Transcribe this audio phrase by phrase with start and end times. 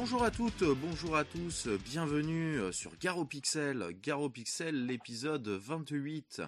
[0.00, 6.40] Bonjour à toutes, bonjour à tous, bienvenue sur Garo Pixel, Garo Pixel, l'épisode 28,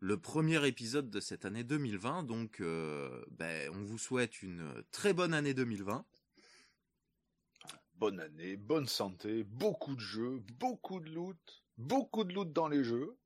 [0.00, 5.14] le premier épisode de cette année 2020, donc euh, ben, on vous souhaite une très
[5.14, 6.04] bonne année 2020.
[7.96, 12.84] Bonne année, bonne santé, beaucoup de jeux, beaucoup de loot, beaucoup de loot dans les
[12.84, 13.16] jeux.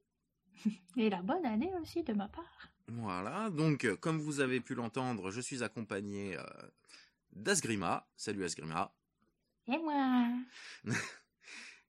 [0.96, 2.70] Et la bonne année aussi de ma part.
[2.86, 6.44] Voilà, donc euh, comme vous avez pu l'entendre, je suis accompagné euh,
[7.32, 8.06] d'Asgrima.
[8.16, 8.94] Salut Asgrima.
[9.68, 10.28] Et moi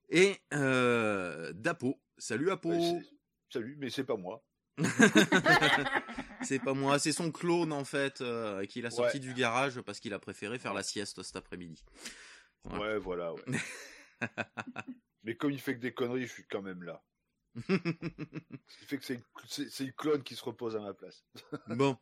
[0.08, 2.00] Et euh, d'Apo.
[2.16, 2.70] Salut Apo.
[2.70, 3.02] Ouais,
[3.50, 4.44] salut, mais c'est pas moi.
[6.42, 9.20] c'est pas moi, c'est son clone en fait, euh, qu'il a sorti Ouais.
[9.22, 11.84] du garage parce qu'il a préféré faire la sieste cet après-midi.
[12.64, 12.78] Ouais.
[12.78, 13.42] Ouais, voilà, ouais.
[15.24, 17.02] mais comme il fait que des conneries, je suis quand même là.
[17.56, 21.24] Ce qui fait que c'est une, une clone qui se repose à ma place.
[21.68, 21.96] bon,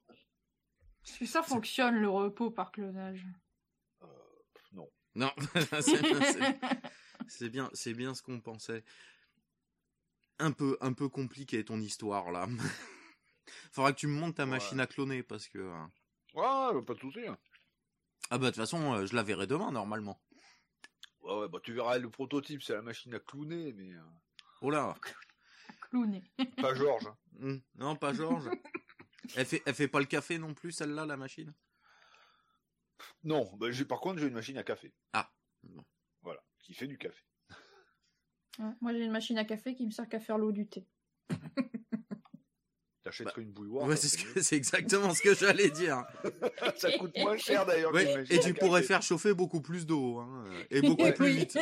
[1.07, 3.25] Est-ce que ça fonctionne le repos par clonage
[5.15, 5.31] non.
[7.29, 8.84] c'est- bien, c'est bien ce qu'on pensait.
[10.39, 12.47] Un peu, un peu compliqué ton histoire là.
[13.73, 14.51] Faudra que tu me montes ta Ouais.
[14.51, 15.59] machine à cloner parce que.
[15.59, 15.85] euh,
[16.35, 17.27] Ouais, bah, pas de soucis.
[17.27, 17.39] hein.
[18.31, 20.20] Ah bah de toute façon, euh, je la verrai demain normalement.
[21.20, 24.01] Ouais, ouais, bah, tu verras le prototype, c'est la machine à clowner, mais euh,
[24.62, 24.95] Oh là,
[25.83, 26.25] Clowné.
[26.61, 27.07] pas Georges.
[27.07, 27.17] hein.
[27.41, 28.48] Hum, non pas Georges.
[29.37, 31.53] elle fait, elle fait pas le café non plus celle-là la machine?
[33.23, 34.92] Non, bah, j'ai, par contre, j'ai une machine à café.
[35.12, 35.31] Ah.
[36.23, 37.23] Voilà, qui fait du café.
[38.61, 40.86] Ouais, Moi j'ai une machine à café qui me sert qu'à faire l'eau du thé.
[43.02, 43.86] T'achèterais une bouilloire.
[43.86, 46.05] ouais, c'est ce serait que- c'est exactement ce que j'allais dire.
[46.77, 47.92] ça coûte moins cher d'ailleurs.
[47.92, 48.55] Ouais, et tu café.
[48.55, 51.58] pourrais faire chauffer beaucoup plus d'eau hein, et beaucoup plus vite.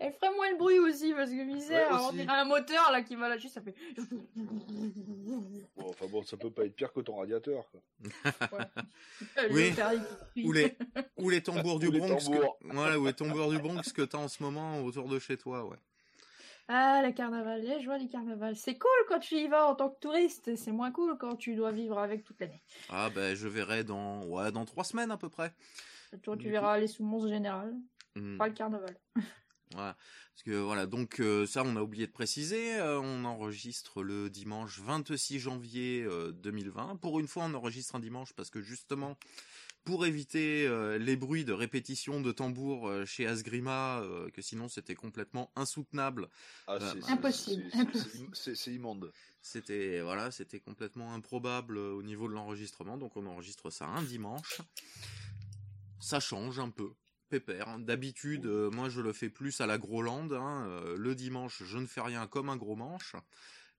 [0.00, 2.16] Elle ferait moins de bruit aussi parce que misère, Ouais, on aussi.
[2.16, 3.74] dirait un moteur là qui va lâcher, ça fait.
[5.88, 7.64] Bon, enfin bon, ça peut pas être pire que ton radiateur.
[7.70, 8.60] Quoi.
[9.50, 9.72] Oui.
[10.44, 10.76] Ou les,
[11.16, 12.24] ou les tambours du les Bronx.
[12.26, 12.58] tambours.
[12.60, 15.36] Que, voilà, ou les tambours du Bronx que t'as en ce moment autour de chez
[15.38, 15.76] toi, ouais.
[16.68, 18.54] Ah, le carnaval, les joies du carnaval.
[18.54, 21.54] C'est cool quand tu y vas en tant que touriste, c'est moins cool quand tu
[21.56, 22.60] dois vivre avec toute l'année.
[22.90, 25.50] Ah ben je verrai dans ouais dans trois semaines à peu près.
[26.22, 27.74] Toi, Du tu coup- verras les sous-monstres générales,
[28.14, 28.94] Hmm, pas le carnaval.
[29.72, 29.96] Voilà.
[30.34, 32.74] Parce que voilà donc euh, ça on a oublié de préciser.
[32.78, 36.96] euh, on enregistre le dimanche 26 janvier euh, 2020.
[36.96, 39.18] Pour une fois on enregistre un dimanche parce que justement
[39.84, 44.68] pour éviter euh, les bruits de répétition de tambours euh, chez Asgrima, euh, que sinon
[44.68, 46.28] c'était complètement insoutenable.
[46.66, 47.64] Ah, c'est, Impossible,
[48.34, 49.12] c'est- immonde.
[49.40, 54.02] C'était voilà, c'était complètement improbable euh, au niveau de l'enregistrement, donc on enregistre ça un
[54.02, 54.60] dimanche.
[56.00, 56.92] Ça change un peu,
[57.28, 57.68] pépère.
[57.68, 57.78] hein.
[57.78, 60.30] D'habitude, euh, moi je le fais plus à la Groland.
[60.32, 60.66] Hein.
[60.68, 63.14] euh, le dimanche, je ne fais rien comme un gros manche,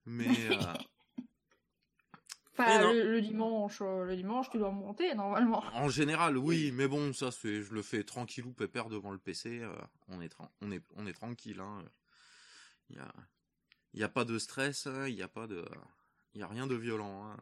[0.06, 0.74] mais euh,
[2.52, 5.64] Enfin, le, le dimanche, le dimanche, tu dois monter normalement.
[5.72, 6.72] en général, oui.
[6.72, 9.62] Mais bon, ça c'est, je le fais tranquillou, pépère devant le PC.
[10.08, 11.60] on est on est on est tranquille.
[11.60, 11.82] Hein.
[12.90, 13.12] Il y a
[13.94, 15.64] il y a pas de stress, hein, il y a pas de
[16.34, 17.34] il y a rien de violent.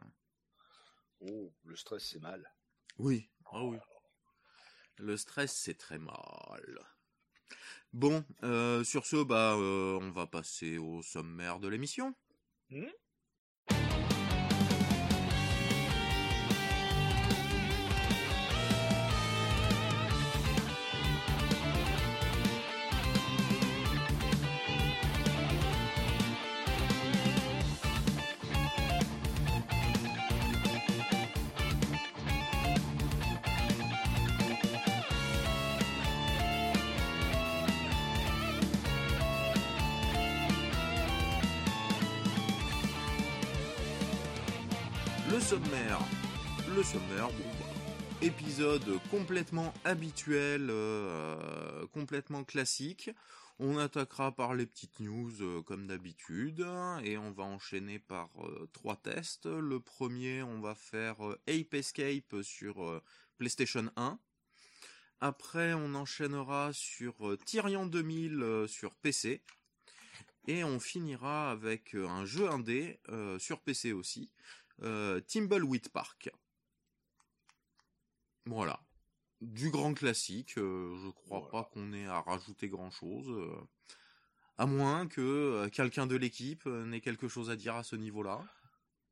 [1.21, 2.49] Oh, le stress, c'est mal.
[2.97, 3.77] Oui, ah oui.
[4.99, 6.79] Le stress, c'est très mal.
[7.93, 12.13] Bon, euh, sur ce, bah, euh, on va passer au sommaire de l'émission.
[12.69, 12.85] Hmm
[48.21, 53.11] Épisode complètement habituel, euh, complètement classique.
[53.61, 56.65] On attaquera par les petites news euh, comme d'habitude
[57.03, 59.47] et on va enchaîner par euh, trois tests.
[59.47, 63.01] Le premier, on va faire Ape Escape sur
[63.37, 64.17] PlayStation 1.
[65.19, 69.43] Après, on enchaînera sur Tyrion 2000 euh, sur PC.
[70.47, 72.99] Et on finira avec un jeu indé
[73.37, 74.31] sur PC aussi,
[74.81, 76.31] Timbleweed Park.
[78.45, 78.79] Voilà.
[79.41, 81.51] Du grand classique, euh, je crois Voilà.
[81.51, 83.29] pas qu'on ait à rajouter grand chose.
[84.57, 87.95] à moins que euh, quelqu'un de l'équipe euh, n'ait quelque chose à dire à ce
[87.95, 88.41] niveau-là.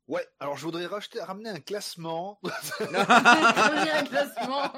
[0.10, 2.40] Ouais, alors je voudrais racheter, ramener un classement
[2.78, 4.72] Premier classement.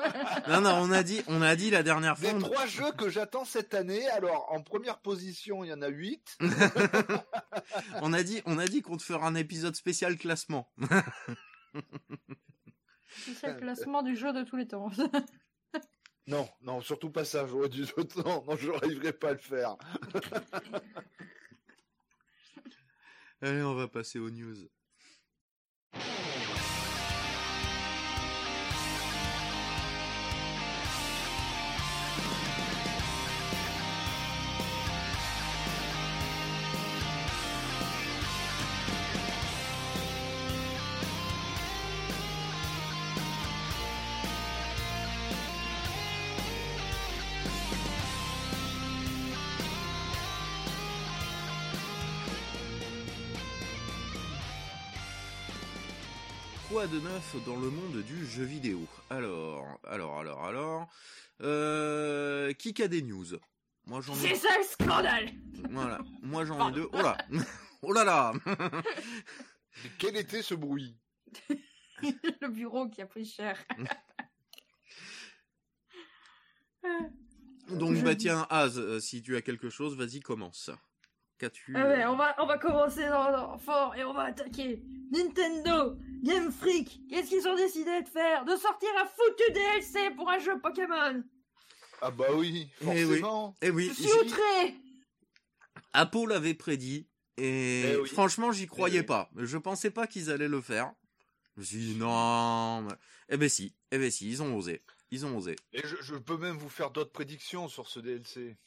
[0.48, 2.30] Non, non, on a dit, on a dit la dernière fois.
[2.30, 4.08] des on- trois jeux que j'attends cette année.
[4.10, 6.38] Alors, en première position, il y en a huit.
[8.02, 10.72] On a dit, on a dit qu'on te fera un épisode spécial classement.
[13.10, 14.90] C'est le classement du jeu de tous les temps.
[16.28, 17.48] Non, non, surtout pas ça.
[17.48, 17.86] J'aurais dû.
[18.24, 19.78] Non, non, je n'arriverai pas à le faire.
[23.42, 24.54] Allez, on va passer aux news.
[56.80, 58.80] Quoi de neuf dans le monde du jeu vidéo?
[59.10, 60.88] Alors, alors, alors, alors...
[61.42, 63.26] Euh, qui a des news?
[63.86, 64.20] Moi j'en ai...
[64.20, 65.30] C'est ça le scandale.
[65.72, 66.88] Voilà, moi j'en ai deux.
[66.94, 67.18] Oh là.
[67.82, 68.32] Oh là là.
[68.46, 70.96] Mais quel était ce bruit?
[72.02, 73.62] Le bureau qui a pris cher.
[77.72, 80.72] Donc Je bah dis- tiens, Az, euh, si tu as quelque chose, vas-y, commence.
[81.40, 84.24] Qu'as-tu Ah ouais, euh, on va, on va commencer dans, dans- fort et on va
[84.24, 84.82] attaquer.
[85.12, 88.46] Nintendo, Game Freak, qu'est-ce qu'ils ont décidé de faire?
[88.46, 91.24] De sortir un foutu DLC pour un jeu Pokémon
[92.02, 93.06] Ah bah oui, Eh oui.
[93.06, 93.56] forcément.
[93.62, 94.76] Eh oui, Je suis outré
[95.94, 97.08] Apple l'avait prédit,
[97.38, 98.10] et Eh oui.
[98.10, 99.06] franchement, j'y croyais Eh oui.
[99.06, 99.30] pas.
[99.38, 100.94] Je pensais pas qu'ils allaient le faire.
[101.56, 102.82] Je me suis dit, non...
[102.84, 102.94] mais-
[103.30, 104.84] Eh ben si, eh ben si, ils ont osé.
[105.12, 105.56] Ils ont osé.
[105.74, 108.58] Et je, je peux même vous faire d'autres prédictions sur ce DLC.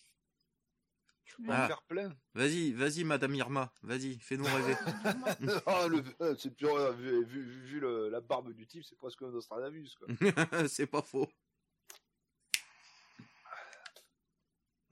[1.39, 1.65] Je peux Ah.
[1.65, 2.15] en faire plein.
[2.35, 4.77] Vas-y, vas-y, Madame Irma, vas-y, fais-nous rêver.
[5.67, 8.85] Ah, le- euh, c'est pur, euh, vu, vu- vu- vu le- la barbe du type,
[8.85, 9.95] c'est presque un Nostradamus.
[9.97, 10.09] Quoi.
[10.69, 11.29] C'est pas faux.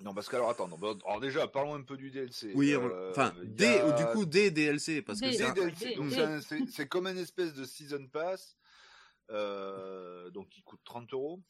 [0.01, 2.53] non, parce que alors attends, non, alors déjà parlons un peu du DLC.
[2.55, 5.95] Oui, Euh, enfin, des, a- du coup, des DLC, parce que c'est DLC.
[5.97, 8.57] Donc un- c'est c'est comme une espèce de season pass,
[9.29, 11.43] euh, donc qui coûte 30 euros.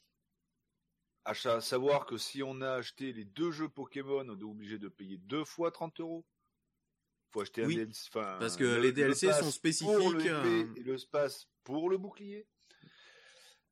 [1.25, 4.89] À savoir que si on a acheté les deux jeux Pokémon, on est obligé de
[4.89, 6.25] payer deux fois 30 euros.
[7.31, 8.11] Faut acheter Oui, un DLC.
[8.13, 10.75] parce que le- les le DLC sont Pour spécifiques, le épée euh.
[10.77, 12.49] et le space pour le bouclier.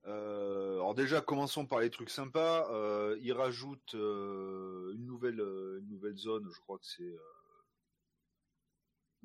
[0.06, 2.70] Euh, alors déjà, commençons par les trucs sympas.
[2.72, 6.48] Euh, ils rajoutent euh, une nouvelle euh, une nouvelle zone.
[6.54, 7.18] Je crois que c'est euh,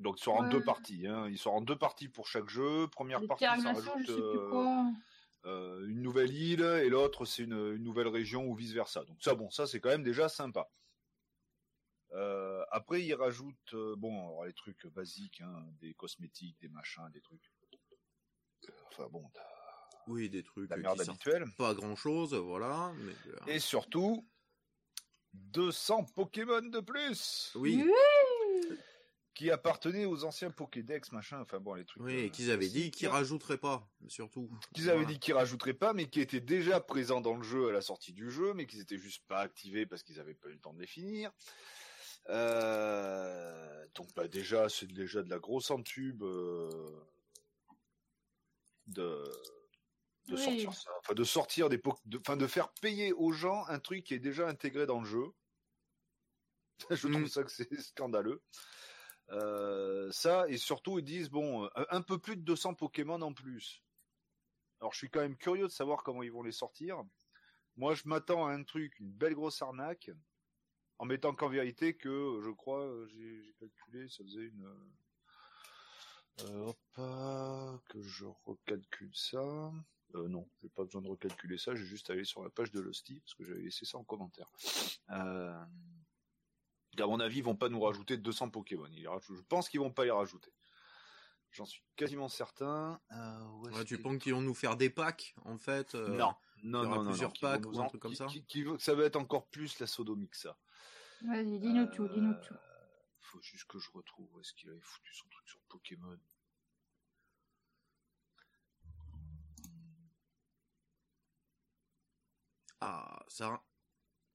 [0.00, 1.06] donc il sort en deux parties.
[1.06, 1.28] Hein.
[1.28, 2.88] Il sort en deux parties pour chaque jeu.
[2.88, 4.86] Première Les partie, ça rajoute je sais plus euh, quoi.
[5.46, 9.04] Euh, une nouvelle île et l'autre c'est une, une nouvelle région ou vice versa.
[9.04, 10.70] Donc ça, bon, ça c'est quand même déjà sympa.
[12.12, 17.08] Euh, après, ils rajoutent euh, bon alors, les trucs basiques, hein, des cosmétiques, des machins,
[17.12, 17.52] des trucs.
[18.92, 19.30] Enfin bon,
[20.06, 21.44] Oui, des trucs la merde qui habituelle.
[21.58, 22.92] pas grand chose, voilà.
[22.98, 23.14] Mais,
[23.54, 24.26] Et surtout,
[25.32, 27.84] 200 Pokémon de plus oui,
[29.34, 31.40] qui appartenaient aux anciens Pokédex, machin.
[31.40, 32.02] Enfin bon, les trucs.
[32.02, 34.48] oui, euh, et qu'ils avaient dit qu'ils rajouteraient pas, surtout.
[34.74, 35.12] qu'ils avaient Voilà.
[35.14, 38.12] dit qu'ils rajouteraient pas, mais qui étaient déjà présents dans le jeu à la sortie
[38.12, 40.72] du jeu, mais qu'ils étaient juste pas activés parce qu'ils avaient pas eu le temps
[40.72, 41.32] de les finir.
[42.28, 47.00] Euh, donc bah déjà, c'est déjà de la grosse entube euh,
[48.86, 49.24] de
[50.26, 50.42] de Oui.
[50.42, 53.78] sortir ça, enfin de sortir des po- de, enfin de faire payer aux gens un
[53.78, 55.26] truc qui est déjà intégré dans le jeu.
[56.90, 57.28] Je trouve Mm.
[57.28, 58.42] ça que c'est scandaleux.
[59.30, 63.32] Euh, ça et surtout ils disent bon un, un peu plus de 200 Pokémon en
[63.32, 63.82] plus.
[64.80, 67.02] Alors je suis quand même curieux de savoir comment ils vont les sortir.
[67.76, 70.10] Moi je m'attends à un truc, une belle grosse arnaque,
[70.98, 74.66] en mettant qu'en vérité que je crois euh, j'ai calculé, ça faisait une
[76.40, 79.72] euh, hop, euh, que je recalcule ça.
[80.14, 82.80] Euh, non, j'ai pas besoin de recalculer ça, j'ai juste allé sur la page de
[82.80, 84.50] Lusty parce que j'avais laissé ça en commentaire.
[85.10, 85.64] Euh,
[87.02, 88.86] à mon avis, ils vont pas nous rajouter 200 Pokémon.
[88.92, 90.52] Ils les rajoutent- Je pense qu'ils vont pas les rajouter.
[91.52, 93.00] J'en suis quasiment certain.
[93.12, 96.64] Euh, Ouais, tu penses qu'ils vont nous faire des packs, en fait euh, Non, il
[96.64, 98.62] y non, aura non, plusieurs non, packs ou un en- truc comme ça qui- qui
[98.64, 100.58] veut- ça va être encore plus la sodomie que ça.
[101.24, 102.54] Vas-y, dis-nous tout, dis-nous tout.
[102.54, 102.58] Euh,
[103.20, 106.18] Faut juste que je retrouve où est-ce qu'il avait foutu son truc sur Pokémon.
[112.80, 113.60] Ah, ça,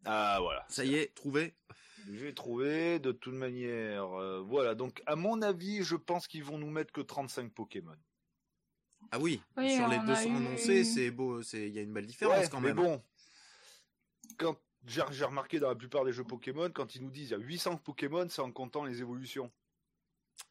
[0.06, 0.66] Ah voilà.
[0.70, 1.56] ça y est, trouvé
[2.12, 4.06] J'ai trouvé de toute manière.
[4.20, 7.96] euh, voilà, donc à mon avis, je pense qu'ils vont nous mettre que 35 Pokémon.
[9.12, 11.80] Ah oui, Oui, sur les on a 200 eu- annoncés, c'est beau, c'est il y
[11.80, 12.78] a une belle différence Ouais, quand mais même.
[12.84, 13.04] bon,
[14.38, 17.36] quand j'ai remarqué dans la plupart des jeux Pokémon, quand ils nous disent il y
[17.36, 19.52] a 800 Pokémon, c'est en comptant les évolutions.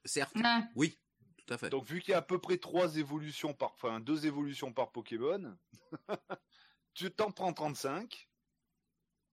[0.05, 0.37] Certes,
[0.77, 0.97] oui,
[1.39, 1.71] tout à fait.
[1.71, 4.93] Donc vu qu'il y a à peu près trois évolutions par, enfin deux évolutions par
[4.93, 5.57] Pokémon,
[6.95, 8.29] tu t'en prends 35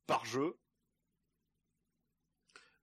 [0.07, 0.57] par jeu.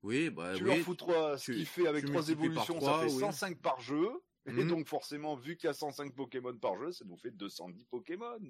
[0.03, 0.69] Oui, bah tu oui.
[0.71, 3.21] leur fous trois, ce tu- qui fait avec trois évolutions, ça fait oui.
[3.21, 4.09] 105 par jeu.
[4.47, 4.69] Et Mhm.
[4.69, 8.41] donc forcément, vu qu'il y a 105 Pokémon par jeu, ça nous fait 210 Pokémon.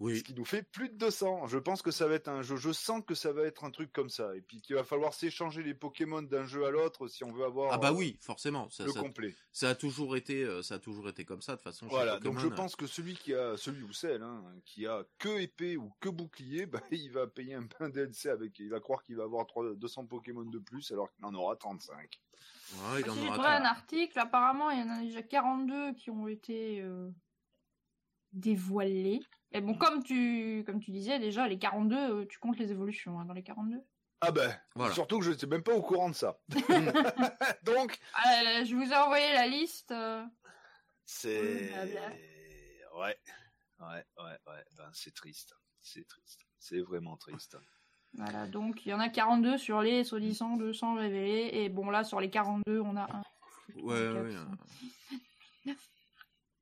[0.00, 0.18] Oui.
[0.18, 1.46] Ce qui nous fait plus de 200.
[1.46, 2.56] Je pense que ça va être un jeu.
[2.56, 4.34] Je sens que ça va être un truc comme ça.
[4.34, 7.44] Et puis qu'il va falloir s'échanger les Pokémon d'un jeu à l'autre si on veut
[7.44, 8.70] avoir Ah bah euh, oui, forcément.
[8.70, 9.34] Ça, le ça, complet.
[9.52, 11.86] ça a toujours été, euh, ça a toujours été comme ça de toute façon.
[11.86, 12.18] chez Voilà.
[12.18, 12.62] Donc je Pokémon.
[12.62, 16.08] pense que celui qui a, celui ou celle, hein, qui a que épée ou que
[16.08, 18.58] bouclier, bah, il va payer un pain DLC avec.
[18.58, 21.56] Il va croire qu'il va avoir 3 200 Pokémon de plus alors qu'il en aura
[21.56, 22.18] 35.
[22.72, 25.92] Ouais, il en Si j'ai aura un article, apparemment, il y en a déjà 42
[25.92, 27.10] qui ont été euh,
[28.32, 29.20] dévoilés.
[29.52, 33.18] Et bon, comme tu, comme tu disais, déjà, les 42, euh, tu comptes les évolutions
[33.18, 33.80] hein, dans les 42.
[34.20, 34.94] Ah ben, Voilà.
[34.94, 36.38] surtout que je n'étais même pas au courant de ça.
[37.64, 39.90] Donc, Ah, je vous ai envoyé la liste.
[39.92, 40.24] euh,
[41.04, 41.68] c'est...
[41.68, 42.08] Blabla.
[42.96, 43.16] Ouais,
[43.80, 44.64] ouais, ouais, ouais.
[44.76, 45.54] Ben, c'est triste.
[45.80, 46.40] C'est triste.
[46.58, 47.56] C'est vraiment triste.
[48.12, 51.50] Voilà, donc il y en a 42 sur les soi-disant 200 révélés.
[51.54, 53.22] Et bon, là, sur les 42, on a un.
[53.76, 54.32] Ouais, ouais.
[55.64, 55.76] cinq,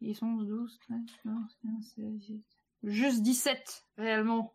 [0.00, 2.36] 10, 11, 12, 13, 14, 15, 16, 17.
[2.82, 4.54] Juste 17, réellement.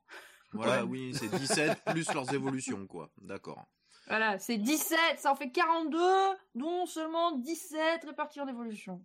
[0.54, 3.12] Voilà, oui, c'est 17 plus leurs évolutions, quoi.
[3.22, 3.66] D'accord.
[4.08, 6.00] Voilà, c'est 17, ça en fait 42,
[6.56, 9.04] dont seulement 17 répartis en évolution.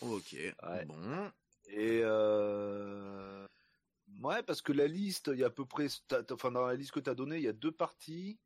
[0.00, 0.32] Ok.
[0.32, 0.84] Ouais.
[0.86, 1.30] Bon.
[1.68, 3.46] Et euh...
[4.22, 5.86] ouais, parce que la liste, il y a à peu près,
[6.32, 8.38] enfin dans la liste que tu as donnée, il y a deux parties.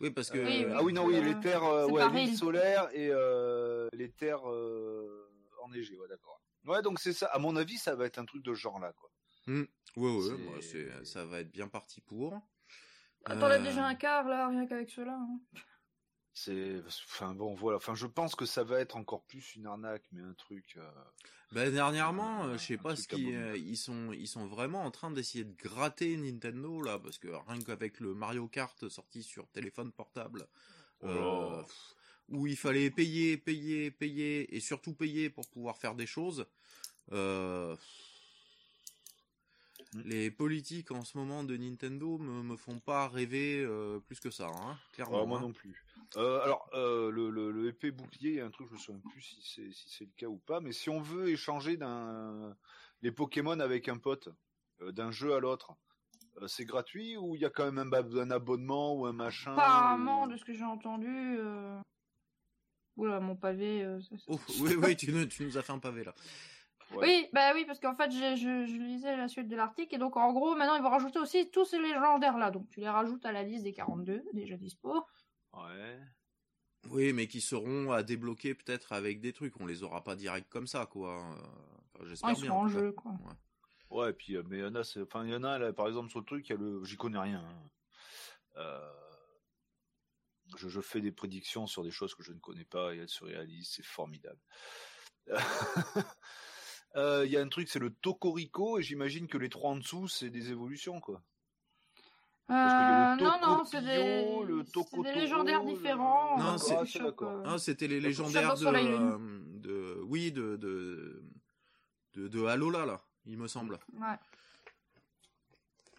[0.00, 0.38] Oui, parce que.
[0.38, 0.72] Oui, oui.
[0.74, 4.48] Ah oui, non, oui, Euh, les terres, euh, ouais, l'île solaire et euh, les terres
[4.48, 5.28] euh,
[5.64, 6.40] enneigées, ouais, d'accord.
[6.68, 7.26] Ouais, donc c'est ça.
[7.26, 9.10] À mon avis, ça va être un truc de ce genre-là, quoi.
[9.46, 12.34] Ouais, ouais, C'est- moi, c'est, ça va être bien parti pour.
[13.24, 15.14] Attends, on a Euh, déjà un quart là, rien qu'avec cela.
[15.14, 15.40] hein.
[16.34, 17.78] C'est, enfin bon, voilà.
[17.78, 20.74] Enfin, je pense que ça va être encore plus une arnaque, mais un truc.
[20.76, 20.88] euh,
[21.50, 23.58] Ben, dernièrement, euh, je sais pas ce qui, abominable.
[23.58, 27.58] ils sont, ils sont vraiment en train d'essayer de gratter Nintendo là, parce que rien
[27.60, 30.46] qu'avec le Mario Kart sorti sur téléphone portable,
[31.02, 31.94] Oh euh, pff,
[32.30, 36.46] où il fallait payer, payer, payer, et surtout payer pour pouvoir faire des choses.
[37.12, 37.76] euh,
[39.94, 40.00] Mm.
[40.04, 44.30] les politiques en ce moment de Nintendo me, me font pas rêver euh, plus que
[44.30, 45.22] ça, hein, clairement.
[45.22, 45.42] Ah, moi hein.
[45.42, 45.82] non plus.
[46.16, 48.78] Euh, alors, euh, le, le, le épée bouclier, il y a un truc, je me
[48.78, 51.78] souviens plus si c'est si c'est le cas ou pas, mais si on veut échanger
[51.78, 52.54] d'un
[53.00, 54.28] les Pokémon avec un pote,
[54.82, 55.72] euh, d'un jeu à l'autre,
[56.42, 59.52] euh, c'est gratuit ou il y a quand même un, un abonnement ou un machin
[59.52, 61.08] Apparemment, ou- de ce que j'ai entendu.
[61.38, 61.80] Euh...
[62.98, 63.82] Oula, mon pavé.
[63.84, 66.12] euh, ça- ça- Oh, oui, oui, tu, nous- tu nous as fait un pavé là.
[66.92, 67.06] Ouais.
[67.06, 69.98] Oui, bah oui, parce qu'en fait, j'ai- je, je lisais la suite de l'article, et
[69.98, 72.50] donc en gros, maintenant, ils vont rajouter aussi tous ces légendaires là.
[72.50, 75.04] Donc tu les rajoutes à la liste des 42, déjà dispo.
[75.54, 75.98] Ouais.
[76.90, 79.60] Oui, mais qui seront à débloquer peut-être avec des trucs.
[79.60, 81.18] On les aura pas direct comme ça, quoi.
[81.18, 81.34] Euh,
[81.94, 82.50] enfin, J'espère ils bien.
[82.50, 83.12] sont en jeu, quoi.
[83.90, 85.58] Ouais, et puis euh, mais il y en a, c'est- enfin il y en a
[85.58, 87.40] là, par exemple sur le truc, il y a le, j'y connais rien.
[87.44, 87.70] hein.
[88.58, 88.88] Euh,
[90.56, 93.08] Je, je fais des prédictions sur des choses que je ne connais pas et elles
[93.08, 94.40] se réalisent, c'est formidable.
[96.96, 99.76] Euh, Il y a un truc, c'est le Tocorico et j'imagine que les trois en
[99.76, 101.22] dessous, c'est des évolutions quoi.
[102.46, 104.64] Parce Euh, le non, non, c'est des, le
[105.14, 106.38] légendaires différents.
[106.38, 106.56] Non,
[107.44, 109.18] Ah, c'était les légendaires de, euh,
[109.58, 111.22] de, oui, de, de,
[112.14, 113.78] de, de Alola, là, il me semble.
[113.92, 114.16] ouais.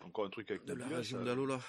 [0.01, 1.23] Encore un truc avec De la région ça.
[1.25, 1.59] d'Alola.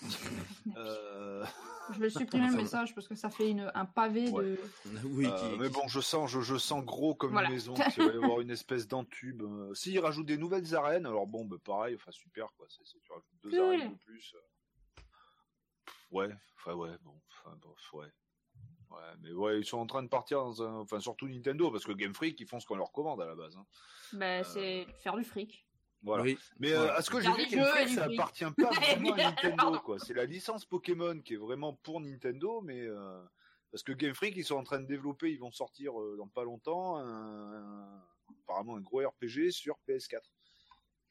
[0.76, 1.44] Euh,
[1.92, 4.44] Je vais supprimer le message parce que ça fait une, un pavé Ouais.
[4.44, 4.58] de.
[5.04, 7.48] Oui, Euh, qui, mais qui- bon, je sens, je, je sens gros comme Voilà.
[7.48, 7.74] une maison.
[7.74, 9.42] qu'il va y avoir une espèce d'entube.
[9.42, 12.66] Euh, S'ils rajoutent des nouvelles arènes, alors bon, bah, pareil, enfin super quoi.
[12.68, 13.58] C'est, tu rajoutes deux Cool.
[13.60, 14.34] arènes de plus.
[14.36, 15.02] euh.
[16.12, 18.06] Ouais, enfin ouais, bon, enfin bref, ouais.
[18.90, 21.84] Ouais, mais ouais, ils sont en train de partir dans un, enfin surtout Nintendo parce
[21.84, 23.56] que Game Freak ils font ce qu'on leur commande à la base.
[23.56, 23.64] hein.
[24.12, 25.66] Bah, c'est faire du fric.
[26.02, 26.24] Voilà.
[26.24, 26.38] oui.
[26.58, 29.98] Mais euh, à ce que j'ai vu, Game ça appartient pas vraiment à Nintendo quoi.
[29.98, 33.22] C'est la licence Pokémon qui est vraiment pour Nintendo, mais euh,
[33.70, 36.26] parce que Game Freak ils sont en train de développer, ils vont sortir euh, dans
[36.28, 38.02] pas longtemps un, un-
[38.44, 40.20] apparemment un gros RPG sur PS4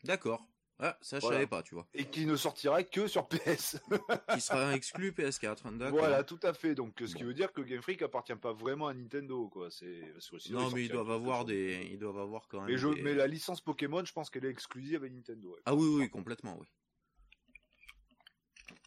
[0.04, 0.46] D'accord.
[0.84, 1.38] Ah, ça, je Voilà.
[1.38, 1.88] savais pas, tu vois.
[1.94, 3.78] et qui ne sortira que sur PS.
[4.34, 6.00] Qui sera exclu PS4, d'accord.
[6.00, 6.74] voilà, tout à fait.
[6.74, 9.70] Donc ce qui veut dire que Game Freak appartient pas vraiment à Nintendo quoi.
[9.70, 10.02] C'est
[10.50, 12.72] Non, mais ils doivent avoir des, ils doivent avoir quand même.
[12.72, 15.56] Mais, je, des- mais la licence Pokémon, je pense qu'elle est exclusive à Nintendo.
[15.66, 16.68] Ah oui, oui, complètement, oui.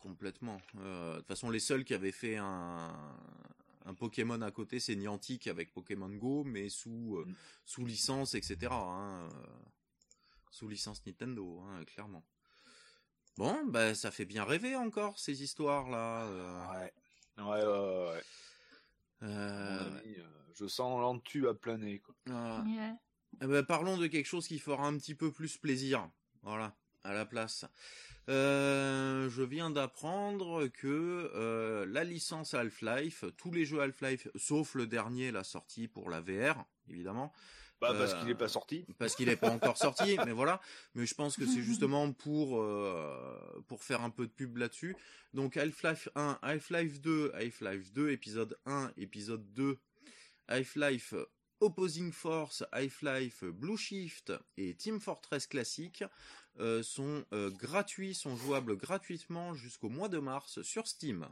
[0.03, 0.61] Complètement.
[0.81, 3.17] Euh, De toute façon, les seuls qui avaient fait un,
[3.87, 7.35] un Pokémon à côté, c'est Niantic avec Pokémon Go, mais sous, euh, Mm.
[7.65, 8.57] sous licence, etc.
[8.73, 9.29] hein,
[10.55, 12.25] sous licence Nintendo, hein, clairement.
[13.37, 16.27] Bon, bah, ça fait bien rêver encore, ces histoires-là.
[16.27, 16.93] euh, Ouais.
[17.37, 18.23] Ouais, ouais, ouais,
[19.25, 20.23] euh, mon euh,
[20.55, 22.15] je sens l'entu à planer quoi.
[22.29, 22.97] Yeah.
[23.43, 26.09] Eh ben, parlons de quelque chose qui fera un petit peu plus plaisir.
[26.43, 27.65] Voilà, à la place.
[28.29, 34.87] Euh, je viens d'apprendre que euh, la licence Half-Life, tous les jeux Half-Life, sauf le
[34.87, 37.33] dernier, la sortie pour la VR, évidemment.
[37.93, 38.85] Bah, parce Euh, qu'il n'est pas sorti.
[38.99, 39.77] parce qu'il n'est pas encore
[40.17, 40.61] sorti, mais voilà.
[40.95, 44.97] Mais je pense que c'est justement pour euh, pour faire un peu de pub là-dessus.
[45.33, 49.79] Donc Half-Life 1, Half-Life 2, Half-Life 2, épisode 1, épisode 2,
[50.49, 51.15] Half-Life
[51.61, 56.05] Opposing Force, Half-Life Blue Shift et Team Fortress classique
[56.61, 61.27] euh, sont euh, gratuits, sont jouables gratuitement jusqu'au mois de mars sur Steam.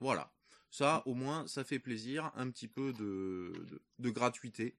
[0.00, 0.32] Voilà.
[0.70, 4.76] Ça, au moins, ça fait plaisir, un petit peu de, de, de gratuité.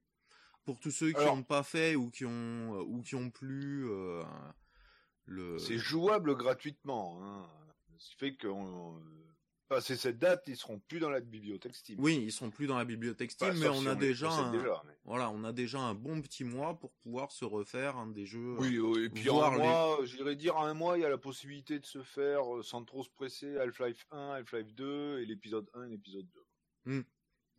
[0.66, 3.90] Pour tous ceux qui n'ont pas fait ou qui ont euh, ou qui ont plus
[3.90, 4.24] euh,
[5.26, 5.58] le.
[5.58, 7.20] C'est jouable gratuitement.
[7.24, 7.48] Hein.
[7.98, 8.48] Ce qui fait que
[9.70, 12.00] passé cette date, ils seront plus dans la bibliothèque Steam.
[12.02, 14.52] Oui, ils sont plus dans la bibliothèque Steam, Bah, mais on si a déjà, un,
[14.52, 18.08] déjà, mais- voilà, on a déjà un bon petit mois pour pouvoir se refaire un
[18.08, 18.56] des jeux.
[18.58, 21.06] Oui, oui, et puis en un les- mois, j'irais dire en un mois, il y
[21.06, 25.20] a la possibilité de se faire euh, sans trop se presser Half-Life 1, Half-Life 2
[25.20, 26.28] et l'épisode 1 et l'épisode
[26.86, 27.06] 2.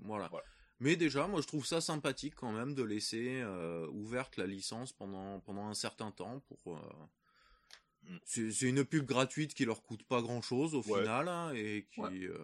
[0.00, 0.28] Voilà.
[0.28, 0.46] Voilà.
[0.82, 4.92] Mais déjà, moi, je trouve ça sympathique quand même de laisser euh, ouverte la licence
[4.94, 6.74] pendant pendant un certain temps pour.
[6.76, 6.80] euh.
[8.24, 11.00] C'est c'est une pub gratuite qui leur coûte pas grand chose au Ouais.
[11.00, 12.00] final hein, et qui.
[12.00, 12.10] Ouais.
[12.24, 12.38] euh,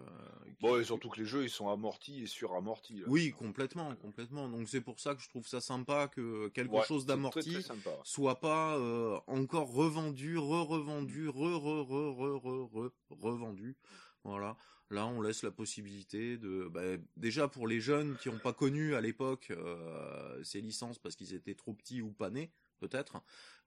[0.45, 2.99] qui- Bon, et surtout que les jeux, ils sont amortis et suramortis.
[2.99, 3.05] là.
[3.07, 4.49] Oui, complètement, complètement.
[4.49, 7.57] Donc c'est pour ça que je trouve ça sympa que quelque Ouais, chose d'amorti
[8.03, 13.75] soit pas euh, encore revendu, re-revendu, re-re-re-re-re-re-revendu.
[14.23, 14.57] Voilà.
[14.89, 16.81] Là, on laisse la possibilité de, bah,
[17.17, 21.33] déjà pour les jeunes qui n'ont pas connu à l'époque euh, ces licences parce qu'ils
[21.33, 23.21] étaient trop petits ou pas nés, peut-être,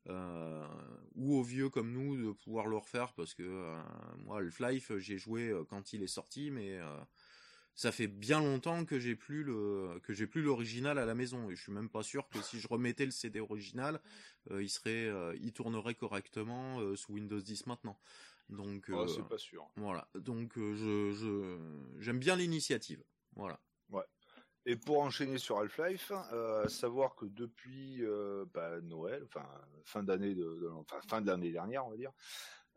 [0.08, 0.66] euh,
[1.14, 3.82] ou aux vieux comme nous de pouvoir le refaire parce que euh,
[4.18, 6.98] moi, Half-Life, j'ai joué euh, quand il est sorti, mais euh,
[7.74, 11.50] ça fait bien longtemps que j'ai plus le que j'ai plus l'original à la maison.
[11.50, 14.00] Et je suis même pas sûr que si je remettais le CD original
[14.50, 17.98] euh, il serait il tournerait correctement sous Windows 10 maintenant.
[18.48, 19.68] Donc Ah, c'est pas sûr.
[19.76, 20.08] voilà.
[20.14, 21.58] Donc je
[22.00, 23.04] j'aime bien l'initiative.
[23.36, 23.60] Voilà
[24.66, 29.48] Et pour enchaîner sur Half-Life, euh, savoir que depuis euh, bah, Noël, enfin
[29.84, 32.12] fin d'année de, de- enfin fin de l'année dernière, on va dire,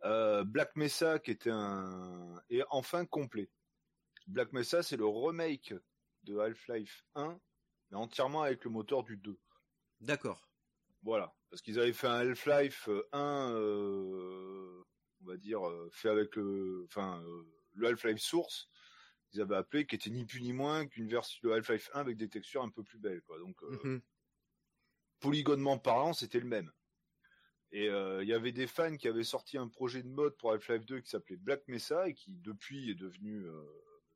[0.06, 3.52] euh, Black Mesa qui était un est enfin complet.
[4.28, 5.74] Black Mesa, c'est le remake
[6.24, 7.39] de Half-Life 1,
[7.91, 9.38] mais entièrement avec le moteur du 2.
[10.00, 10.41] d'accord
[11.02, 14.82] Voilà, parce qu'ils avaient fait un Half-Life 1, euh,
[15.22, 17.22] on va dire fait avec le, enfin
[17.74, 18.69] le Half-Life Source,
[19.34, 22.17] ils avaient appelé, qui était ni plus ni moins qu'une version de Half-Life 1 avec
[22.17, 23.39] des textures un peu plus belles, quoi.
[23.39, 24.02] Donc euh, Mhm.
[25.19, 26.72] polygonement parlant, c'était le même.
[27.72, 30.52] Et euh, il y avait des fans qui avaient sorti un projet de mode pour
[30.52, 33.63] Half-Life 2 qui s'appelait Black Mesa et qui depuis est devenu, euh,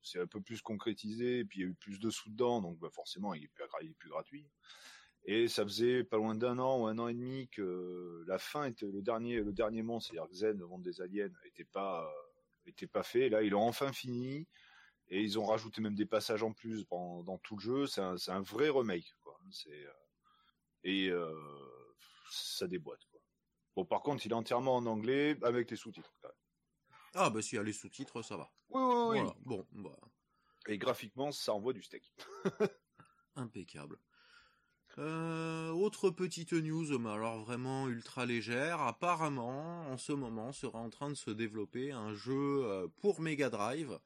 [0.03, 2.61] c'est un peu plus concrétisé, et puis il y a eu plus de sous dedans,
[2.61, 4.47] donc bah, forcément il est, plus, il est plus gratuit.
[5.25, 8.65] Et ça faisait pas loin d'un an ou un an et demi que la fin
[8.65, 12.69] était le dernier, le dernier monde, c'est-à-dire Xen, le monde des aliens, était pas, euh,
[12.69, 13.27] était pas fait.
[13.29, 14.47] Là, ils l'ont enfin fini.
[15.09, 17.87] Et ils ont rajouté même des passages en plus dans, dans tout le jeu.
[17.87, 19.39] C'est un, vrai remake, quoi.
[19.51, 19.91] C'est euh,
[20.83, 21.33] et euh,
[22.29, 23.21] ça déboîte, quoi.
[23.75, 26.13] Bon, par contre, il est entièrement en anglais avec les sous-titres.
[27.13, 29.19] ah bah s'il y a les sous-titres ça va Oui, oui, oui.
[29.19, 29.97] voilà bon bah
[30.67, 32.11] Et graphiquement, ça envoie du steak.
[33.35, 33.99] Impeccable.
[34.97, 38.81] Euh, autre petite news, mais alors vraiment ultra légère.
[38.81, 43.99] Apparemment, en ce moment, sera en train de se développer un jeu pour Mega Drive,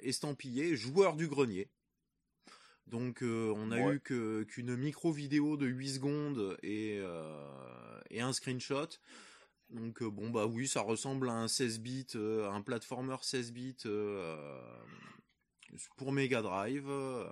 [0.00, 1.70] estampillé joueur du grenier.
[2.86, 3.94] Donc, euh, on a Ouais.
[3.96, 8.88] eu que qu'une micro vidéo de 8 secondes et euh, et un screenshot.
[9.70, 13.50] Donc euh, bon bah oui, ça ressemble à un 16 bits, euh, un platformer 16
[13.52, 14.84] bits euh,
[15.96, 16.88] pour Mega Drive.
[16.88, 17.28] euh,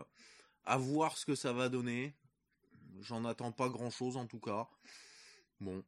[0.65, 2.17] à voir ce que ça va donner.
[3.01, 4.67] J'en attends pas grand chose en tout cas.
[5.61, 5.85] Bon,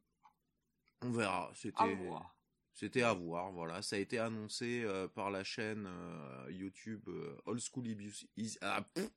[1.01, 1.49] on verra.
[1.49, 2.36] À C'était voir.
[2.77, 3.51] C'était à voir.
[3.51, 8.27] Voilà, ça a été annoncé euh, par la chaîne euh, YouTube euh, Old School Is,
[8.37, 9.09] Is- ah, pff,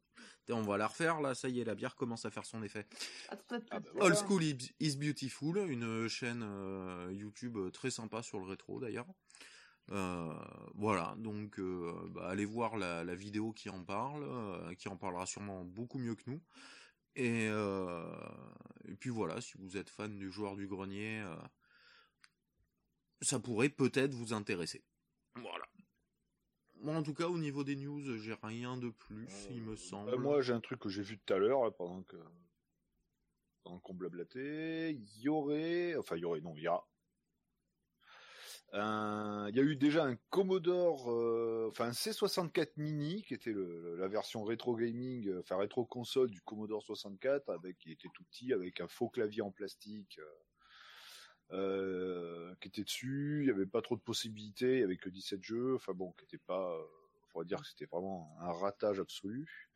[0.48, 1.34] on va la refaire là.
[1.34, 2.86] Ça y est, la bière commence à faire son effet.
[3.28, 3.90] Attends, Ah bah.
[4.00, 9.06] Old School Is Is Beautiful, une chaîne euh, YouTube très sympa sur le rétro d'ailleurs.
[9.90, 10.32] Euh,
[10.74, 14.96] voilà, donc euh, bah, allez voir la, la vidéo qui en parle, euh, qui en
[14.96, 16.40] parlera sûrement beaucoup mieux que nous.
[17.16, 18.06] Et, euh,
[18.86, 21.34] et puis voilà, si vous êtes fan du joueur du grenier, euh,
[23.20, 24.82] ça pourrait peut-être vous intéresser.
[25.36, 25.66] Voilà.
[26.76, 30.14] Moi, en tout cas, au niveau des news, j'ai rien de plus, il me semble.
[30.14, 32.16] Euh, moi, j'ai un truc que j'ai vu tout à l'heure, pendant que
[33.62, 34.92] pendant qu'on blablatait.
[34.94, 36.82] Il y aurait, enfin, il y aurait, non, il y a.
[38.72, 43.52] un- Il y a eu déjà un Commodore, euh, enfin un C64 Mini, qui était
[43.52, 48.08] le- la version rétro gaming, euh, enfin rétro console du Commodore 64, avec qui était
[48.14, 50.20] tout petit, avec un faux clavier en plastique.
[51.52, 55.08] Euh, qui était dessus, il y avait pas trop de possibilités, il y avait que
[55.08, 56.78] 17 jeux, enfin bon, qui était pas,
[57.34, 59.68] on dire que c'était vraiment un ratage absolu.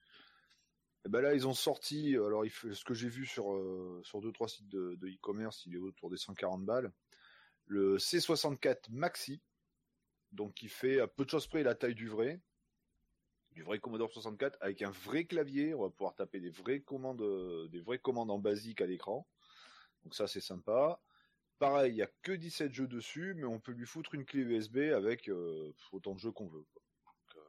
[1.05, 4.33] Et ben là, ils ont sorti, alors ce que j'ai vu sur euh, sur deux
[4.33, 6.93] trois sites de e-commerce, il est autour des 140 balles.
[7.67, 9.43] Le C64 Maxi,
[10.33, 12.41] donc qui fait à peu de choses près la taille du vrai,
[13.53, 15.75] du vrai Commodore 64 avec un vrai clavier.
[15.75, 17.23] On va pouvoir taper des vraies commandes,
[17.71, 19.27] des vraies commandes en basique à l'écran.
[20.05, 21.01] Donc ça c'est sympa.
[21.59, 24.40] Pareil, il y a que 17 jeux dessus, mais on peut lui foutre une clé
[24.40, 26.67] USB avec euh, autant de jeux qu'on veut.
[27.37, 27.40] Euh,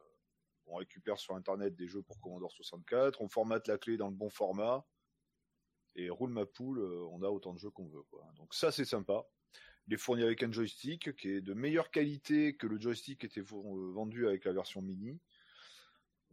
[0.67, 4.15] on récupère sur internet des jeux pour Commodore 64, on formate la clé dans le
[4.15, 4.85] bon format
[5.95, 8.03] et roule ma poule, euh, on a autant de jeux qu'on veut.
[8.35, 9.25] Donc ça c'est sympa.
[9.87, 13.25] Il est fourni avec un joystick qui est de meilleure qualité que le joystick qui
[13.27, 15.19] était vendu avec la version mini.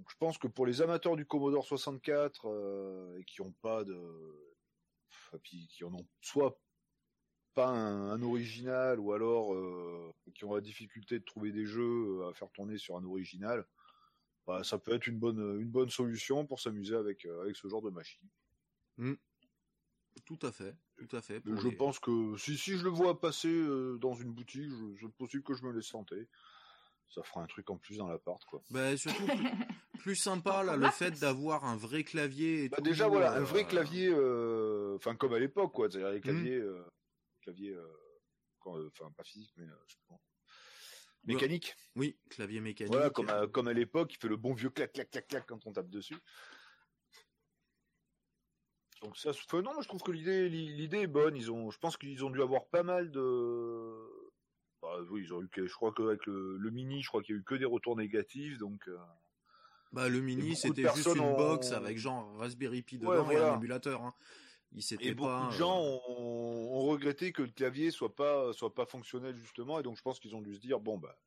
[0.09, 4.55] Je pense que pour les amateurs du Commodore 64 euh, et qui ont pas de,
[5.45, 6.59] qui en ont soit
[7.55, 12.21] pas un, un original ou alors euh, qui ont la difficulté de trouver des jeux
[12.21, 13.67] euh, à faire tourner sur un original,
[14.47, 17.69] bah, ça peut être une bonne une bonne solution pour s'amuser avec euh, avec ce
[17.69, 18.27] genre de machine.
[20.25, 21.41] Tout à fait, tout à fait.
[21.41, 24.71] pour Je les- pense que si si je le vois passer euh, dans une boutique,
[25.01, 26.29] c'est possible que je me laisse tenter.
[27.09, 28.63] Ça fera un truc en plus dans l'appart quoi.
[28.71, 29.45] Bah, surtout plus,
[29.99, 32.85] plus sympa là, le fait d'avoir un vrai clavier et Bah, tout.
[32.85, 34.11] déjà voilà, un vrai clavier,
[34.97, 36.23] enfin comme à l'époque quoi, c'est-à-dire les Mm.
[36.23, 36.63] claviers,
[37.43, 37.87] claviers, euh,
[38.67, 40.17] euh, enfin pas physique mais euh, je sais pas.
[41.25, 41.75] mécanique.
[41.97, 42.93] Oui, clavier mécanique.
[42.93, 45.47] Voilà, comme à, comme à l'époque, il fait le bon vieux clac clac clac clac
[45.47, 46.17] quand on tape dessus.
[49.03, 51.37] Donc ça, non, moi je trouve que l'idée l'idée est bonne.
[51.37, 53.93] Ils ont, je pense qu'ils ont dû avoir pas mal de.
[54.81, 57.35] Bah, oui, ils ont eu, que- je crois qu'avec le, le mini, je crois qu'il
[57.35, 58.87] y a eu que des retours négatifs, donc.
[58.89, 58.97] euh,
[59.93, 63.39] Bah, le mini, c'était juste une ont- box avec genre Raspberry Pi dedans Ouais, et
[63.39, 64.03] un émulateur.
[64.03, 64.15] Hein.
[64.75, 65.47] Il Et beaucoup pas.
[65.47, 69.79] de gens euh, ont, ont regretté que le clavier soit pas soit pas fonctionnel justement,
[69.79, 71.19] et donc je pense qu'ils ont dû se dire bon bah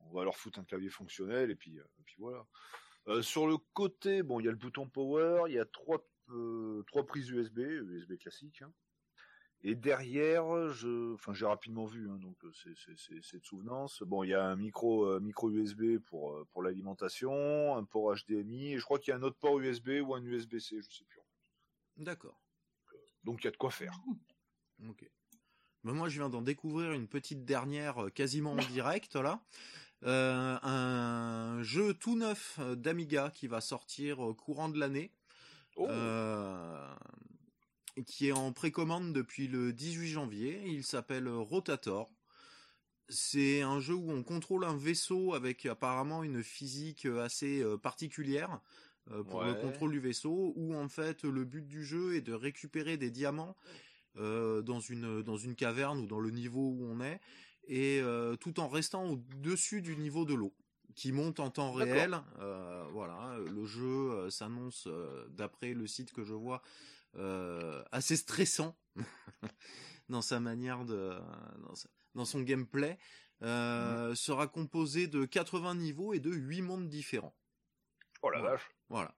[0.00, 2.46] on va leur foutre un clavier fonctionnel et puis euh, et puis voilà.
[3.08, 6.04] Euh, sur le côté, bon il y a le bouton power, il y a trois
[6.30, 8.62] euh, trois prises USB, USB classique.
[8.62, 8.72] hein.
[9.64, 14.02] Et derrière, je, enfin j'ai rapidement vu, hein, donc c'est c'est c'est c'est de souvenance.
[14.02, 18.72] Bon il y a un micro euh, micro USB pour pour l'alimentation, un port HDMI,
[18.74, 21.04] et je crois qu'il y a un autre port USB ou un USB-C, je sais
[21.04, 21.21] plus.
[21.96, 22.40] D'accord.
[23.24, 23.98] Donc il y a de quoi faire.
[24.88, 25.08] Ok.
[25.84, 29.44] Ben, moi, je viens d'en découvrir une petite dernière euh, quasiment en direct là.
[30.04, 35.12] Euh, un jeu tout neuf euh, d'Amiga qui va sortir courant de l'année.
[35.76, 35.86] Oh.
[35.88, 36.94] Euh,
[38.06, 40.62] qui est en précommande depuis le 18 janvier.
[40.66, 42.10] Il s'appelle Rotator.
[43.08, 48.60] C'est un jeu où on contrôle un vaisseau avec apparemment une physique assez particulière
[49.10, 52.32] euh, pour le contrôle du vaisseau, où en fait le but du jeu est de
[52.32, 53.56] récupérer des diamants
[54.16, 57.20] euh, dans une dans une caverne ou dans le niveau où on est,
[57.66, 60.54] et euh, tout en restant au-dessus du niveau de l'eau
[60.94, 62.20] qui monte en temps réel.
[62.40, 66.62] Euh, voilà, le jeu euh, s'annonce euh, d'après le site que je vois
[67.92, 68.74] assez stressant
[70.08, 71.10] dans sa manière de
[71.66, 72.98] dans, sa- dans son gameplay.
[73.42, 77.34] Euh, sera composé de 80 niveaux et de 8 mondes différents.
[78.22, 78.70] Oh la vache.
[78.88, 79.14] Voilà.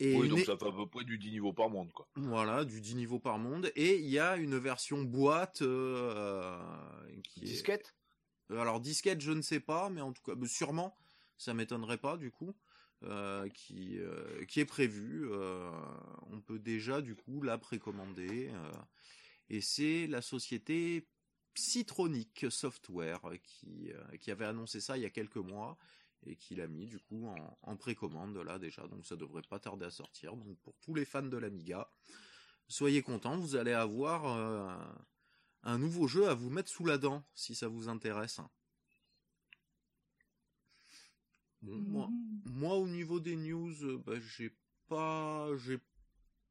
[0.00, 2.06] Et Oui, donc é- ça fait à peu près du 10 niveaux par monde, quoi.
[2.16, 3.70] voilà, du 10 niveaux par monde.
[3.76, 6.58] Et il y a une version boîte euh,
[7.22, 7.40] qui.
[7.40, 7.94] Disquette?
[8.50, 10.96] Euh, Alors disquette, je ne sais pas, mais en tout cas, euh, sûrement,
[11.38, 12.54] ça m'étonnerait pas du coup,
[13.04, 15.26] euh, qui euh, qui est prévu.
[15.30, 15.70] euh,
[16.30, 18.50] on peut déjà du coup la précommander.
[18.52, 18.72] euh,
[19.48, 21.06] et c'est la société
[21.54, 25.78] Citronic Software qui euh, qui avait annoncé ça il y a quelques mois
[26.26, 28.86] et qui l'a mis du coup en, en précommande là déjà.
[28.88, 30.36] Donc ça devrait pas tarder à sortir.
[30.36, 31.90] Donc pour tous les fans de l'Amiga,
[32.68, 34.74] soyez contents, vous allez avoir euh,
[35.62, 38.40] un nouveau jeu à vous mettre sous la dent si ça vous intéresse.
[41.62, 42.40] Bon, moi, Mhm.
[42.58, 44.54] moi, au niveau des news, euh, bah, j'ai
[44.88, 45.78] pas, j'ai,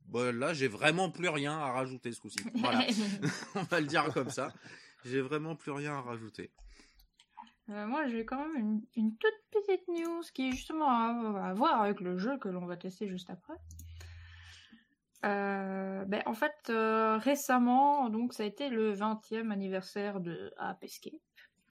[0.08, 2.40] bah, là, j'ai vraiment plus rien à rajouter ce coup-ci.
[2.56, 2.86] Voilà,
[3.56, 4.52] on va le dire comme ça.
[5.06, 6.52] J'ai vraiment plus rien à rajouter.
[7.70, 11.54] Euh, moi, j'ai quand même une, une toute petite news qui est justement à, à
[11.54, 13.56] voir avec le jeu que l'on va tester juste après.
[15.26, 20.84] Euh, ben, en fait, euh, récemment, donc ça a été le 20e anniversaire de Ape
[20.84, 21.14] Escape,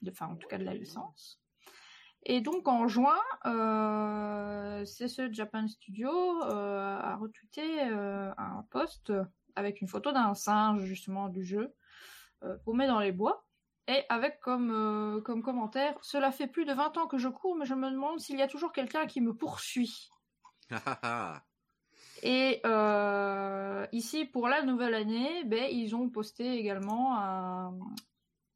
[0.01, 1.39] de, enfin en tout cas de la licence.
[2.23, 6.09] Et donc en juin, euh, CSE Japan Studio
[6.41, 9.11] a retweeté un post
[9.55, 11.75] avec une photo d'un singe justement du jeu
[12.63, 13.45] paumé dans les bois.
[13.87, 17.55] Et avec comme, euh, comme commentaire, cela fait plus de 20 ans que je cours,
[17.55, 20.09] mais je me demande s'il y a toujours quelqu'un qui me poursuit.
[22.23, 27.77] Et euh, ici, pour la nouvelle année, ben, ils ont posté également un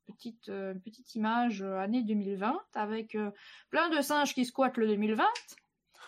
[0.06, 3.18] petite, euh, une petite image année 2020 avec
[3.70, 5.26] plein de singes qui squattent le 2020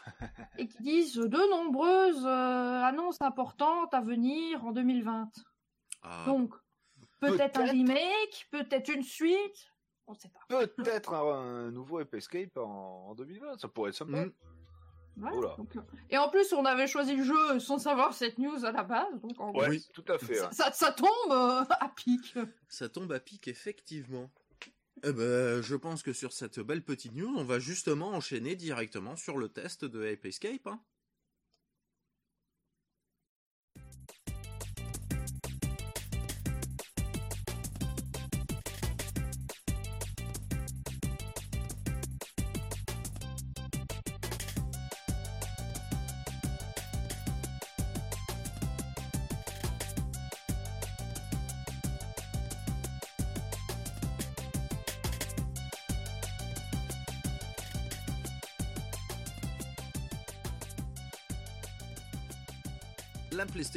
[0.58, 5.29] et qui disent de nombreuses euh, annonces importantes à venir en 2020.
[6.03, 6.53] Ah, Donc,
[7.19, 9.71] peut-être un remake, peut-être une suite,
[10.08, 10.67] on ne sait pas.
[10.67, 14.25] Peut-être un, un nouveau Ape Escape en, en 2020, ça pourrait être sympa.
[14.25, 14.32] mm,
[15.17, 15.55] Voilà, Oula.
[15.58, 18.71] donc, euh, et en plus, on avait choisi le jeu sans savoir cette news à
[18.71, 19.88] la base, donc en Ouais, gros, Oui.
[19.93, 20.36] tout à fait.
[20.36, 20.53] ça, ouais.
[20.53, 22.36] ça- ça tombe euh, à pic.
[22.67, 24.29] ça tombe à pic, effectivement.
[25.03, 29.15] Eh ben, je pense que sur cette belle petite news, on va justement enchaîner directement
[29.15, 30.67] sur le test de Ape Escape.
[30.67, 30.79] hein.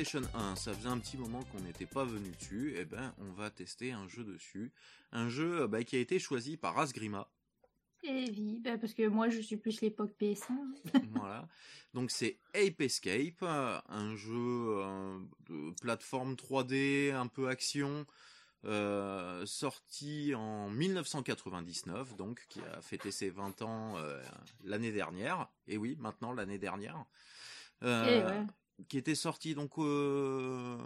[0.03, 3.31] PlayStation 1, ça faisait un petit moment qu'on n'était pas venu dessus, et ben on
[3.35, 4.73] va tester un jeu dessus.
[5.13, 7.29] Un jeu euh, bah, qui a été choisi par Asgrima.
[8.03, 10.57] Et oui, bah, parce que moi, je suis plus l'époque PS1.
[11.13, 11.49] voilà.
[11.95, 18.05] Donc c'est Ape Escape, euh, un jeu euh, de plateforme 3D, un peu action,
[18.65, 24.21] euh, sorti en 1999, donc qui a fêté ses 20 ans euh,
[24.65, 25.49] l'année dernière.
[25.69, 27.05] Et oui, maintenant l'année dernière.
[27.85, 28.47] Euh, ouais.
[28.89, 30.79] Qui était sorti donc euh,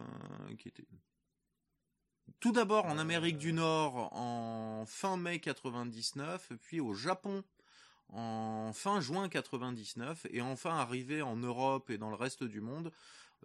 [0.58, 0.86] qui était
[2.40, 7.44] tout d'abord en Amérique du Nord en fin mai 99 puis au Japon
[8.08, 12.92] en fin juin 99 et enfin arrivé en Europe et dans le reste du monde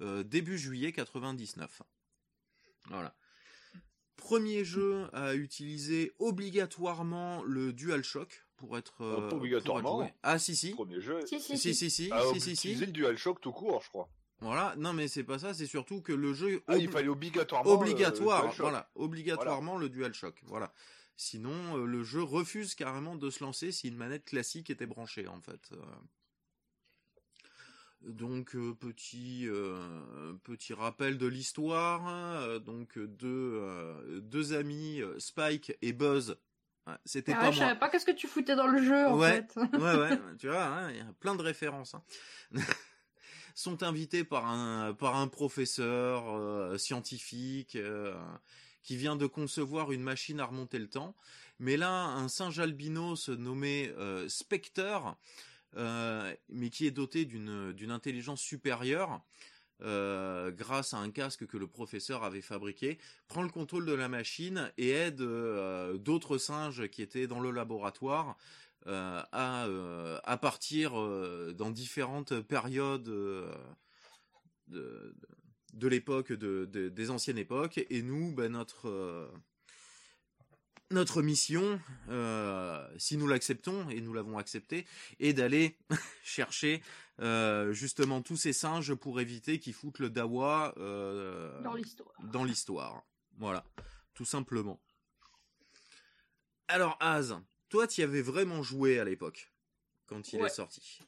[0.01, 1.81] euh, début juillet 99.
[2.87, 3.13] Voilà.
[4.15, 10.01] Premier jeu à utiliser obligatoirement le DualShock pour être pas euh, pour être obligatoirement.
[10.03, 10.13] joué.
[10.23, 10.71] Ah si si.
[10.71, 11.25] Premier jeu.
[11.25, 11.89] Si, si, Si si.
[11.89, 12.67] si si Ah, si si si.
[12.69, 14.09] utiliser le DualShock tout court, je crois.
[14.41, 17.71] Voilà, non mais c'est pas ça, c'est surtout que le jeu Ah, il fallait obligatoirement.
[17.71, 20.73] obligatoire, le voilà, obligatoirement le DualShock, voilà.
[21.15, 25.27] Sinon, euh, le jeu refuse carrément de se lancer si une manette classique était branchée
[25.27, 25.69] en fait.
[25.73, 25.77] Euh,
[28.01, 32.07] Donc euh, petit euh, petit rappel de l'histoire.
[32.07, 33.27] hein, euh, donc deux
[33.61, 36.35] euh, deux amis euh, Spike et Buzz.
[36.87, 37.67] Ouais, C'était Ah pas ouais, je moi.
[37.67, 39.45] savais pas qu'est-ce que tu foutais dans le jeu, en Ouais.
[39.45, 39.55] fait.
[39.77, 41.93] ouais, ouais, tu vois, hein, il y a plein de références.
[41.93, 42.03] hein.
[43.55, 48.15] Sont invités par un par un professeur euh, scientifique euh,
[48.81, 51.15] qui vient de concevoir une machine à remonter le temps.
[51.59, 55.15] Mais là, un singe albinos nommé euh, Spectre,
[55.75, 59.21] euh, mais qui est doté d'une d'une intelligence supérieure.
[59.81, 64.71] grâce à un casque que le professeur avait fabriqué, prend le contrôle de la machine
[64.77, 65.23] et aide
[65.97, 68.37] d'autres singes qui étaient dans le laboratoire
[68.87, 73.53] à, euh, à partir euh, dans différentes périodes euh,
[74.67, 75.15] de,
[75.73, 79.27] de l'époque de, de- des anciennes époques et nous ben, notre euh,
[80.89, 84.85] notre mission euh, si nous l'acceptons et nous l'avons accepté
[85.19, 85.77] est d'aller
[86.23, 86.81] chercher
[87.21, 92.11] euh, justement tous ces singes pour éviter qu'ils foutent le dawa euh, Dans l'histoire.
[92.23, 93.03] dans l'histoire.
[93.37, 93.63] Voilà,
[94.13, 94.81] tout simplement.
[96.67, 97.37] Alors Az,
[97.71, 99.51] toi tu y avais vraiment joué à l'époque
[100.07, 100.43] quand il Ouais.
[100.43, 100.99] est sorti.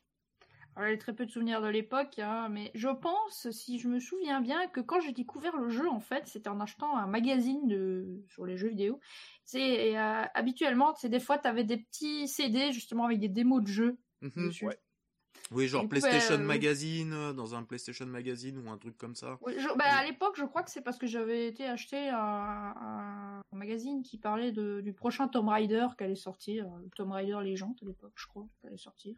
[0.76, 3.99] Alors, j'ai très peu de souvenirs de l'époque, hein, mais je pense, si je me
[3.99, 7.67] souviens bien, que quand j'ai découvert le jeu, en fait, c'était en achetant un magazine
[7.67, 8.99] de sur les jeux vidéo.
[9.45, 13.67] C'est euh, habituellement, c'est des fois, t'avais des petits CD justement avec des démos de
[13.67, 14.58] jeux Mhm.
[14.60, 14.65] dessus.
[14.65, 14.80] ouais.
[15.51, 19.15] Oui, genre coup, PlayStation euh, Magazine, euh, dans un PlayStation Magazine ou un truc comme
[19.15, 19.38] ça.
[19.41, 22.17] Oui, je- bah, à l'époque, je crois que c'est parce que j'avais été acheter un,
[22.17, 27.12] un- un magazine qui parlait de, du prochain Tomb Raider qui allait sortir, euh, Tomb
[27.12, 29.15] Raider Légende à l'époque, je crois, qui allait sortir.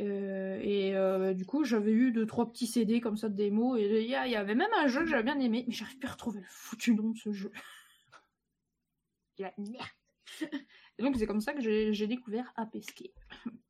[0.00, 3.80] Euh, et euh, du coup, j'avais eu deux trois petits CD comme ça de démos
[3.80, 6.12] et il y, avait même un jeu que j'avais bien aimé, mais j'arrive plus à
[6.12, 7.50] retrouver le foutu nom de ce jeu.
[9.38, 9.88] La merde.
[10.98, 12.76] Et donc c'est comme ça que j'ai découvert Ape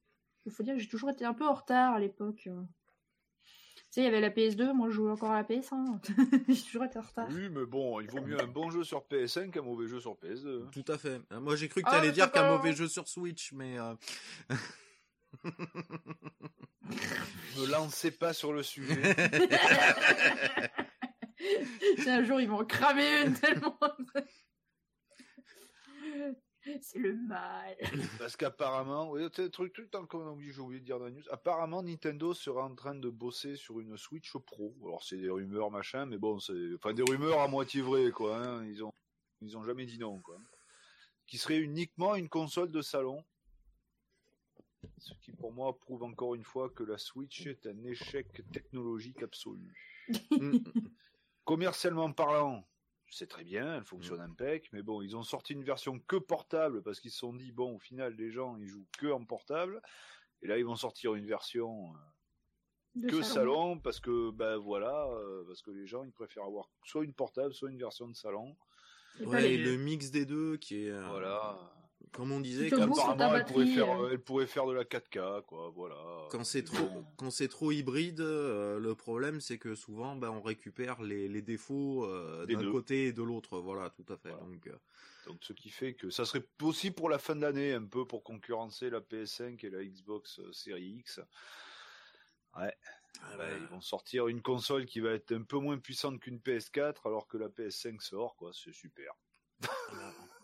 [0.48, 0.52] Escape.
[0.52, 2.44] Il faut dire que j'ai toujours été un peu en retard à l'époque.
[2.46, 2.62] euh.
[3.76, 5.98] Tu sais, il y avait la PS2, moi je jouais encore à la PS1.
[6.48, 7.26] j'ai toujours été en retard.
[7.30, 10.12] Oui, mais bon, il vaut mieux un bon jeu sur PS5 qu'un mauvais jeu sur
[10.16, 10.64] PS2.
[10.64, 10.68] hein.
[10.72, 11.22] Tout à fait.
[11.32, 13.78] Euh, Moi j'ai cru que Ah, tu allais dire qu'un mauvais jeu sur Switch, mais
[13.78, 13.94] euh,
[17.56, 19.00] Ne lancez pas sur le sujet.
[22.06, 23.78] Un jour ils vont cramer une tellement.
[26.80, 27.76] C'est le mal.
[28.18, 30.84] Parce qu'apparemment, oui, c'est un truc, truc dans le qu'on a oublié, j'ai oublié de
[30.84, 31.22] dire dans la news.
[31.30, 34.74] Apparemment, Nintendo serait en train de bosser sur une Switch Pro.
[34.82, 38.38] Alors c'est des rumeurs machin, mais bon, c'est, enfin des rumeurs à moitié vraies quoi.
[38.38, 38.64] hein.
[38.66, 38.92] Ils ont,
[39.40, 40.38] ils ont jamais dit non quoi.
[41.26, 43.24] Qui serait uniquement une console de salon.
[44.98, 49.22] Ce qui pour moi prouve encore une fois que la Switch est un échec technologique
[49.22, 49.74] absolu.
[50.30, 50.58] Mm.
[51.44, 52.67] Commercialement parlant,
[53.10, 56.82] c'est très bien, elle fonctionne impec, mais bon, ils ont sorti une version que portable
[56.82, 59.80] parce qu'ils se sont dit bon, au final, les gens ils jouent que en portable,
[60.42, 65.44] et là ils vont sortir une version euh, que salon parce que ben voilà, euh,
[65.46, 68.56] parce que les gens ils préfèrent avoir soit une portable, soit une version de salon.
[69.20, 71.58] Ouais, et le mix des deux qui est, euh, Voilà.
[72.12, 74.10] Comme on disait, quand, Apparemment, elle pourrait faire, euh.
[74.12, 75.70] elle pourrait faire de la 4K, quoi.
[75.74, 75.96] Voilà.
[76.30, 80.40] quand c'est trop, quand c'est trop hybride, euh, le problème c'est que souvent, ben, on
[80.40, 83.58] récupère les, les défauts euh, d'un côté et de l'autre.
[83.58, 84.30] Voilà, tout à fait.
[84.30, 84.44] Voilà.
[84.46, 84.76] Donc, euh,
[85.26, 88.04] Donc, ce qui fait que ça serait possible pour la fin de l'année, un peu
[88.06, 91.20] pour concurrencer la PS5 et la Xbox Series X.
[92.56, 92.74] Ouais.
[93.22, 96.20] ah bah, ben, ils vont sortir une console qui va être un peu moins puissante
[96.20, 98.52] qu'une PS4, alors que la PS5 sort, quoi.
[98.52, 99.12] C'est super.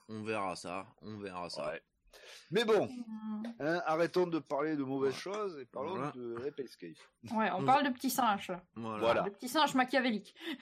[0.08, 1.66] On verra ça, on verra ça.
[1.70, 1.82] Ouais.
[2.50, 3.42] Mais bon, Mm.
[3.60, 6.12] hein, arrêtons de parler de mauvaises choses et parlons Voilà.
[6.12, 6.96] de Ape Escape.
[7.32, 7.66] Ouais, on Mm.
[7.66, 8.52] parle de petits singes.
[8.76, 8.98] Voilà.
[9.00, 9.22] Voilà.
[9.22, 10.34] De petits singes machiavéliques.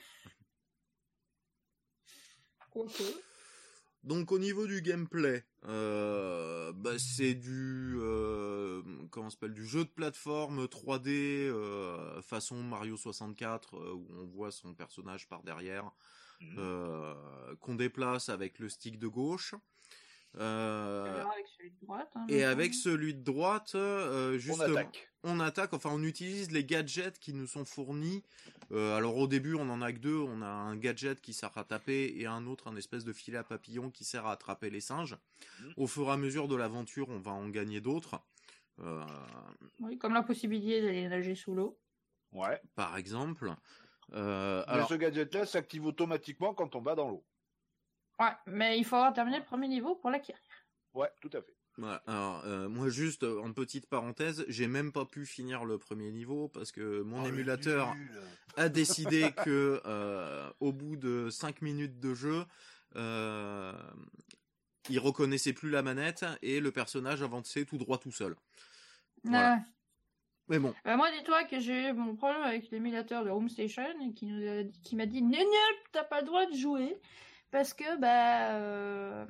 [4.03, 9.91] Donc au niveau du gameplay, euh, bah, c'est du euh, comment s'appelle du jeu de
[9.91, 11.11] plateforme 3D
[11.49, 15.89] euh, façon Mario 64 euh, où on voit son personnage par derrière
[16.43, 16.57] Mhm.
[16.59, 17.15] euh,
[17.61, 19.55] qu'on déplace avec le stick de gauche
[20.39, 22.11] Euh, On verra avec celui de droite.
[22.15, 22.51] hein, et maintenant.
[22.53, 25.13] avec celui de droite euh, On justement attaque.
[25.25, 28.23] on attaque, enfin on utilise les gadgets qui nous sont fournis.
[28.71, 31.57] Euh, alors au début on en a que deux, on a un gadget qui sert
[31.59, 34.71] à taper et un autre un espèce de filet à papillon qui sert à attraper
[34.71, 35.19] les singes.
[35.61, 35.75] Mhm.
[35.77, 38.19] Au fur et à mesure de l'aventure on va en gagner d'autres.
[38.81, 39.05] Euh,
[39.81, 41.79] Oui, comme la possibilité d'aller nager sous l'eau.
[42.33, 42.59] Ouais.
[42.75, 43.55] par exemple.
[44.13, 47.25] Euh, Mais alors, ce gadget-là s'active automatiquement quand on va dans l'eau.
[48.19, 50.41] Ouais, mais il faut avoir terminé le premier niveau pour l'acquérir.
[50.95, 51.57] Ouais, tout à fait.
[51.79, 55.79] voilà, alors, euh, moi juste euh, en petite parenthèse, j'ai même pas pu finir le
[55.79, 57.97] premier niveau parce que Oh, mon émulateur
[58.57, 62.45] a décidé que euh, au bout de 5 minutes de jeu,
[62.97, 63.73] euh,
[64.91, 68.37] il reconnaissait plus la manette et le personnage avançait tout droit tout seul.
[69.25, 69.55] Voilà.
[69.55, 69.61] Ouais.
[70.85, 74.47] Bah, moi, dis-toi que j'ai eu mon problème avec l'émulateur de Home Station qui nous
[74.49, 75.47] a dit- qui m'a dit Nénel,
[75.93, 76.97] t'as pas le droit de jouer.
[77.51, 79.27] Parce que bah euh,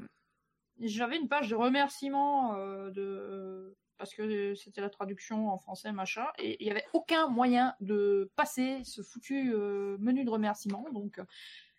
[0.81, 6.27] j'avais une page de remerciements euh, de parce que c'était la traduction en français machin
[6.39, 11.19] et il y avait aucun moyen de passer ce foutu euh, menu de remerciements donc
[11.19, 11.25] euh,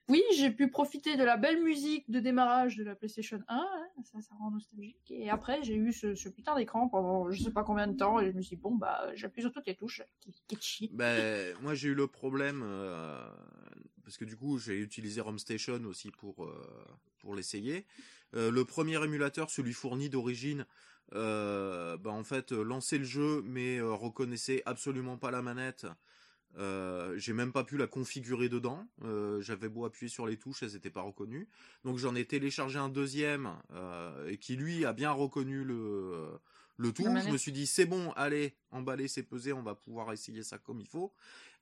[0.09, 3.67] oui, j'ai pu profiter de la belle musique de démarrage de la PlayStation 1, hein,
[4.03, 5.11] ça, ça rend nostalgique.
[5.11, 8.31] Et après, j'ai eu ce, putain d'écran pendant je sais pas combien de temps, et
[8.31, 10.01] je me suis dit, bon, bah, j'appuie sur toutes les touches,
[10.59, 10.89] chie.
[10.93, 13.25] ben, moi j'ai eu le problème euh,
[14.03, 17.85] parce que du coup j'ai utilisé ROM Station aussi pour euh, l'essayer.
[18.35, 20.65] Euh, le premier émulateur, celui fourni d'origine,
[21.11, 25.85] ben, en fait lançait le jeu mais reconnaissait absolument pas la manette.
[26.57, 28.87] Euh, j'ai même pas pu la configurer dedans.
[29.03, 31.47] Euh, J'avais beau appuyer sur les touches, elles étaient pas reconnues.
[31.83, 36.27] Donc j'en ai téléchargé un deuxième euh, et qui lui a bien reconnu le
[36.77, 37.03] le tout.
[37.03, 40.57] Je me suis dit c'est bon, allez, emballer, c'est pesé, on va pouvoir essayer ça
[40.57, 41.13] comme il faut.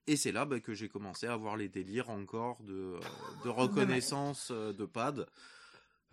[0.07, 2.99] Et c'est là bah, que j'ai commencé à avoir les délires encore de,
[3.43, 5.27] de reconnaissance de pad.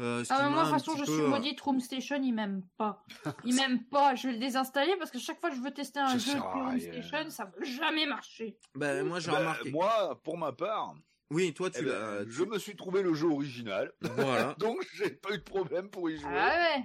[0.01, 2.33] Euh, Ah, mais moi, de toute façon, je peu, suis euh, maudite, Room Station, il
[2.33, 3.05] m'aime pas.
[3.45, 5.99] Il m'aime pas, je vais le désinstaller parce que chaque fois que je veux tester
[6.01, 6.79] un Ça jeu Room.
[6.79, 8.59] Station, ça veut jamais marcher.
[8.75, 9.71] bah, moi j'ai Bah, remarqué.
[9.73, 10.95] Moi, pour ma part,
[11.31, 12.25] Oui, toi eh tu ben, l'as.
[12.25, 14.55] tu- je me suis trouvé le jeu original, Voilà.
[14.59, 16.31] donc j'ai pas eu de problème pour y jouer.
[16.33, 16.85] Ah ouais.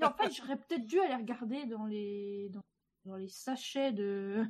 [0.00, 2.62] Et en fait, j'aurais peut-être dû aller regarder dans les dans,
[3.04, 4.44] dans les sachets de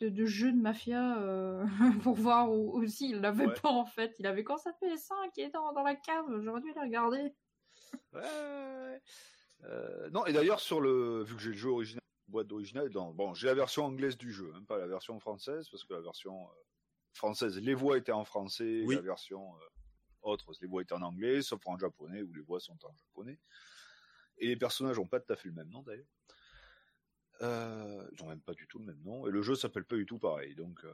[0.00, 1.64] de, de jeux de mafia euh,
[2.02, 3.60] pour voir où, aussi il l'avait Ouais.
[3.60, 4.14] pas en fait.
[4.18, 6.24] Il avait quand ça fait 5 qui est dans, dans la cave.
[6.42, 7.34] J'aurais dû aller regarder.
[8.12, 9.02] Ouais, ouais, ouais.
[9.64, 13.12] Euh, non, et d'ailleurs, sur le, vu que j'ai le jeu original, boîte d'original, dans,
[13.12, 16.00] bon, j'ai la version anglaise du jeu, hein, pas la version française, parce que la
[16.00, 16.52] version euh,
[17.14, 18.94] française, les voix étaient en français, Oui.
[18.94, 19.58] la version euh,
[20.22, 23.38] autre, les voix étaient en anglais, sauf en japonais, où les voix sont en japonais.
[24.38, 26.06] Et les personnages ont pas tout à fait le même nom, d'ailleurs.
[27.40, 29.94] Euh, ils ont même pas du tout le même nom, et le jeu s'appelle pas
[29.96, 30.92] du tout pareil, donc, euh,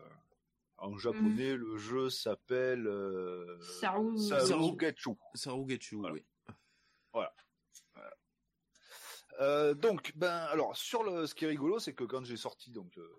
[0.76, 3.58] en japonais, le jeu s'appelle, euh,
[4.18, 5.10] Saru- Sarugetsu.
[5.34, 6.14] Sarugetsu, Voilà.
[6.14, 6.24] oui.
[9.40, 12.70] Euh, donc, ben, alors, sur le, ce qui est rigolo, c'est que quand j'ai sorti
[12.70, 13.10] donc le,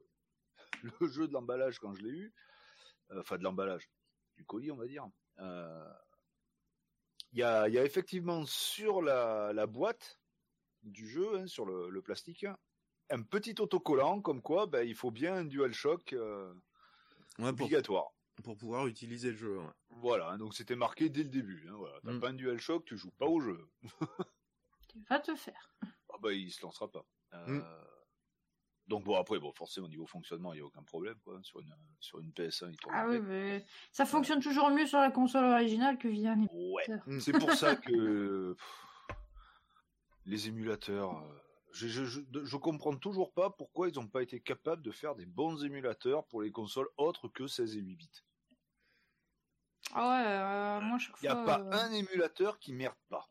[1.01, 2.33] le jeu de l'emballage, quand je l'ai eu,
[3.11, 3.89] euh, enfin de l'emballage,
[4.37, 5.05] du colis, on va dire,
[5.39, 5.93] euh,
[7.33, 10.21] il y, a, il y a effectivement sur la, la boîte
[10.83, 12.45] du jeu, hein, sur le, le plastique,
[13.09, 16.53] un petit autocollant comme quoi ben, il faut bien un DualShock euh,
[17.39, 18.07] Ouais, obligatoire.
[18.43, 19.57] pour pouvoir utiliser le jeu.
[19.59, 19.65] ouais.
[19.89, 21.67] Voilà, hein, donc c'était marqué dès le début.
[21.69, 21.97] Hein, voilà.
[22.03, 22.19] T'as Mm.
[22.19, 23.67] pas un DualShock, tu joues pas au jeu.
[25.09, 25.69] Va te faire.
[25.83, 27.05] Ah bah il se lancera pas.
[27.33, 27.61] Euh,
[28.87, 31.59] donc bon après bon forcément au niveau fonctionnement il n'y a aucun problème quoi sur
[31.59, 35.11] une sur une PS1 il tourne Ah oui, mais ça fonctionne toujours mieux sur la
[35.11, 36.87] console originale que via un Ouais.
[37.07, 37.19] Mm.
[37.19, 39.17] C'est pour ça que pff,
[40.25, 41.39] les émulateurs, euh,
[41.75, 45.13] je, je, je, je comprends toujours pas pourquoi ils n'ont pas été capables de faire
[45.15, 48.09] des bons émulateurs pour les consoles autres que 16 et 8 bits.
[49.93, 51.45] Ah ouais, euh, moi chaque Il n'y a fois.
[51.45, 53.29] pas euh, un émulateur qui merde pas.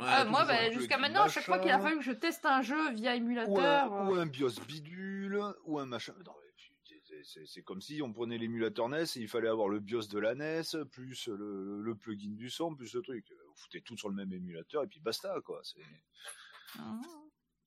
[0.00, 2.46] Ouais, Ah, moi, bah, jusqu'à maintenant, à chaque fois qu'il a fallu que je teste
[2.46, 3.92] un jeu via Ou un, émulateur.
[3.92, 6.14] ou euh, un BIOS bidule, ou un machin.
[6.24, 6.32] Non,
[7.44, 10.34] C'est comme si on prenait l'émulateur NES et il fallait avoir le BIOS de la
[10.34, 13.26] NES, plus le, le plugin du son, plus le truc.
[13.46, 15.60] Vous foutez tout sur le même émulateur et puis basta, quoi.
[15.64, 15.82] C'est...
[16.78, 17.00] ah.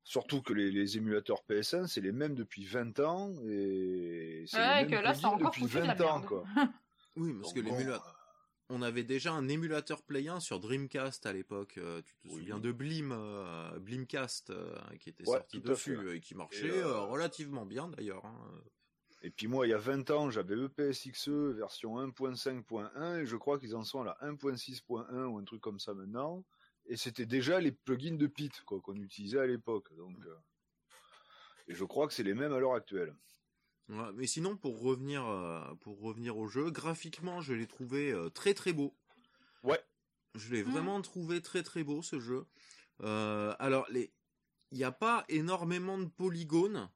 [0.05, 4.81] Surtout que les, les émulateurs PS1, c'est les mêmes depuis 20 ans et c'est Ouais,
[4.83, 6.43] les que mêmes là, depuis foutu de 20 la ans, quoi.
[7.15, 8.19] Oui, parce Donc que bon, l'émulateur.
[8.69, 11.77] On avait déjà un émulateur Play 1 sur Dreamcast à l'époque.
[11.77, 12.39] euh, tu te Oui.
[12.39, 16.17] souviens de Blim, euh, Blimcast, euh, qui était Ouais, sorti dessus fait.
[16.17, 18.25] et qui marchait Et, euh, euh, relativement bien d'ailleurs.
[18.25, 18.63] hein.
[19.21, 23.35] Et puis moi, il y a 20 ans, j'avais E EPSXE version 1.5.1 et je
[23.37, 26.43] crois qu'ils en sont à la 1.6.1 ou un truc comme ça maintenant.
[26.87, 29.93] Et c'était déjà les plugins de Pit quoi qu'on utilisait à l'époque.
[29.95, 30.35] Donc, euh,
[31.67, 33.15] et je crois que c'est les mêmes à l'heure actuelle.
[33.89, 38.29] Ouais, mais sinon, pour revenir, euh, pour revenir au jeu, graphiquement, je l'ai trouvé euh,
[38.29, 38.93] très très beau.
[39.63, 39.81] Ouais.
[40.35, 40.71] Je l'ai Mm.
[40.71, 42.45] vraiment trouvé très très beau ce jeu.
[43.01, 44.13] Euh, alors, les...
[44.71, 46.89] il n'y a pas énormément de polygones,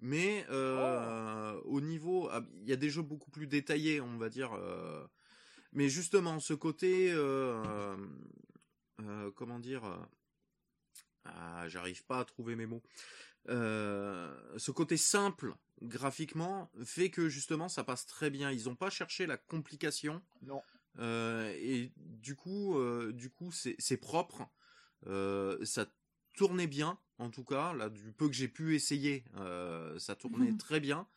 [0.00, 4.28] mais euh, au niveau, ah, il y a des jeux beaucoup plus détaillés, on va
[4.28, 4.52] dire.
[4.54, 5.06] euh,
[5.72, 7.96] Mais justement, ce côté, euh,
[9.34, 9.96] comment dire, euh,
[11.24, 12.82] ah, j'arrive pas à trouver mes mots.
[13.48, 18.50] Euh, ce côté simple graphiquement fait que justement ça passe très bien.
[18.50, 20.62] Ils n'ont pas cherché la complication Non.
[20.98, 24.48] euh, et du coup, euh, du coup c'est propre.
[25.06, 25.86] Euh, ça
[26.36, 27.72] tournait bien en tout cas.
[27.72, 31.08] Là, du peu que j'ai pu essayer, euh, ça tournait très bien.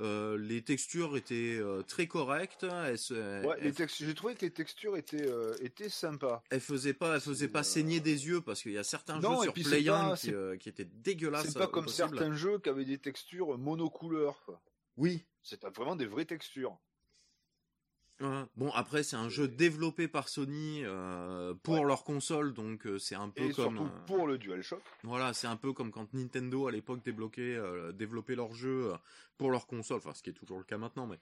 [0.00, 2.64] Euh, les textures étaient euh, très correctes.
[2.64, 6.42] Elles, se- Ouais, les elles- textures, j'ai trouvé que les textures étaient, euh, étaient sympas.
[6.50, 9.36] elles faisaient pas, elles faisaient pas saigner des yeux parce qu'il y a certains Non,
[9.36, 11.48] jeux sur Play c'est 1 pas- qui, étaient dégueulasses.
[11.48, 12.08] C'est pas comme possible.
[12.16, 14.42] certains jeux qui avaient des textures monocouleurs.
[14.96, 15.24] Oui.
[15.42, 16.78] C'est vraiment des vraies textures.
[18.20, 18.44] Ouais.
[18.56, 21.84] Bon après c'est un jeu développé par Sony euh, pour Ouais.
[21.86, 24.82] leur console donc euh, c'est un peu Et comme surtout euh, pour le DualShock.
[25.04, 28.96] voilà c'est un peu comme quand Nintendo à l'époque débloquait euh, développait leur jeu euh,
[29.38, 31.18] pour leur console enfin ce qui est toujours le cas maintenant mais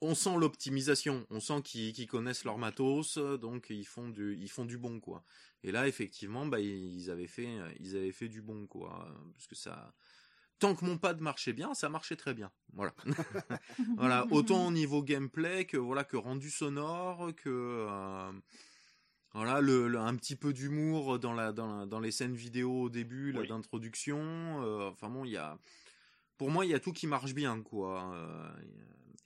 [0.00, 4.64] on sent l'optimisation on sent qu'ils connaissent leur matos donc ils font du ils font
[4.64, 5.22] du bon quoi
[5.62, 7.48] et là effectivement bah ils avaient fait
[7.78, 9.94] ils avaient fait du bon quoi parce que ça
[10.64, 12.50] tant que mon pad marchait bien, ça marchait très bien.
[12.72, 12.94] Voilà.
[13.96, 18.32] voilà, autant au niveau gameplay que voilà que rendu sonore que euh,
[19.34, 22.82] voilà le, le- un petit peu d'humour dans la dans, la- dans les scènes vidéo
[22.82, 23.48] au début, là, Oui.
[23.48, 24.18] d'introduction.
[24.62, 25.58] euh, enfin bon, il y a
[26.38, 28.12] pour moi il y a tout qui marche bien quoi.
[28.14, 28.50] euh,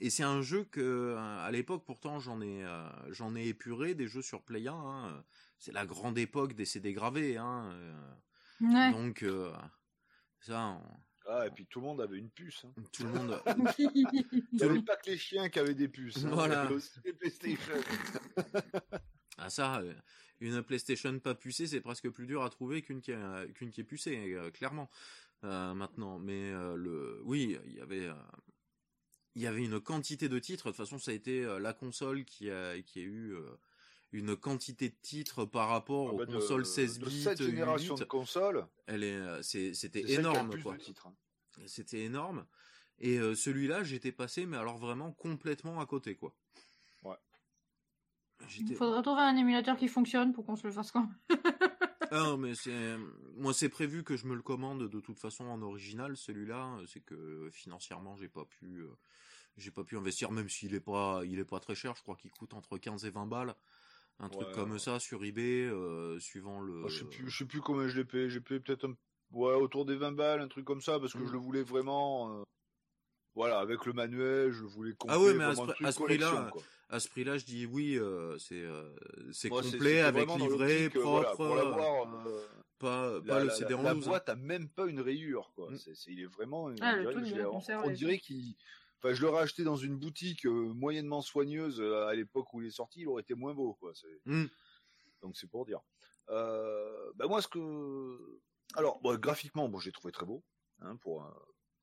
[0.01, 4.09] et c'est un jeu que à l'époque pourtant j'en ai euh, j'en ai épuré des
[4.09, 4.73] jeux sur Play 1.
[4.75, 5.25] hein.
[5.59, 7.37] C'est la grande époque des CD gravés.
[7.37, 7.71] Hein,
[8.61, 8.91] Ouais.
[8.91, 9.53] donc euh,
[10.41, 12.65] ça, on- Ah, et puis tout le monde avait une puce.
[12.65, 12.73] Hein.
[12.93, 13.43] tout le monde.
[13.79, 14.07] Il
[14.53, 16.25] n'y avait pas que les chiens qui avaient des puces.
[16.25, 16.31] hein.
[16.33, 16.55] Voilà.
[16.55, 17.75] Il y avait aussi les PlayStation.
[19.41, 19.95] Ah ça, euh,
[20.41, 23.81] une PlayStation pas pucée, c'est presque plus dur à trouver qu'une qui, est- qu'une qui
[23.83, 24.91] est pucée, euh, clairement.
[25.45, 28.15] euh, maintenant, mais euh, le, oui, il y avait, euh,
[29.37, 30.65] il y avait une quantité de titres.
[30.65, 33.43] De toute façon, ça a été la console qui a, qui a eu euh,
[34.13, 37.39] une quantité de titres par rapport Ah aux bah, de- consoles 16 de bits, cette
[37.41, 40.75] 8 génération de consoles, Elle est, euh, c'était énorme, quoi.
[41.05, 41.13] hein.
[41.67, 42.47] C'était énorme.
[43.01, 46.35] Et euh, celui-là, j'étais passé, mais alors vraiment complètement à côté, quoi.
[47.05, 47.17] Ouais.
[48.59, 51.09] Il faudrait trouver un émulateur qui fonctionne pour qu'on se le fasse quand.
[52.11, 52.97] Ah non, mais c'est
[53.37, 57.01] moi c'est prévu que je me le commande de toute façon en original celui-là, c'est
[57.01, 58.89] que financièrement j'ai pas pu euh,
[59.59, 62.17] j'ai pas pu investir même s'il est pas il est pas très cher, je crois
[62.17, 63.55] qu'il coûte entre 15 et 20 balles.
[64.21, 67.45] Un truc comme ça sur eBay euh, suivant le Moi, je sais plus, je sais
[67.45, 68.29] plus combien je l'ai payé.
[68.29, 68.95] J'ai payé peut-être un...
[69.33, 72.41] ouais, autour des 20 balles, un truc comme ça, parce que je le voulais vraiment.
[72.41, 72.43] euh,
[73.37, 75.17] Voilà, avec le manuel, je le voulais complet.
[75.17, 76.51] Ah ouais, mais à ce à prix-là,
[76.89, 78.91] à ce prix-là, je dis oui, euh, c'est euh,
[79.31, 82.47] c'est complet avec livret voilà, propre, pour l'avoir, euh,
[82.79, 85.71] pas la, pas le CD en la boîte a même pas une rayure, quoi.
[85.71, 85.77] Mm.
[85.77, 86.65] C'est, il est vraiment.
[86.65, 88.57] on Ah, dirait truc je on- on dirait qu'il.
[88.99, 92.67] Enfin, je l'aurais acheté dans une boutique euh, moyennement soigneuse euh, à l'époque où il
[92.67, 93.93] est sorti, il aurait été moins beau, quoi.
[93.95, 94.21] C'est...
[94.25, 94.47] Mm.
[95.23, 95.81] Donc c'est pour dire.
[96.31, 98.41] Euh, ben moi, ce que.
[98.75, 100.45] Alors, bon, graphiquement, bon, j'ai trouvé très beau.
[100.81, 101.35] Hein, pour, un,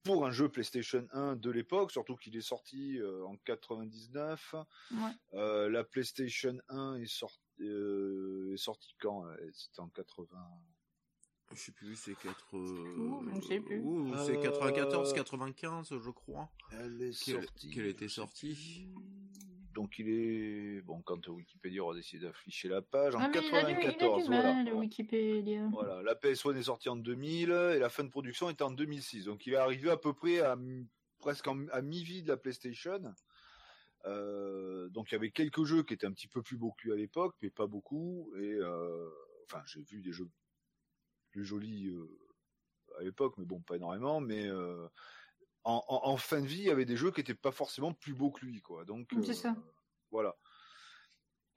[0.04, 4.56] pour un jeu PlayStation 1 de l'époque, surtout qu'il est sorti euh, en 99.
[4.92, 4.98] Ouais.
[5.34, 10.28] Euh, la PlayStation 1 est, sorti est sortie quand C'était en 80.
[11.56, 12.54] Je sais plus, c'est 4...
[12.54, 13.80] Ouh, je ne sais plus.
[13.82, 16.50] Ouh, Euh, c'est 94, 95, je crois.
[16.72, 17.70] Elle est Qu'elle sortie.
[17.72, 18.88] qu'elle était sortie.
[19.74, 23.56] Donc il est bon quand Wikipédia aura décidé d'afficher la page en Ah, mais il
[23.56, 24.28] a du, il a 94.
[24.28, 24.74] voilà.
[24.76, 25.68] Wikipédia.
[25.72, 29.26] Voilà, la PS1 est sortie en 2000 et la fin de production était en 2006.
[29.26, 30.58] Donc il est arrivé à peu près à
[31.20, 33.02] presque en- à mi-vie de la PlayStation.
[34.06, 36.84] Euh, donc il y avait quelques jeux qui étaient un petit peu plus beaux que
[36.86, 38.32] lui à l'époque, mais pas beaucoup.
[38.38, 39.10] Et euh,
[39.46, 40.30] enfin j'ai vu des jeux
[41.36, 42.08] plus jolis euh,
[42.98, 44.22] à l'époque, mais bon pas énormément.
[44.22, 44.88] Mais euh,
[45.66, 47.94] en, en- en fin de vie, il y avait des jeux qui étaient pas forcément
[47.94, 48.86] plus beaux que lui, quoi.
[48.86, 49.56] Donc C'est ça.
[50.12, 50.38] voilà.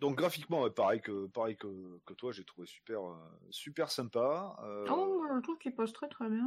[0.01, 3.17] Donc graphiquement, pareil que pareil que, que toi, j'ai trouvé super euh,
[3.51, 4.57] super sympa.
[4.65, 6.47] Euh, Oh, je trouve qu'il passe très très bien.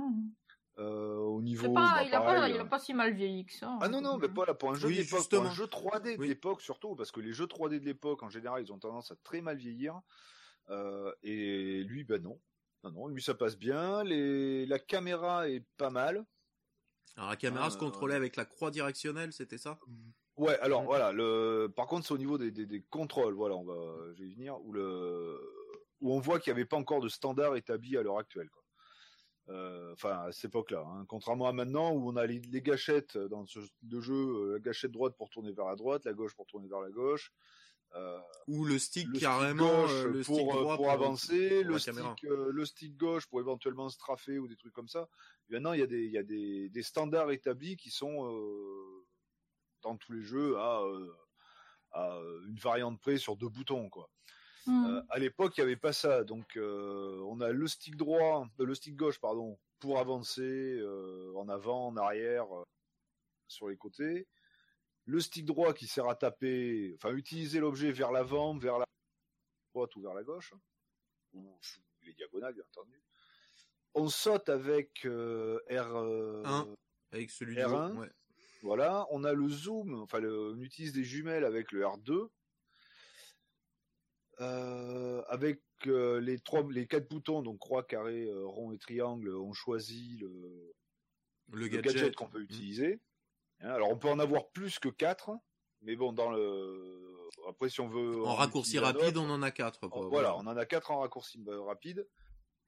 [0.77, 3.13] euh, au niveau, pas, bah, il, a pas, pareil, il a euh, pas si mal
[3.13, 3.77] vieilli que ça.
[3.81, 6.21] Ah non non, mais pas là pour un jeu Oui, d'époque, un jeu 3D de
[6.21, 6.27] Oui.
[6.29, 9.15] l'époque surtout, parce que les jeux 3D de l'époque en général, ils ont tendance à
[9.17, 10.01] très mal vieillir.
[10.69, 12.39] Euh, et lui, ben non,
[12.83, 14.03] non non, lui ça passe bien.
[14.03, 16.25] Les la caméra est pas mal.
[17.15, 19.79] Alors la caméra se contrôlait avec la croix directionnelle, c'était ça?
[20.37, 20.85] Ouais, alors Mhm.
[20.85, 24.23] voilà, le par contre c'est au niveau des, des, des contrôles, voilà, on va je
[24.23, 25.39] vais y venir où le
[25.99, 28.63] où on voit qu'il n'y avait pas encore de standard établi à l'heure actuelle quoi.
[29.49, 31.05] Euh, enfin à cette époque-là, hein.
[31.07, 34.53] contrairement à maintenant où on a les, les gâchettes dans ce style de jeu, euh,
[34.53, 37.31] la gâchette droite pour tourner vers la droite, la gauche pour tourner vers la gauche,
[37.31, 37.70] euh,
[38.47, 41.61] Ou le stick le carrément, stick gauche euh, le pour, stick euh, droit pour avancer,
[41.61, 42.15] pour le stick, caméra.
[42.25, 45.07] euh, le stick gauche pour éventuellement straffer ou des trucs comme ça.
[45.49, 48.31] Et maintenant, il y a des, il y a des, des standards établis qui sont
[48.31, 49.05] euh,
[49.81, 51.13] dans tous les jeux à, euh,
[51.91, 54.09] à une variante près sur deux boutons, quoi.
[54.67, 56.23] Euh, à l'époque, il n'y avait pas ça.
[56.23, 60.41] Donc, euh, on a le stick droit, euh, le stick gauche, pardon, pour avancer
[60.79, 62.63] euh, en avant, en arrière, euh,
[63.47, 64.27] sur les côtés.
[65.05, 68.85] Le stick droit qui sert à taper, enfin, utiliser l'objet vers l'avant, vers la
[69.73, 70.53] droite ou vers la gauche,
[71.33, 71.57] ou
[72.03, 73.01] les diagonales, bien entendu.
[73.93, 75.95] On saute avec euh, R.
[75.97, 76.75] euh, Un.
[77.11, 77.91] avec celui de R1.
[77.95, 78.11] haut, ouais.
[78.61, 82.29] voilà, on a le zoom, enfin le- on utilise des jumelles avec le R2.
[84.39, 89.53] Euh, avec euh, les trois, les quatre boutons, donc croix, carré, rond et triangle, on
[89.53, 90.73] choisit le,
[91.49, 92.43] Le le gadget, gadget, qu'on peut Mm.
[92.43, 92.99] utiliser.
[93.69, 95.31] Alors on peut en avoir plus que quatre,
[95.81, 97.07] mais bon, dans le
[97.47, 99.87] après si on veut En raccourci rapide, autre, on en a quatre.
[99.87, 102.07] Quoi, voilà, on en a quatre en raccourci euh, rapide.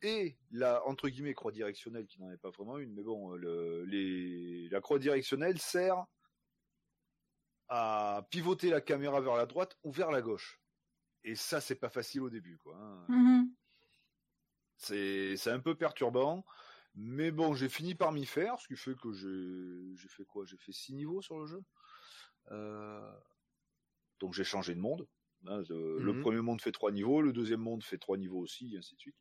[0.02, 3.86] Et la entre guillemets croix directionnelle qui n'en est pas vraiment une, mais bon, le,
[3.86, 6.06] les, la croix directionnelle sert
[7.70, 10.60] à pivoter la caméra vers la droite ou vers la gauche.
[11.24, 12.76] Et ça, c'est pas facile au début, quoi.
[12.78, 13.06] hein.
[13.08, 13.54] Mhm.
[14.76, 16.44] C'est c'est un peu perturbant,
[16.96, 19.12] mais bon, j'ai fini par m'y faire, ce qui fait que
[19.96, 20.46] j'ai fait quoi?
[20.46, 21.62] J'ai fait six niveaux sur le jeu.
[22.52, 23.12] Euh,
[24.20, 25.08] donc j'ai changé de monde.
[25.48, 26.22] hein, de- Le Mhm.
[26.22, 29.00] premier monde fait trois niveaux, le deuxième monde fait trois niveaux aussi, et ainsi de
[29.00, 29.16] suite.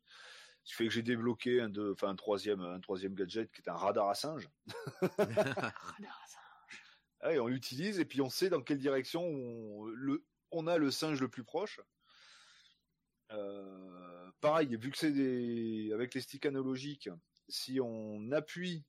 [0.63, 3.69] Ce qui fait que j'ai débloqué un, enfin, un troisième, un troisième gadget qui est
[3.69, 4.49] un radar à singe.
[7.25, 10.77] Ah, et on l'utilise et puis on sait dans quelle direction on, le, on a
[10.77, 11.79] le singe le plus proche.
[13.31, 17.09] Euh, pareil, vu que c'est des, avec les sticks analogiques,
[17.53, 18.83] si on appuie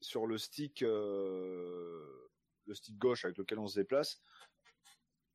[0.00, 2.28] sur le stick, euh,
[2.66, 4.20] le stick gauche avec lequel on se déplace,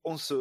[0.06, 0.34] on se,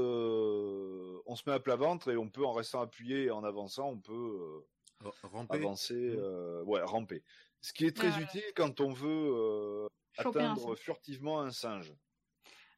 [1.26, 3.88] on se met à plat ventre et on peut, en restant appuyé et en avançant,
[3.88, 4.62] on peut
[5.04, 5.56] euh, Ramper.
[5.56, 6.16] avancer, Mm.
[6.20, 7.24] euh, ouais, ramper.
[7.60, 8.22] Ce qui est très Ouais.
[8.22, 11.92] utile quand on veut euh, un atteindre furtivement un singe.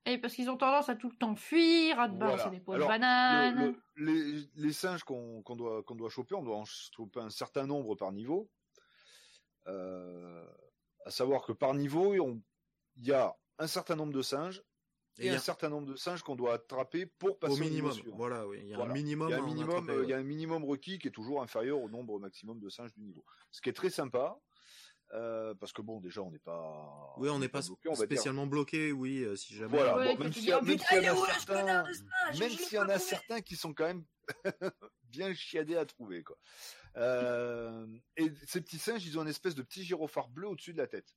[0.06, 2.36] Et parce qu'ils ont tendance à tout le temps fuir, à te Voilà.
[2.36, 3.74] balancer des pots de banane.
[3.96, 7.20] Le- le- les, les singes qu'on qu'on doit, qu'on doit choper, on doit en choper
[7.20, 8.48] un certain nombre par niveau.
[9.66, 10.46] Euh,
[11.04, 14.62] à savoir que par niveau, il y a un certain nombre de singes
[15.18, 17.92] Et un certain nombre de singes qu'on doit attraper pour passer au minimum.
[18.14, 18.58] Voilà, oui.
[18.62, 18.92] Il y a Voilà.
[18.92, 19.28] un minimum.
[19.28, 20.98] Il y a à un en minimum, attraper, euh, il y a un minimum requis
[20.98, 23.24] qui est toujours inférieur au nombre maximum de singes du niveau.
[23.50, 24.38] Ce qui est très sympa.
[25.12, 27.12] euh, parce que bon, déjà, on n'est pas.
[27.18, 28.04] Oui, on n'est pas bloqué, on va dire.
[28.06, 29.76] spécialement bloqué, oui, euh, si jamais.
[29.76, 29.96] Voilà.
[29.96, 30.76] Ouais, bon, même s'il y en a
[31.26, 31.84] certains-
[32.38, 34.04] même s'il y en a certains qui sont quand même
[35.02, 36.36] bien chiadés à trouver quoi.
[36.96, 37.86] Euh,
[38.16, 40.86] et ces petits singes, ils ont une espèce de petit gyrophare bleu au-dessus de la
[40.86, 41.14] tête.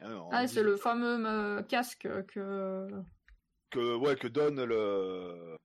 [0.00, 2.88] Hein, on Ah, c'est le fameux euh, casque que.
[3.70, 5.58] que ouais que donne le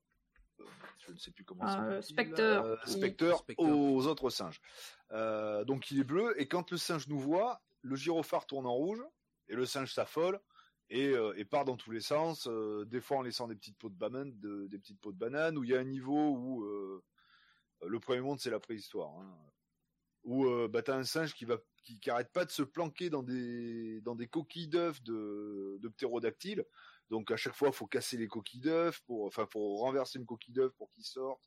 [1.05, 2.77] je ne sais plus comment Ah, ça euh, Spectre, euh.
[2.85, 4.61] Spectre aux autres singes.
[5.11, 8.73] Euh, donc il est bleu et quand le singe nous voit, le gyrophare tourne en
[8.73, 9.03] rouge
[9.49, 10.39] et le singe s'affole
[10.89, 13.77] et, euh, et part dans tous les sens, euh, des fois en laissant des petites
[13.77, 16.29] pots de banane, de- des petites pots de banane, où il y a un niveau
[16.37, 17.03] où euh,
[17.87, 19.37] le premier monde c'est la préhistoire, hein,
[20.23, 23.09] où euh, bah, t'as un singe qui va qui, qui arrête pas de se planquer
[23.09, 26.65] dans des dans des coquilles d'œufs de, de ptérodactyles.
[27.09, 30.53] Donc à chaque fois, faut casser les coquilles d'œufs pour, enfin, faut renverser une coquille
[30.53, 31.41] d'œuf pour qu'il sorte.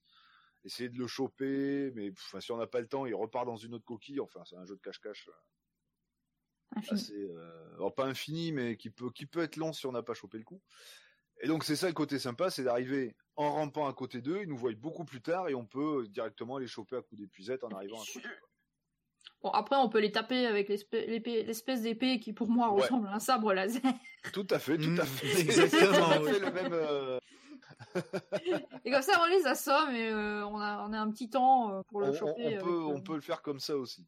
[0.64, 3.56] essayer de le choper, mais pff, si on n'a pas le temps, il repart dans
[3.56, 4.20] une autre coquille.
[4.20, 5.28] Enfin, c'est un jeu de cache-cache
[6.74, 7.00] Infini.
[7.00, 10.02] assez, euh, alors pas infini, mais qui peut, qui peut être long si on n'a
[10.02, 10.62] pas chopé le coup.
[11.42, 14.48] Et donc c'est ça le côté sympa, c'est d'arriver en rampant à côté d'eux, ils
[14.48, 17.68] nous voient beaucoup plus tard et on peut directement les choper à coups d'épuisette en
[17.68, 18.26] arrivant à côté.
[19.42, 22.82] Bon, après, on peut les taper avec l'espèce d'épée qui, pour moi, Ouais.
[22.82, 23.82] ressemble à un sabre laser.
[24.32, 25.40] Tout à fait, tout Mm, à fait.
[25.40, 26.38] exactement, oui.
[26.40, 26.72] le même.
[26.72, 27.18] euh,
[28.84, 31.70] Et comme ça, on les assomme et euh, on, a, on a un petit temps
[31.72, 32.42] euh, pour le on- choper.
[32.44, 34.06] on avec, peut, euh, on peut le faire comme ça aussi.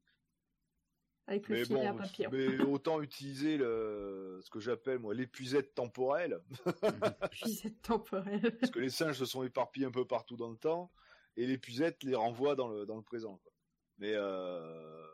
[1.29, 2.31] Avec le Mais filet à bon, papillon.
[2.33, 6.41] mais autant utiliser le, ce que j'appelle moi l'épuisette temporelle,
[7.31, 8.57] Puis c'est temporel.
[8.59, 10.91] parce que les singes se sont éparpillés un peu partout dans le temps
[11.37, 13.37] et l'épuisette les renvoie dans le dans le présent.
[13.43, 13.53] quoi.
[13.99, 15.07] Mais euh,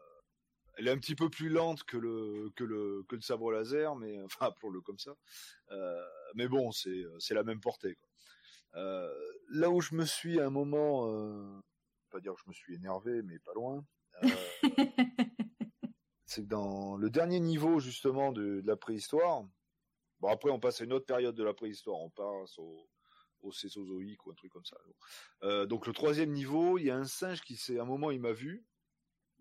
[0.76, 3.96] elle est un petit peu plus lente que le que le que le sabre laser,
[3.96, 5.16] mais enfin appelons-le comme ça.
[5.72, 6.00] Euh,
[6.36, 7.96] mais bon, c'est c'est la même portée.
[7.96, 8.08] Quoi.
[8.76, 9.12] Euh,
[9.50, 11.60] là où je me suis à un moment, euh,
[12.10, 13.84] pas dire que je me suis énervé, mais pas loin.
[16.34, 19.44] C'est que dans le dernier niveau justement de, la préhistoire,
[20.20, 22.88] bon après on passe à une autre période de la préhistoire, on passe au,
[23.42, 24.76] au Césozoïque ou un truc comme ça.
[25.44, 28.10] Euh, donc le troisième niveau, il y a un singe qui s'est, à un moment
[28.10, 28.66] il m'a vu,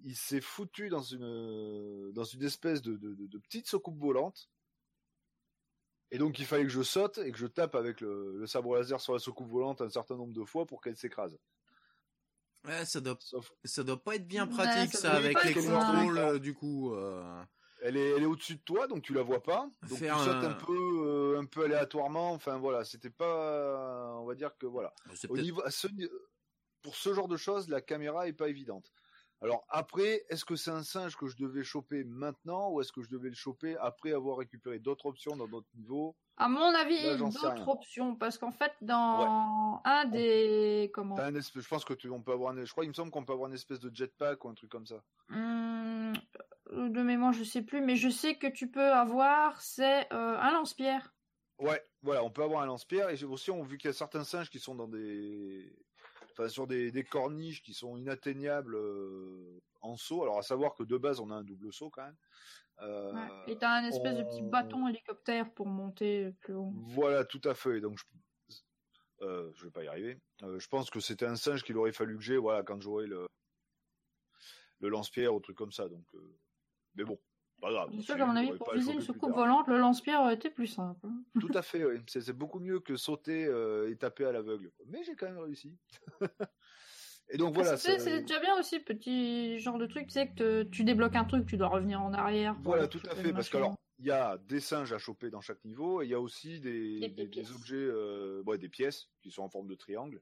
[0.04, 4.50] il s'est foutu dans une dans une espèce de petite soucoupe volante.
[6.12, 8.76] Et donc il fallait que je saute et que je tape avec le, le sabre
[8.76, 11.40] laser sur la soucoupe volante un certain nombre de fois pour qu'elle s'écrase.
[12.66, 16.18] Ouais, ça doit, Sauf ça doit pas être bien Ouais, pratique ça avec les contrôles
[16.18, 16.94] euh, du coup.
[16.94, 17.44] euh,
[17.82, 19.70] Elle est, elle est au-dessus de toi, donc tu la vois pas.
[19.90, 22.32] Donc Faire tu sautes un- un peu, euh, un peu aléatoirement.
[22.32, 24.94] Enfin voilà, c'était pas, on va dire que voilà.
[25.30, 25.88] Au niveau, ce
[26.82, 28.92] pour ce genre de choses, la caméra est pas évidente.
[29.42, 33.02] Alors après, est-ce que c'est un singe que je devais choper maintenant ou est-ce que
[33.02, 36.16] je devais le choper après avoir récupéré d'autres options dans d'autres niveaux?
[36.38, 41.16] À mon avis, Là, j'en sais d'autres options, parce qu'en fait, dans un des comment
[41.16, 42.94] T'as un espèce- Je pense que tu, on peut avoir, un- je crois, il me
[42.94, 45.04] semble qu'on peut avoir une espèce de jetpack ou un truc comme ça.
[45.30, 46.14] Hum,
[46.72, 50.52] de mémoire, je sais plus, mais je sais que tu peux avoir, c'est euh, un
[50.52, 51.14] lance-pierre.
[51.60, 54.24] Ouais, voilà, on peut avoir un lance-pierre et aussi on vu qu'il y a certains
[54.24, 55.72] singes qui sont dans des,
[56.32, 60.24] enfin sur des, des corniches qui sont inatteignables euh, en saut.
[60.24, 62.18] Alors à savoir que de base on a un double saut quand même.
[62.82, 63.30] Euh, Ouais.
[63.54, 66.72] Et t'as un espèce de petit on- bâton hélicoptère pour monter plus haut.
[66.76, 67.80] Voilà, tout à fait.
[67.82, 68.56] Donc je,
[69.26, 70.20] euh, je vais pas y arriver.
[70.42, 73.08] Euh, je pense que c'était un singe qu'il aurait fallu que j'ai, voilà, quand j'aurais
[73.08, 73.28] le
[74.80, 75.88] le lance-pierre ou truc comme ça.
[75.88, 76.38] Donc, euh,
[76.96, 77.18] mais bon,
[77.62, 77.90] pas grave.
[77.96, 80.68] C'est sûr qu'à mon avis, pour viser une soucoupe volante, le lance-pierre aurait été plus
[80.68, 81.00] simple.
[81.08, 81.24] hein.
[81.40, 82.02] Tout à fait, oui.
[82.08, 84.72] C'est beaucoup mieux que sauter euh, et taper à l'aveugle.
[84.88, 85.78] Mais j'ai quand même réussi.
[87.34, 87.72] et donc voilà.
[87.72, 90.84] Ah, c'est c'est déjà bien aussi, petit genre de truc, tu sais que te- tu
[90.86, 92.56] débloques un truc, tu dois revenir en arrière.
[92.64, 93.34] Voilà, tout à fait.
[93.34, 96.12] Parce que alors, il y a des singes à choper dans chaque niveau et il
[96.12, 97.52] y a aussi des, Des des, des pièces.
[97.52, 100.22] objets, euh, ouais, des pièces qui sont en forme de triangle.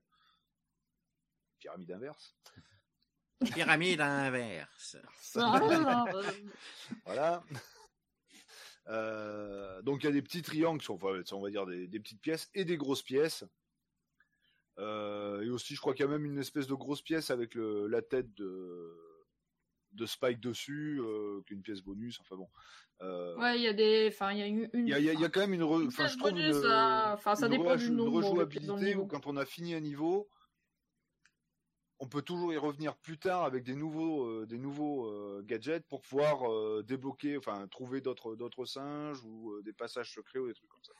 [1.59, 2.35] Pyramide inverse.
[3.53, 4.97] Pyramide inverse.
[5.35, 6.05] Ah,
[7.05, 7.43] Voilà.
[8.87, 11.87] Euh, donc il y a des petits triangles, qui sont, enfin, on va dire des,
[11.87, 13.43] des petites pièces et des grosses pièces.
[14.77, 17.55] Euh, et aussi, je crois qu'il y a même une espèce de grosse pièce avec
[17.55, 18.97] le, la tête de,
[19.91, 22.19] de Spike dessus, euh, qui est une pièce bonus.
[22.21, 22.49] Enfin bon.
[23.01, 24.09] Euh, Ouais, il y a des.
[24.11, 24.69] Enfin, il y a une.
[24.73, 26.61] il y a, y y quand même une, re- Une enfin, je trouve bonus, une,
[26.61, 30.29] ça- enfin, ça une dépend du nombre rejouabilité où quand on a fini un niveau,
[31.99, 35.85] on peut toujours y revenir plus tard avec des nouveaux, euh, des nouveaux euh, gadgets
[35.87, 40.53] pour pouvoir euh, débloquer, enfin trouver d'autres, d'autres singes ou des passages secrets ou des
[40.53, 40.93] trucs comme ça.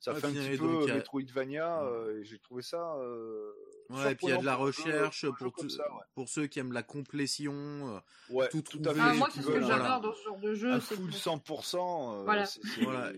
[0.00, 2.62] Ça Ouais, fait un petit et peu donc, y a- Metroidvania euh, et j'ai trouvé
[2.62, 2.94] ça.
[2.98, 3.52] euh,
[3.90, 6.02] Ouais, et puis il y a de la recherche pour pour, comme tout- ça, ouais.
[6.14, 7.52] pour ceux qui aiment la complétion.
[7.52, 7.98] euh,
[8.30, 9.00] Ouais, tout tout à fait.
[9.02, 9.98] Ah, moi, c'est ce que j'adore voilà.
[10.00, 10.78] dans ce genre de jeu.
[10.80, 12.14] C'est full que- 100%.
[12.14, 13.12] euh, Voilà.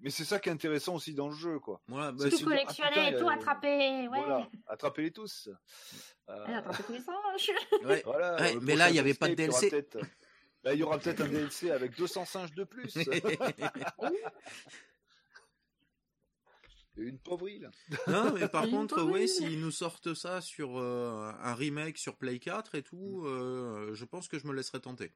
[0.00, 1.80] Mais c'est ça qui est intéressant aussi dans le jeu, quoi.
[1.88, 4.08] Voilà, bah, Tout ah, collectionner, putain, il y a- tout attraper, ouais.
[4.08, 5.48] Voilà, attrapez-les tous.
[6.28, 7.50] Euh, Elle a attrapé tous les singes.
[7.84, 8.02] ouais.
[8.04, 8.36] Voilà.
[8.40, 9.70] Ouais, le mais là, il y avait pas de Escape, il y aura DLC.
[9.70, 10.06] peut-être-
[10.64, 12.92] Là, il y aura peut-être un DLC avec 200 singes de plus.
[16.98, 17.70] Une pauvre île.
[18.06, 22.38] Non, mais par contre, ouais, s'ils nous sortent ça sur euh, un remake sur Play
[22.38, 25.12] 4 et tout, euh, je pense que je me laisserai tenter.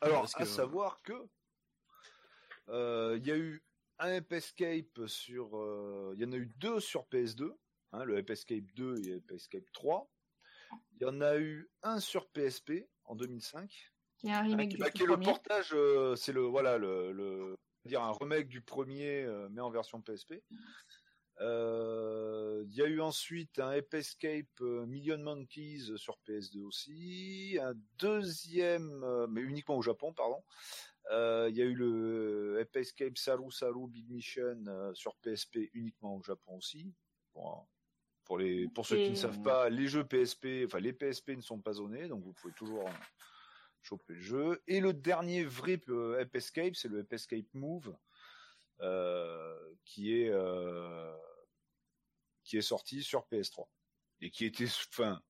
[0.00, 1.12] Alors, Parce à que- savoir que
[2.68, 3.62] euh, il y a eu
[3.98, 7.52] un Ape Escape sur, euh, il y en a eu deux sur PS2,
[7.92, 10.10] hein, le Ape Escape 2 et Ape Escape 3.
[10.96, 13.92] Il y en a eu un sur PSP en 2005.
[14.16, 16.32] Qui est un hein, remake qui, du bah, tout qui est le portage, euh, c'est
[16.32, 20.34] le voilà le, le dire un remake du premier, euh, mais en version PSP.
[21.42, 27.58] Euh, Il y a eu ensuite un Ape Escape euh, Million Monkeys sur PS2 aussi,
[27.60, 30.42] un deuxième, euh, mais uniquement au Japon, pardon.
[31.10, 34.64] Il y a eu le Ape Escape Saru Saru Big Mission
[34.94, 36.94] sur PSP uniquement au Japon aussi.
[37.34, 37.58] Bon,
[38.24, 41.42] pour les pour ceux qui ne savent pas, les jeux PSP, enfin les PSP ne
[41.42, 42.88] sont pas zonés, donc vous pouvez toujours
[43.82, 44.62] choper le jeu.
[44.66, 47.94] Et le dernier vrai euh, Escape, c'est le App Escape Move,
[48.80, 51.12] euh, qui est euh,
[52.52, 53.64] qui est sorti sur PS3
[54.20, 55.22] et qui était, enfin,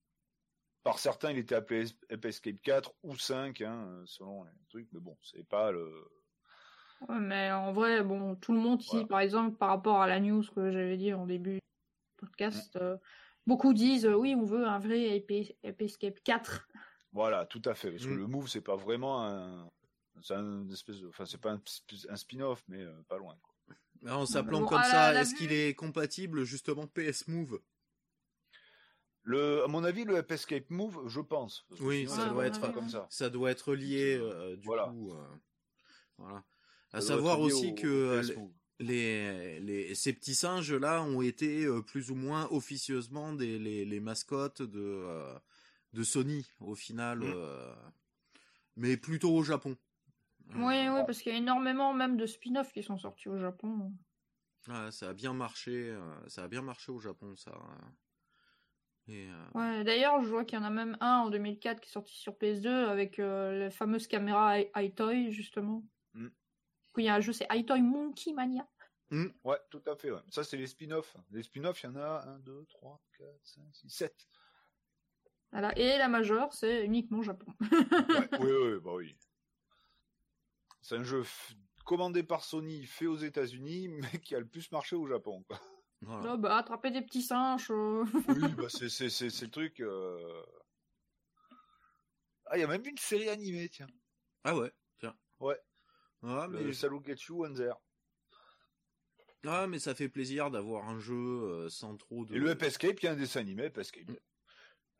[0.83, 4.99] par certains, il était appelé App Escape 4 ou 5, hein, selon les trucs, mais
[4.99, 5.89] bon, c'est pas le.
[7.07, 10.19] Ouais, mais en vrai, bon, tout le monde ici, par exemple, par rapport à la
[10.19, 11.61] news que j'avais dit en début du
[12.17, 12.99] podcast, mm.
[13.47, 15.25] beaucoup disent oui, on veut un vrai
[15.79, 16.67] Escape 4.
[17.13, 17.91] Voilà, tout à fait.
[17.91, 18.17] Parce que mm.
[18.17, 19.69] le Move, c'est pas vraiment un.
[20.21, 21.07] C'est un espèce de...
[21.07, 21.61] Enfin, c'est pas un,
[22.15, 23.37] spin-off, mais euh, pas loin.
[23.41, 23.52] Quoi.
[24.07, 27.59] En s'appelant comme ça, est-ce qu'il est compatible justement PS Move?
[29.25, 31.65] Le, à mon avis, le App Escape Move, je pense.
[31.79, 33.07] Oui, ça doit être comme ça.
[33.09, 34.87] Ça doit être lié euh, du voilà.
[34.87, 35.13] coup.
[35.13, 35.27] Euh,
[36.17, 36.43] voilà.
[36.91, 38.21] À savoir aussi que
[38.79, 43.99] les, les, ces petits singes là ont été plus ou moins officieusement des les, les
[43.99, 45.05] mascottes de
[45.93, 47.33] de Sony au final, mm.
[47.35, 47.75] euh,
[48.75, 49.77] mais plutôt au Japon.
[50.55, 53.91] Oui, oui, parce qu'il y a énormément même de spin-offs qui sont sortis au Japon.
[54.91, 57.51] ça a bien marché, euh, ça a bien marché au Japon, ça.
[59.07, 61.89] Et, euh, ouais, d'ailleurs, je vois qu'il y en a même un en 2004 qui
[61.89, 65.83] est sorti sur PS2 avec la fameuse caméra iToy, justement.
[66.13, 66.27] Mm.
[66.97, 68.67] Il y a un jeu, c'est iToy Monkey Mania.
[69.09, 69.27] Mm.
[69.43, 70.11] Ouais, tout à fait.
[70.29, 71.17] Ça, c'est les spin-offs.
[71.31, 74.27] Les spin-offs, il y en a 1, 2, 3, 4, 5, 6, 7.
[75.75, 77.53] Et la majeure, c'est uniquement Japon.
[78.39, 79.15] oui, oui, bah oui.
[80.83, 81.23] C'est un jeu
[81.85, 85.43] commandé par Sony, fait aux États-Unis, mais qui a le plus marché au Japon.
[85.47, 86.37] Quoi.
[86.37, 87.71] bah, attraper des petits singes.
[87.71, 88.05] Euh.
[88.27, 89.79] oui, bah, c'est, le truc.
[89.79, 90.43] Euh.
[92.45, 93.87] Ah, il y a même une série animée, tiens.
[94.43, 95.15] Ah ouais, tiens.
[95.39, 95.57] Ouais.
[96.21, 96.61] Ah, mais...
[96.61, 97.75] Le Salugetsu Wanzer.
[99.45, 102.35] Ah, mais ça fait plaisir d'avoir un jeu euh, sans trop de.
[102.35, 104.07] Et le App Escape, il y a un dessin animé, App Escape.
[104.07, 104.15] Mm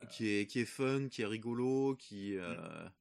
[0.09, 2.91] qui est qui est fun, qui est rigolo, qui euh, mm.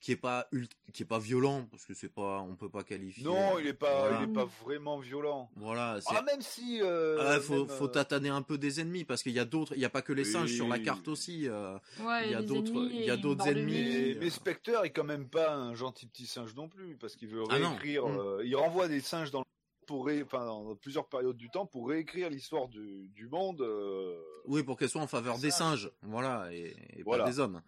[0.00, 0.48] Qui est pas
[0.92, 3.24] qui est pas violent parce que c'est pas on peut pas qualifier.
[3.24, 5.50] Non, il est pas il est pas vraiment violent.
[5.56, 9.22] Voilà, ah, même si euh, ah, faut faut euh, tataner un peu des ennemis parce
[9.22, 11.48] qu'il y a d'autres, il y a pas que les singes sur la carte aussi.
[11.48, 11.78] Euh,
[12.24, 14.16] il y a d'autres il y a d'autres ennemis.
[14.20, 17.42] Mais, Spectre est quand même pas un gentil petit singe non plus parce qu'il veut
[17.50, 18.42] ah réécrire mm.
[18.44, 19.42] il renvoie des singes dans
[19.88, 23.62] pour enfin, dans plusieurs périodes du temps pour réécrire l'histoire du, du, monde.
[23.62, 27.62] Euh, oui, pour qu'elle soit en faveur des singes, voilà, et, pas des hommes.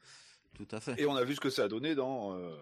[0.54, 1.00] Tout à fait.
[1.00, 2.56] Et on a vu ce que ça a donné dans euh,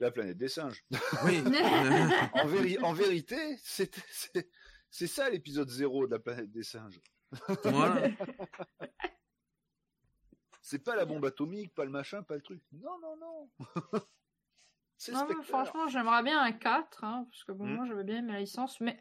[0.00, 0.84] la planète des singes.
[1.24, 1.42] Oui.
[2.34, 7.00] en, en, vérité, c'est ça l'épisode zéro de la planète des singes.
[7.64, 8.08] Voilà.
[10.62, 12.62] c'est pas la bombe atomique, pas le machin, pas le truc.
[12.72, 13.50] Non, non, non.
[15.12, 17.74] Non, franchement, j'aimerais bien un 4, hein, parce que bon, hmm.
[17.74, 18.98] moi, j'avais bien mes licences, mais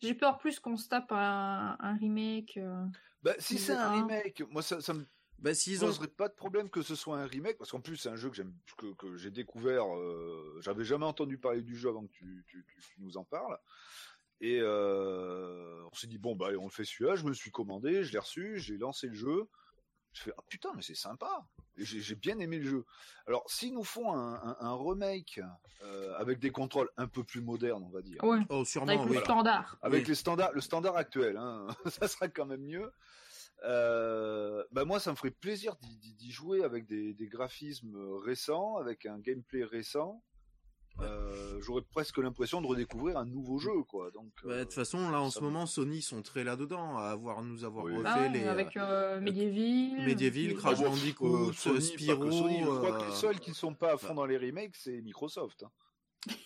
[0.00, 2.56] j'ai peur plus qu'on se tape un, remake.
[2.56, 2.86] Euh,
[3.22, 5.06] bah, si c'est un remake, moi, ça, ça me
[5.42, 8.08] bah, s'ils poserait pas de problème que ce soit un remake, parce qu'en plus, c'est
[8.08, 11.88] un jeu que j'aime, que, que j'ai découvert, euh, j'avais jamais entendu parler du jeu
[11.88, 13.58] avant que tu, tu, tu, nous en parles.
[14.40, 18.04] Et euh, on s'est dit, bon, bah, on le fait celui-là, je me suis commandé,
[18.04, 19.48] je l'ai reçu, j'ai lancé le jeu.
[20.12, 21.44] Je fais, ah putain, mais c'est sympa.
[21.76, 22.84] J'ai bien aimé le jeu.
[23.26, 25.40] Alors, s'ils nous font un, un, remake
[25.82, 28.22] euh, avec des contrôles un peu plus modernes, on va dire.
[28.22, 28.40] Ouais.
[28.50, 28.92] Oh, sûrement.
[28.92, 29.78] Avec le standard.
[29.80, 32.92] Avec les standards, le standard actuel, hein, ça sera quand même mieux.
[33.64, 35.76] Euh, bah moi, ça me ferait plaisir
[36.18, 40.22] d'y jouer avec des, des, graphismes récents, avec un gameplay récent.
[41.00, 44.10] Euh, j'aurais presque l'impression de redécouvrir un nouveau jeu, quoi.
[44.10, 47.10] Donc, bah, de toute façon, là en ce moment, Sony sont très là dedans, à
[47.10, 52.30] avoir nous avoir refait ah les avec euh, Medieval, Medieval, Crash Bandicoot, Spyro.
[52.30, 55.00] je crois que les seuls qui ne sont pas à fond dans les remakes, c'est
[55.00, 55.62] Microsoft.
[55.62, 55.70] Hein.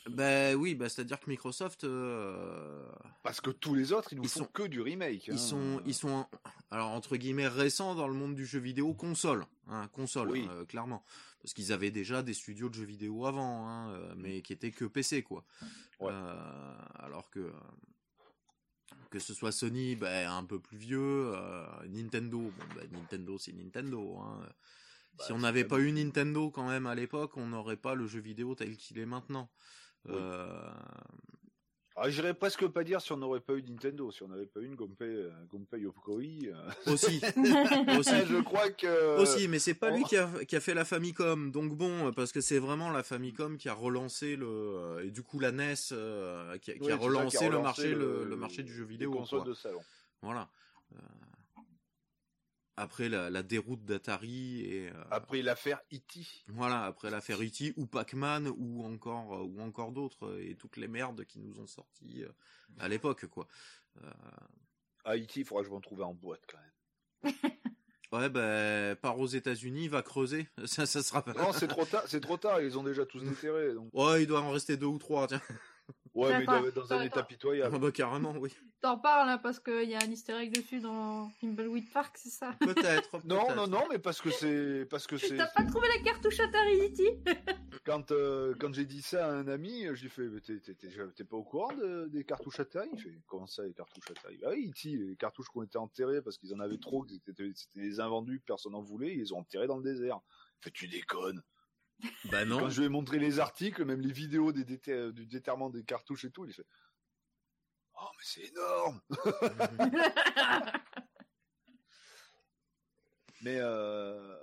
[0.09, 1.85] Ben oui, bah c'est à dire que Microsoft.
[1.85, 2.83] Euh...
[3.23, 5.27] Parce que tous les autres, ils nous font que du remake.
[5.27, 5.37] Ils hein.
[5.37, 6.27] sont, ils sont,
[6.71, 10.49] alors entre guillemets récents dans le monde du jeu vidéo console, hein, console, oui.
[10.51, 11.03] euh, clairement
[11.43, 14.73] parce qu'ils avaient déjà des studios de jeux vidéo avant, hein, euh, mais qui étaient
[14.73, 15.45] que PC quoi.
[16.03, 17.53] Euh, alors que
[19.11, 21.33] que ce soit Sony, ben, un peu plus vieux,
[21.89, 24.19] Nintendo, bon, ben, Nintendo c'est Nintendo.
[24.19, 24.49] Hein.
[25.19, 28.07] Bah, si on n'avait pas eu Nintendo quand même à l'époque, on n'aurait pas le
[28.07, 29.49] jeu vidéo tel qu'il est maintenant.
[31.99, 34.61] Ah, j'irais presque pas dire si on n'aurait pas eu Nintendo, si on n'avait pas
[34.61, 36.23] eu une euh, Gunpei Yokoi.
[36.45, 36.93] Euh.
[36.93, 37.23] Aussi.
[37.99, 38.27] Aussi.
[38.27, 39.19] Je crois que.
[39.19, 41.51] Aussi, mais c'est pas lui qui a, qui a fait la Famicom.
[41.51, 45.23] Donc bon, parce que c'est vraiment la Famicom qui a relancé le, euh, et du
[45.23, 45.75] coup la NES,
[46.61, 49.13] qui, a, qui, a relancé le marché, le, le, marché du jeu vidéo.
[49.13, 49.81] Console de salon.
[50.21, 50.51] Voilà
[52.77, 56.21] après la, la déroute d'Atari et euh, après l'affaire E.T.
[56.49, 57.73] Voilà, après l'affaire E.T.
[57.77, 61.59] ou Pac-Man ou encore euh, ou encore d'autres euh, et toutes les merdes qui nous
[61.59, 62.25] ont sorti
[62.79, 63.49] à l'époque quoi.
[65.05, 65.41] Ah E.T.
[65.41, 67.35] il faudra que je m'en trouve en boîte quand même.
[68.13, 70.47] Ouais, ben, part aux États-Unis, va creuser.
[70.65, 71.33] Ça, ça sera pas.
[71.33, 73.75] Non, c'est trop tard, c'est trop tard, ils ont déjà tous déterré.
[73.75, 73.89] Donc...
[73.93, 75.43] Ouais, il doit en rester deux ou trois, tiens.
[76.17, 77.75] Ouais, mais il Attends, doit être dans un état pitoyable.
[77.77, 78.51] Ah bah, carrément, oui.
[78.81, 82.31] T'en parles hein, parce qu'il y a un easter egg dessus dans Thimbleweed Park, c'est
[82.31, 82.55] ça?
[82.61, 83.21] Peut-être.
[83.27, 86.41] Non, non, non, mais parce que c'est, parce que c'est, T'as pas trouvé la cartouche
[86.41, 87.21] Atari E.T.
[87.85, 90.89] quand, euh, quand j'ai dit ça à un ami, j'ai fait, mais t'es, t'es, t'es-
[91.15, 94.39] t'es pas au courant de- des cartouches Atari Il fait, comment ça, les cartouches Atari
[94.45, 97.11] Ah oui, E.T., les cartouches qui ont été enterrées parce qu'ils en avaient trop, que
[97.13, 100.21] c'était, des invendus, personne n'en voulait, ils les ont enterrés dans le désert.
[100.61, 101.43] Il fait, tu déconnes.
[102.31, 102.59] Bah non.
[102.61, 105.83] Quand je lui ai montré les articles, même les vidéos des déter- du déterrement des
[105.85, 106.67] cartouches et tout, il fait,
[107.95, 109.01] oh, mais c'est énorme
[113.43, 114.37] Mais euh...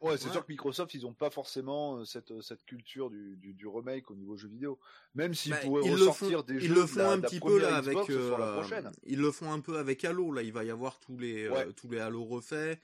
[0.00, 0.32] ouais, c'est Ouais.
[0.32, 4.10] sûr que Microsoft, ils ont pas forcément euh, cette cette culture du, du, du remake
[4.10, 4.78] au niveau jeu vidéo.
[5.14, 7.10] Même s'ils Bah, pourraient ils le ressortir font, des ils jeux le de font la-
[7.12, 8.92] un petit peu là avec Xbox sur la euh, prochaine.
[9.04, 11.72] ils le font un peu avec Halo là il va y avoir tous les euh,
[11.72, 12.80] tous les Halo refaits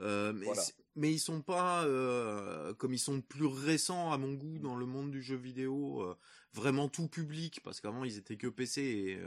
[0.00, 0.62] euh, mais Voilà.
[0.96, 4.86] mais ils sont pas euh, comme ils sont plus récents à mon goût dans le
[4.86, 6.16] monde du jeu vidéo euh,
[6.52, 9.18] vraiment tout public parce qu'avant ils étaient que PC et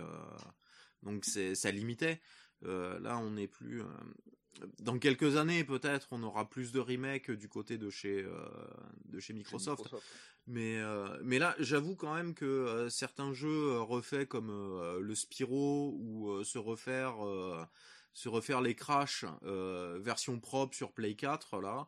[1.03, 2.21] donc ça limitait
[2.63, 3.81] là on n'est plus
[4.79, 8.25] dans quelques années peut-être on aura plus de remakes du côté de chez
[9.05, 10.05] de chez Microsoft Microsoft.
[10.47, 10.81] mais
[11.23, 14.49] mais là, j'avoue quand même que certains jeux refaits comme
[14.99, 17.17] le Spyro ou se refaire
[18.17, 21.87] se refaire les Crash euh, version propre sur Play 4 là,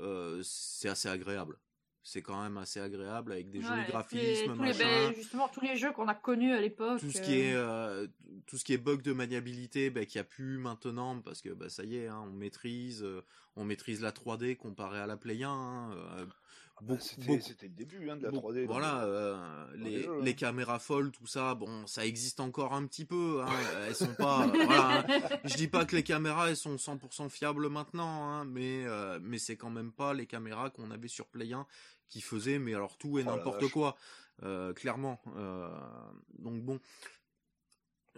[0.00, 1.56] euh, c'est assez agréable.
[2.02, 5.12] C'est quand même assez agréable avec des Ouais, jolis tous les- graphismes, tous les, machin.
[5.14, 6.98] justement, tous les jeux qu'on a connus à l'époque.
[6.98, 8.06] Tout ce qui est euh, euh,
[8.46, 11.50] tout ce qui est bug de maniabilité, ben, qu'il n'y a plus maintenant parce que
[11.50, 13.22] bah, ça y est, hein, on maîtrise euh,
[13.54, 15.48] on maîtrise la 3D comparé à la Play 1.
[15.50, 16.34] hein, euh, Bah,
[16.82, 18.60] beaucoup- c'était beaucoup- c'était le début hein, de la Bon, 3D.
[18.62, 20.22] donc, Voilà, euh, euh, les, jeux, hein.
[20.22, 23.42] les caméras folles, tout ça, bon, ça existe encore un petit peu.
[23.42, 23.48] Hein,
[23.86, 24.46] elles sont pas.
[24.46, 25.38] voilà, hein.
[25.44, 29.56] Je dis pas que les caméras elles sont 100% fiables maintenant, mais euh, mais c'est
[29.56, 31.66] quand même pas les caméras qu'on avait sur Play 1
[32.08, 33.96] qui faisaient, mais alors tout et Oh n'importe quoi,
[34.42, 35.20] euh, clairement.
[35.36, 35.68] Euh,
[36.38, 36.80] donc bon.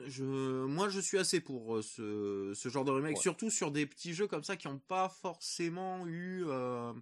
[0.06, 0.24] Je,
[0.64, 3.20] moi, je suis assez pour euh, ce, ce genre de remake, Ouais.
[3.22, 6.92] surtout sur des petits jeux comme ça qui n'ont pas forcément eu euh,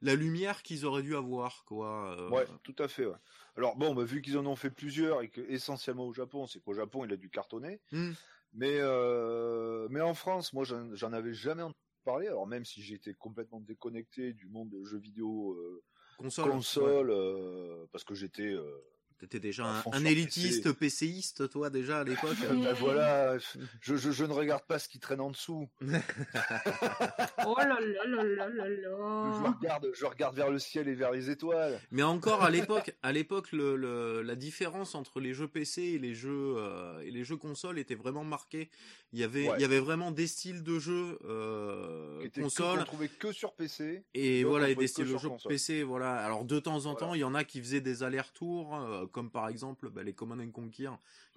[0.00, 2.16] la lumière qu'ils auraient dû avoir, quoi.
[2.18, 3.06] euh, Ouais, tout à fait.
[3.06, 3.16] Ouais.
[3.56, 6.60] Alors bon, bah, vu qu'ils en ont fait plusieurs et que essentiellement au Japon, c'est
[6.60, 7.80] qu'au Japon il a dû cartonner.
[7.92, 8.12] Hmm.
[8.54, 12.28] Mais euh, mais en France, moi j'en avais jamais entendu parler.
[12.28, 15.82] Alors même si j'étais complètement déconnecté du monde des jeux vidéo euh,
[16.16, 16.50] console.
[16.50, 18.54] console, euh, parce que j'étais
[19.18, 22.36] T'étais déjà À un, élitiste PCiste, toi, déjà, à l'époque.
[22.44, 23.36] euh, ben voilà,
[23.80, 25.68] je, je, je ne regarde pas ce qui traîne en dessous.
[27.46, 29.54] Oh là là là là là Je là.
[29.58, 31.80] regarde, je regarde vers le ciel et vers les étoiles.
[31.90, 35.98] Mais encore, à l'époque, à l'époque, le, le- la différence entre les jeux PC et
[35.98, 38.70] les jeux, euh, et les jeux console était vraiment marquée.
[39.12, 39.54] Il y avait, Ouais.
[39.58, 42.84] il y avait vraiment des styles de jeux, euh, console.
[42.84, 44.04] trouvait que sur PC.
[44.14, 45.30] Et voilà, et des styles de jeux.
[45.48, 46.16] PC, voilà.
[46.16, 46.98] Alors de temps en Voilà.
[46.98, 50.12] temps, il y en a qui faisaient des allers-retours, euh, comme par exemple bah, les
[50.12, 50.90] Command and Conquer,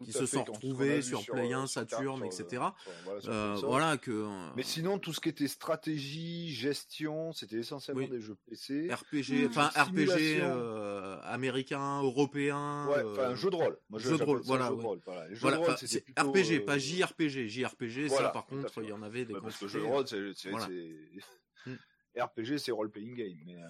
[0.04, 2.64] qui se sont retrouvés sur Play 1, sur- Saturn, sur- etc.
[3.06, 8.02] voilà, Euh, voilà que euh, Mais sinon, tout ce qui était stratégie, gestion, c'était essentiellement
[8.04, 8.10] Oui.
[8.10, 8.90] des jeux PC.
[8.94, 12.88] RPG, enfin RPG euh, américain, européen.
[12.88, 13.78] Ouais, euh, enfin, un jeu de rôle.
[13.90, 14.84] Moi, je- jeu de rôle, voilà, ouais.
[14.84, 15.00] rôle.
[15.06, 15.28] Voilà.
[15.28, 17.48] Les jeux Voilà, de rôle, enfin, c'était c'est RPG, euh, pas JRPG.
[17.48, 20.08] JRPG, voilà, ça par contre, il y en avait des parce que jeu de rôle,
[20.08, 20.18] c'est,
[21.66, 21.76] Hmm.
[22.20, 23.38] RPG, c'est role playing game.
[23.46, 23.68] Mais euh,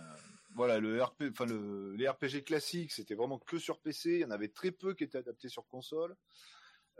[0.55, 4.11] voilà, le RP, enfin le, les RPG classiques, c'était vraiment que sur PC.
[4.15, 6.15] Il y en avait très peu qui étaient adaptés sur console.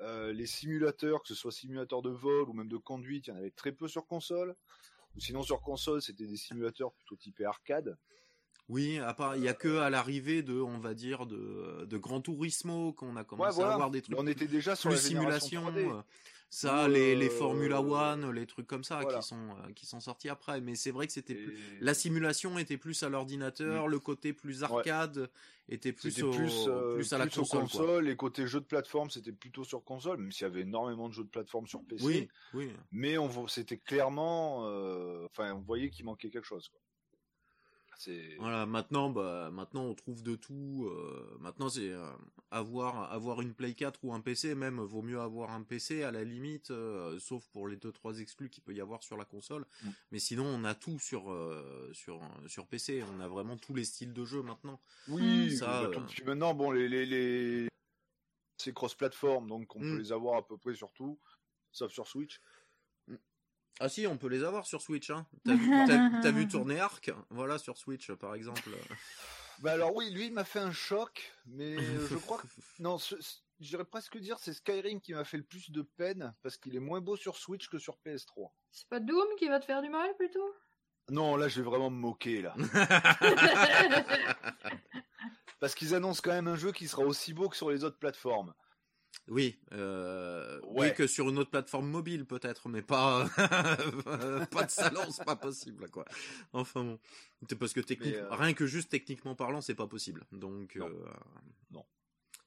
[0.02, 3.34] Euh, les simulateurs, que ce soit simulateur de vol ou même de conduite, il y
[3.34, 4.56] en avait très peu sur console.
[5.16, 7.97] Ou sinon sur console, c'était des simulateurs plutôt typés arcade.
[8.70, 11.97] Oui, à part, il y a que à l'arrivée de, on va dire, de, de
[11.97, 13.72] Gran Turismo qu'on a commencé Ouais, voilà.
[13.72, 15.70] à avoir des trucs Mais on était déjà sur la simulation.
[15.72, 16.04] 3D.
[16.54, 19.20] Ça, les, les euh, Formula One, les trucs comme ça voilà.
[19.20, 20.60] qui sont euh, qui sont sortis après.
[20.60, 21.58] Mais c'est vrai que c'était plus...
[21.80, 25.30] La simulation était plus à l'ordinateur, le côté plus arcade
[25.70, 28.04] était plus C'était au, plus, euh, plus à la plus aux console.
[28.04, 28.16] quoi.
[28.16, 31.24] côté jeux de plateforme, c'était plutôt sur console, même s'il y avait énormément de jeux
[31.24, 32.04] de plateforme sur PC.
[32.04, 32.74] Oui, oui.
[32.91, 36.68] Mais on c'était clairement, euh, enfin, on voyait qu'il manquait quelque chose.
[36.68, 36.82] Quoi.
[38.04, 40.88] C'est Voilà, maintenant, bah, maintenant on trouve de tout.
[40.91, 42.10] euh, maintenant, c'est euh,
[42.49, 46.10] avoir avoir une Play 4 ou un PC, même vaut mieux avoir un PC à
[46.10, 49.26] la limite, euh, sauf pour les deux trois exclus qu'il peut y avoir sur la
[49.26, 49.68] console.
[49.84, 49.89] Mm.
[50.14, 53.04] Mais sinon, on a tout sur euh, sur sur PC.
[53.16, 54.82] On a vraiment tous les styles de jeu maintenant.
[55.08, 57.68] oui, Ça, bah, tout- puis maintenant, bon, les, les, les...
[58.58, 59.91] c'est cross-platform, donc on Mm.
[59.91, 61.20] peut les avoir à peu près sur tout,
[61.72, 62.41] sauf sur Switch.
[63.80, 65.09] Ah si, on peut les avoir sur Switch.
[65.09, 65.26] Hein.
[65.45, 68.69] T'as vu, t'as- t'as vu tourner Arc Voilà sur Switch, par exemple.
[69.59, 72.47] Bah alors oui, lui, il m'a fait un choc, mais euh, je crois que
[72.80, 76.34] non, ce- ce- j'irais presque dire c'est Skyrim qui m'a fait le plus de peine
[76.43, 78.49] parce qu'il est moins beau sur Switch que sur PS3.
[78.72, 80.53] C'est pas Doom qui va te faire du mal plutôt?
[81.09, 82.55] Non, là je vais vraiment me moquer là.
[85.59, 87.97] parce qu'ils annoncent quand même un jeu qui sera aussi beau que sur les autres
[87.99, 88.53] plateformes.
[89.28, 90.89] Oui, euh, Ouais.
[90.89, 93.28] oui que sur une autre plateforme mobile peut-être, mais pas
[94.51, 96.05] pas de salon, c'est pas possible quoi.
[96.53, 96.99] Enfin bon,
[97.47, 100.26] c'est parce que technique, euh, rien que juste techniquement parlant, c'est pas possible.
[100.32, 100.88] Donc Non.
[100.89, 101.05] euh,
[101.72, 101.86] Non.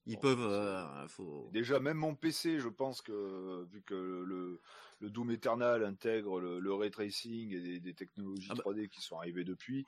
[0.06, 1.48] ils peuvent, faut.
[1.52, 4.60] Déjà, même mon PC, je pense que vu que le,
[5.00, 8.62] le Doom Eternal intègre le, le ray tracing et des, des technologies Ah bah.
[8.66, 9.86] 3D qui sont arrivées depuis,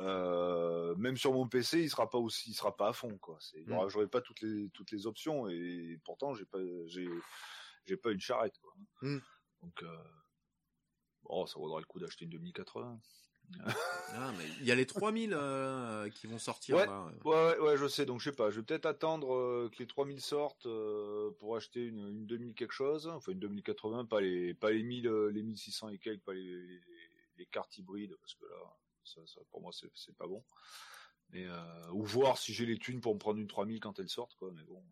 [0.00, 3.36] euh, même sur mon PC, il sera pas aussi, il sera pas à fond quoi.
[3.40, 3.90] C'est, il y aura- Mm.
[3.90, 7.08] j'aurai pas toutes les toutes les options et pourtant j'ai pas j'ai
[7.86, 8.72] j'ai pas une charrette quoi.
[9.02, 9.18] Mm.
[9.62, 9.96] Donc euh,
[11.22, 13.00] bon, ça vaudra le coup d'acheter une 2080.
[13.66, 16.86] Ah, mais il y a les 3000 euh, qui vont sortir Ouais.
[16.86, 17.04] là.
[17.26, 18.06] Ouais, ouais, ouais, je sais.
[18.06, 18.48] Donc, je sais pas.
[18.50, 22.54] Je vais peut-être attendre euh, que les 3000 sortent euh, pour acheter une, une 2000
[22.54, 23.06] quelque chose.
[23.06, 26.42] Enfin, une 2080, pas les, pas les 1000, euh, les 1600 et quelques, pas les,
[26.42, 26.80] les,
[27.36, 28.56] les cartes hybrides, parce que là,
[29.04, 30.42] ça, ça, pour moi, c'est, c'est pas bon.
[31.30, 34.08] Mais, euh, ou voir si j'ai les thunes pour me prendre une 3000 quand elles
[34.08, 34.50] sortent, quoi.
[34.52, 34.82] Mais bon.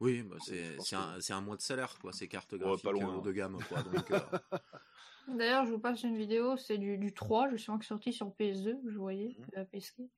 [0.00, 2.90] Oui, bah, c'est c'est un, c'est un mois de salaire quoi, ces cartes pas graphiques
[2.92, 3.22] loin, euh, haut hein.
[3.22, 3.82] de gamme quoi.
[3.82, 4.20] Donc, euh,
[5.26, 8.28] D'ailleurs, je vous passe une vidéo, c'est du, du 3, justement, qui est sorti sur
[8.28, 9.46] PS2, je voyais, Mhm.
[9.52, 10.08] la PS4.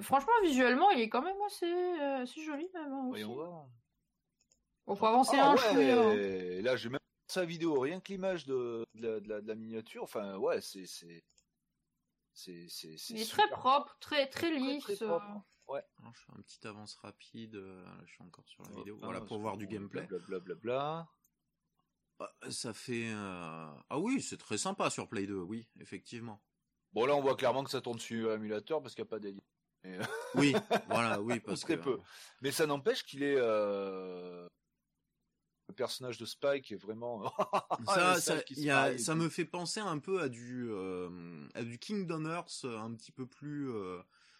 [0.00, 2.92] Franchement, visuellement, il est quand même assez, euh, assez joli, même.
[2.92, 3.22] hein, aussi.
[3.22, 3.66] Voyons voir.
[4.86, 6.62] Bon, faut avancer Ah un ouais, hein.
[6.62, 9.54] Là, j'ai même sa vidéo, rien que l'image de, de, la, de, la, de la
[9.54, 10.02] miniature.
[10.02, 11.24] Enfin, ouais, c'est, c'est,
[12.32, 14.84] c'est, c'est, Il est super très propre, très, très lisse.
[14.84, 15.06] très euh.
[15.06, 15.24] propre.
[15.98, 17.54] alors, je fais un petit avance rapide.
[17.56, 18.96] euh, là, je suis encore sur la vidéo.
[18.96, 20.06] Hop, Voilà pour voir du gameplay.
[20.28, 21.08] Blablabla.
[22.20, 26.40] Ah, Ça fait euh, ah oui, c'est très sympa sur Play 2, oui, effectivement.
[26.92, 29.18] Bon, là, on voit clairement que ça tourne sur émulateur parce qu'il n'y a pas.
[29.82, 30.04] Mais, euh,
[30.36, 30.54] Oui,
[30.88, 32.00] voilà, oui, parce très que peu.
[32.40, 33.36] Mais ça n'empêche qu'il est.
[33.36, 34.46] euh,
[35.68, 37.32] Le personnage de Spike est vraiment.
[37.86, 41.08] ça, ça, y a- me fait penser un peu à du euh,
[41.54, 43.70] à du Kingdom Hearts, euh, un petit peu plus.
[43.70, 43.98] euh,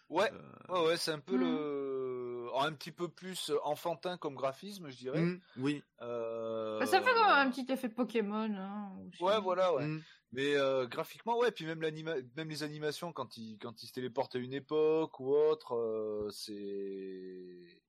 [0.09, 2.47] Ouais, euh, ouais, ouais, c'est un peu le.
[2.57, 5.19] Un petit peu plus enfantin comme graphisme, je dirais.
[5.21, 5.83] hmm, oui.
[5.99, 8.53] Bah, ça fait quand même un petit effet Pokémon.
[8.55, 8.91] Hein.
[9.19, 9.85] Ouais, voilà, ouais.
[9.87, 10.01] hmm.
[10.31, 13.93] Mais euh, graphiquement, ouais, puis même l'anima, même les animations quand il quand il se
[13.93, 17.81] téléporte à une époque ou autre, euh, c'est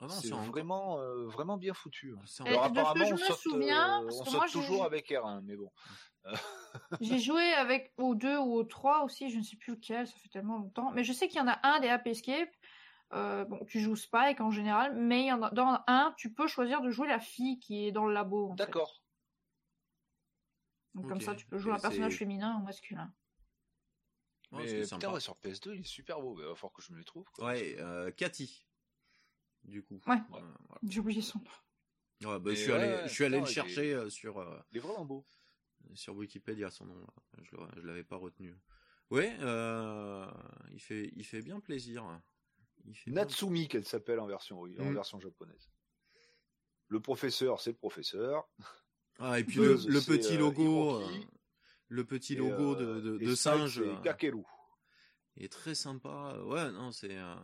[0.00, 2.14] Ah non, c'est c'est en- vraiment euh, vraiment bien foutu.
[2.16, 2.22] hein.
[2.46, 5.08] Alors que apparemment, je on me saute, souviens, euh, parce on que moi, toujours avec
[5.10, 5.72] R1, mais bon.
[7.00, 10.14] J'ai joué avec au 2 ou au 3 aussi, je ne sais plus lequel, ça
[10.16, 10.90] fait tellement longtemps.
[10.92, 12.50] Mais je sais qu'il y en a un des App Escape.
[13.14, 16.32] Euh, bon, tu joues Spike en général, mais il y en a, dans un, tu
[16.32, 18.52] peux choisir de jouer la fille qui est dans le labo.
[18.54, 19.02] D'accord.
[20.94, 23.12] Donc comme ça, tu peux jouer un personnage féminin ou masculin.
[24.52, 26.38] Oh, mais c'est putain, ouais, sur PS2, il est super beau.
[26.38, 27.30] Il va falloir que je me les trouve.
[27.32, 27.46] quoi.
[27.48, 28.66] Ouais, euh, Cathy.
[29.64, 30.00] Du coup.
[30.06, 30.16] Ouais.
[30.16, 30.54] Euh, voilà.
[30.82, 32.30] J'ai oublié son nom.
[32.32, 34.58] Ouais, bah, je suis allé, ouais, je suis allé le il chercher euh, sur euh,
[34.72, 35.24] Il est vraiment beau.
[35.94, 36.98] sur Wikipédia son nom.
[37.00, 37.06] là.
[37.42, 38.56] Je le- je l'avais pas retenu.
[39.10, 40.26] Ouais, euh,
[40.72, 42.04] il fait il fait bien plaisir.
[42.84, 44.94] Il fait bien- Natsumi, qu'elle s'appelle en version en Mm.
[44.94, 45.70] version japonaise.
[46.88, 48.48] Le professeur, c'est le professeur.
[49.18, 50.62] Ah, et puis le, le petit euh, logo,
[51.02, 51.18] Hiroki.
[51.18, 51.24] euh,
[51.88, 54.42] le petit Et, logo euh, de, de, et de singe euh, Kakeru.
[55.36, 56.38] est très sympa.
[56.44, 57.34] Ouais, non, c'est euh,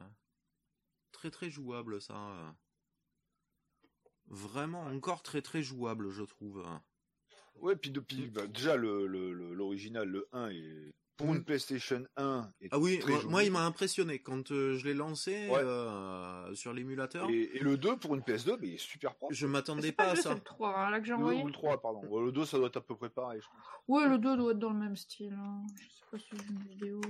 [1.24, 2.14] très très jouable ça.
[2.14, 2.50] euh.
[4.26, 6.62] Vraiment encore très très jouable, je trouve.
[7.56, 11.36] Ouais, puis depuis bah, déjà le le- le- l'original, le 1 est pour Mm.
[11.36, 14.84] une PlayStation 1 est Ah oui, très moi, moi, il m'a impressionné quand euh, je
[14.84, 15.60] l'ai lancé Ouais.
[15.62, 17.30] euh, sur l'émulateur.
[17.30, 19.32] et, et le 2 pour une PS2, mais il est super propre.
[19.32, 20.34] Je m'attendais pas pas à le 2, c'est ça.
[20.34, 21.42] le 3 hein, là que j'ai Le, envoyé.
[21.42, 22.04] ou le 3, pardon.
[22.08, 23.64] Ouais, le 2, ça doit être à peu près pareil, je pense.
[23.88, 25.32] Ouais, le 2 doit être dans le même style.
[25.32, 25.62] hein.
[25.80, 27.00] Je sais pas si j'ai une vidéo.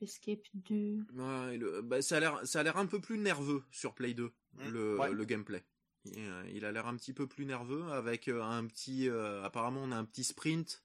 [0.00, 0.98] Escape 2.
[1.14, 3.94] Ouais, et le- bah, ça a l'air, ça a l'air un peu plus nerveux sur
[3.94, 5.12] Play 2, Mm, le, ouais.
[5.12, 5.64] le gameplay.
[6.04, 9.42] Il, euh, il a l'air un petit peu plus nerveux avec euh, un petit, euh,
[9.44, 10.82] apparemment on a un petit sprint.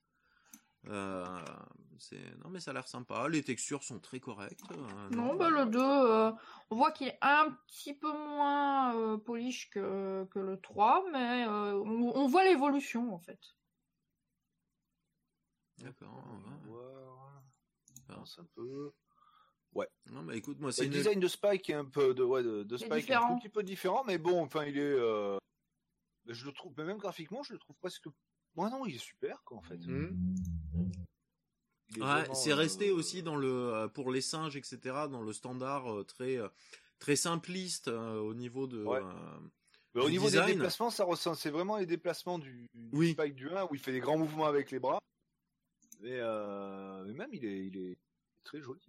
[0.88, 1.26] Euh,
[2.43, 3.30] non mais ça a l'air sympa.
[3.30, 4.60] Les textures sont très correctes.
[4.72, 6.32] euh, Non, bah le 2, euh,
[6.72, 11.45] on voit qu'il est un petit peu moins euh, polish que, que le 3, mais
[11.47, 13.39] euh, on, on voit l'évolution en fait.
[15.78, 16.24] D'accord.
[16.68, 16.92] Ouais.
[18.14, 18.91] Avance un peu.
[20.11, 20.91] Non mais écoute, moi Le c'est une...
[20.91, 23.64] design de Spike est un peu de, ouais, de, de Spike est un petit peu
[23.64, 24.82] différent, mais bon, enfin, il est.
[24.82, 25.38] euh,
[26.28, 28.05] Je le trouve, mais même graphiquement, je le trouve presque.
[28.55, 29.78] Moi, non, il est super, quoi, en fait.
[29.88, 30.36] Mm.
[31.99, 34.80] Ouais, c'est resté euh, aussi dans le euh, pour les singes etc
[35.11, 36.47] dans le standard euh, très euh,
[36.97, 38.99] très simpliste euh, au niveau de Ouais.
[38.99, 39.39] euh,
[39.93, 40.47] Mais au niveau design.
[40.47, 41.38] des déplacements, ça ressemble.
[41.38, 43.11] C'est vraiment les déplacements du, du Oui.
[43.11, 44.99] Spike du 1 où il fait des grands mouvements avec les bras.
[45.99, 47.97] Mais, euh, mais même, il est, il est
[48.43, 48.81] très joli.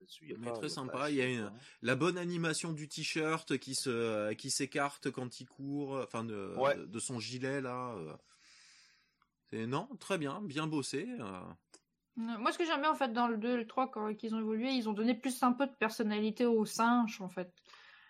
[0.00, 1.52] Là-dessus, y a Mais pas- très y a pas sympa, il y a une-.
[1.82, 6.76] La bonne animation du t-shirt qui se qui s'écarte quand il court, enfin de, Ouais.
[6.76, 7.94] de, de son gilet là.
[7.96, 8.12] euh.
[9.50, 11.06] C'est non, très bien, bien bossé.
[11.20, 11.40] euh.
[12.16, 14.34] Moi, ce que j'aime bien, en fait, dans le 2 et le 3, quand ils
[14.34, 17.52] ont évolué, ils ont donné plus un peu de personnalité aux singes, en fait.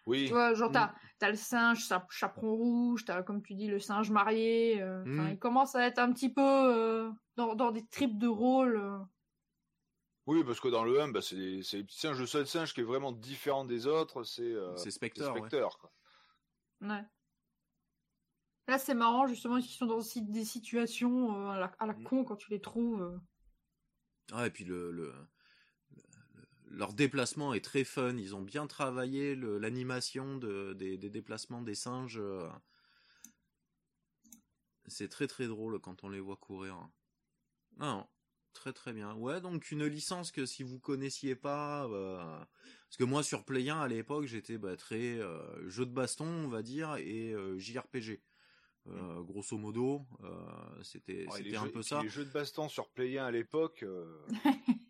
[0.07, 0.27] Oui.
[0.27, 3.81] Tu vois, genre, t'as, t'as le singe sa- chaperon rouge, t'as, comme tu dis, le
[3.81, 4.83] singe marié.
[4.83, 5.29] euh, Mm.
[5.33, 8.77] Ils commencent à être un petit peu euh, dans, dans des tripes de rôle.
[8.77, 8.99] euh.
[10.27, 12.19] Oui, parce que dans le 1, bah, c'est les petits singes.
[12.19, 15.21] Le seul singe qui est vraiment différent des autres, c'est euh, Spectre.
[15.33, 15.49] ouais.
[15.49, 15.79] Spectre.
[15.79, 15.93] quoi.
[16.81, 17.05] Ouais.
[18.67, 22.05] Là, c'est marrant, justement, ils sont dans des situations euh, à la, à la Mm.
[22.05, 23.03] con quand tu les trouves.
[23.03, 23.19] euh.
[24.33, 25.13] Ah, et puis le, le,
[25.91, 28.17] le- leur déplacement est très fun.
[28.17, 32.19] Ils ont bien travaillé l'animation de, des, des déplacements des singes.
[32.19, 32.49] euh.
[34.87, 36.89] C'est très très drôle quand on les voit courir.
[37.81, 38.07] Ah non,
[38.55, 39.15] très très bien.
[39.17, 42.17] Ouais, donc une licence que si vous connaissiez pas, euh,
[42.89, 46.25] parce que moi sur Play 1 à l'époque j'étais bah, très euh, jeu de baston
[46.27, 48.23] on va dire et euh, JRPG.
[48.87, 50.29] Euh, grosso modo, euh,
[50.83, 52.03] c'était Ouais, les c'était un jeux- peu ça.
[52.03, 53.83] Les jeux de baston sur Play 1 à l'époque,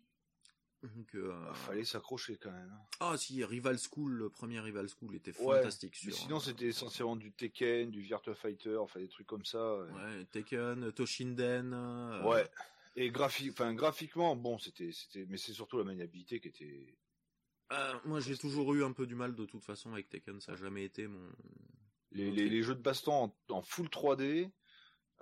[0.83, 2.69] Donc, euh, bah, fallait s'accrocher quand même.
[2.71, 2.81] hein.
[2.99, 5.97] Ah si, Rival School, le premier Rival School était Ouais, fantastique.
[6.05, 9.77] Mais sinon, euh, c'était essentiellement du Tekken, du Virtua Fighter, enfin des trucs comme ça.
[9.79, 9.91] ouais.
[9.93, 11.71] Ouais, Tekken, Toshinden.
[11.73, 12.47] euh, Ouais.
[12.95, 16.95] Et graphique, enfin graphiquement, bon, c'était, c'était, mais c'est surtout la maniabilité qui était.
[17.73, 20.53] euh, moi j'ai toujours eu un peu du mal de toute façon avec Tekken, ça
[20.53, 21.29] a jamais été mon.
[22.11, 24.49] Les, les, les jeux de baston en, en full 3D.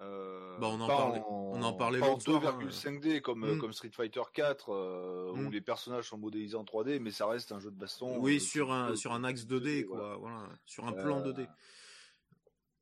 [0.02, 2.60] Euh, Bah, on en parlait- en, on en parlait pas en l'autre soir, hein.
[2.66, 3.60] 2,5D comme, Mm.
[3.60, 5.48] comme Street Fighter 4 euh, Mm.
[5.48, 8.18] où les personnages sont modélisés en 3D, mais ça reste un jeu de baston.
[8.20, 10.38] oui, sur un sur un axe 2D quoi, voilà.
[10.38, 11.48] voilà, sur un plan Euh, 2D.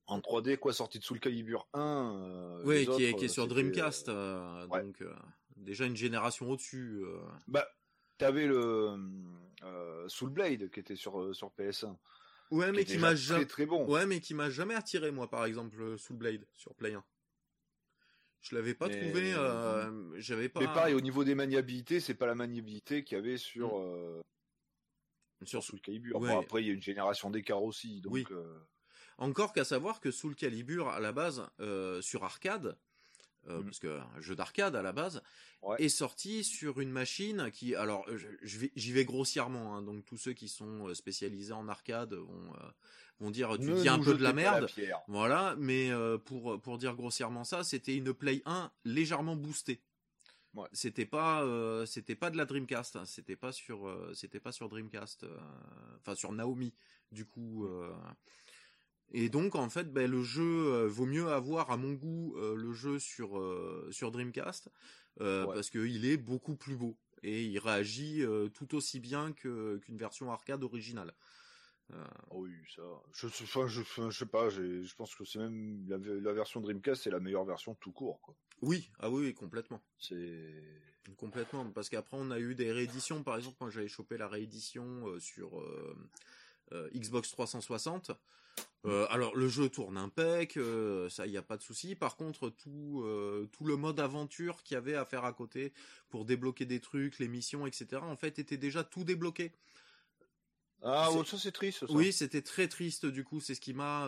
[0.08, 1.80] En 3D, quoi, sorti de Soul Calibur 1.
[2.16, 4.14] euh, Oui, qui est qui est sur Dreamcast, euh,
[4.64, 4.84] euh, ouais.
[4.84, 5.14] donc euh,
[5.56, 7.02] déjà une génération au-dessus.
[7.06, 7.20] euh.
[7.48, 7.66] Bah,
[8.18, 8.98] t'avais le
[9.64, 11.96] euh, Soul Blade qui était sur, euh, sur PS1.
[12.52, 13.88] Ouais, mais qui déjà m'a jamais, très bon.
[13.90, 17.04] ouais, mais qui m'a jamais attiré moi, par exemple, Soul Blade sur Play 1.
[18.42, 20.60] Je l'avais pas Mais- trouvé, euh, j'avais pas.
[20.60, 24.20] Mais pareil, au niveau des maniabilités, c'est pas la maniabilité qu'il y avait sur, euh,
[25.44, 26.20] sur Soul Calibur.
[26.20, 26.36] Ouais.
[26.36, 28.02] Après, il y a une génération d'écart aussi.
[28.02, 28.26] Donc, Oui.
[28.32, 28.60] euh,
[29.22, 32.76] Encore qu'à savoir que Soul Calibur, à la base, euh, sur arcade,
[33.48, 33.66] euh, Mhm.
[33.66, 35.22] parce que un jeu d'arcade à la base,
[35.62, 35.76] Ouais.
[35.80, 40.34] est sorti sur une machine qui, alors, vais, j'y vais grossièrement, hein, donc tous ceux
[40.34, 42.70] qui sont euh, spécialisés en arcade vont, euh,
[43.20, 44.68] vont dire, tu dis un peu de la merde.
[45.08, 49.84] Voilà, mais euh, pour pour dire grossièrement ça, c'était une Play 1 légèrement boostée.
[50.56, 50.68] Ouais.
[50.74, 51.46] C'était pas
[51.86, 55.26] c'était pas de la Dreamcast, hein, c'était pas sur c'était pas sur Dreamcast,
[56.00, 56.74] enfin sur Naomi
[57.12, 57.68] du coup.
[59.14, 62.56] Et donc en fait, ben, le jeu euh, vaut mieux avoir à mon goût euh,
[62.56, 64.70] le jeu sur euh, sur Dreamcast
[65.20, 65.46] Ouais.
[65.46, 69.98] parce que il est beaucoup plus beau et il réagit tout aussi bien que qu'une
[69.98, 71.14] version arcade originale.
[71.94, 72.82] Ah oui, ça.
[73.14, 77.04] Je, enfin, je, je sais pas, je pense que c'est même la, la version Dreamcast,
[77.04, 78.22] c'est la meilleure version tout court.
[78.22, 78.36] Quoi.
[78.62, 79.82] oui, ah oui, oui, complètement.
[80.00, 80.64] C'est.
[81.18, 83.22] Complètement, parce qu'après on a eu des rééditions.
[83.22, 85.62] Par exemple, moi j'avais chopé la réédition sur
[86.74, 88.12] euh, Xbox 360.
[88.86, 91.96] Euh, alors le jeu tourne impec, euh, ça y a pas de souci.
[91.96, 95.72] Par contre, tout euh, tout le mode aventure qu'il y avait à faire à côté
[96.10, 98.02] pour débloquer des trucs, les missions, etc.
[98.02, 99.52] En fait, était déjà tout débloqué.
[100.84, 101.86] Ah, ouais, ça c'est triste.
[101.86, 101.94] Ça.
[101.94, 103.40] Oui, c'était très triste du coup.
[103.40, 104.08] C'est ce qui m'a,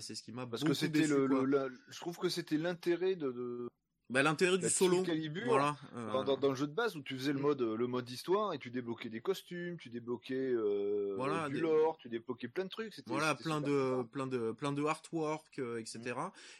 [0.00, 3.16] c'est ce qui m'a parce que c'était le, le- la- je trouve que c'était l'intérêt
[3.16, 3.68] de, de
[4.12, 5.02] Bah, l'intérêt du solo.
[5.02, 5.74] Calibur, Voilà.
[5.96, 7.42] euh, dans, dans- dans le jeu de base où tu faisais le Mm.
[7.42, 11.60] mode le mode histoire et tu débloquais des costumes, tu débloquais euh, Voilà, du des-
[11.62, 12.92] lore, tu débloquais plein de trucs.
[13.06, 16.14] Voilà, plein de, plein de, plein de artwork, euh, etc.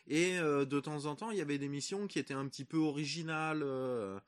[0.09, 2.65] Et euh, de temps en temps, il y avait des missions qui étaient un petit
[2.65, 4.19] peu originales, euh,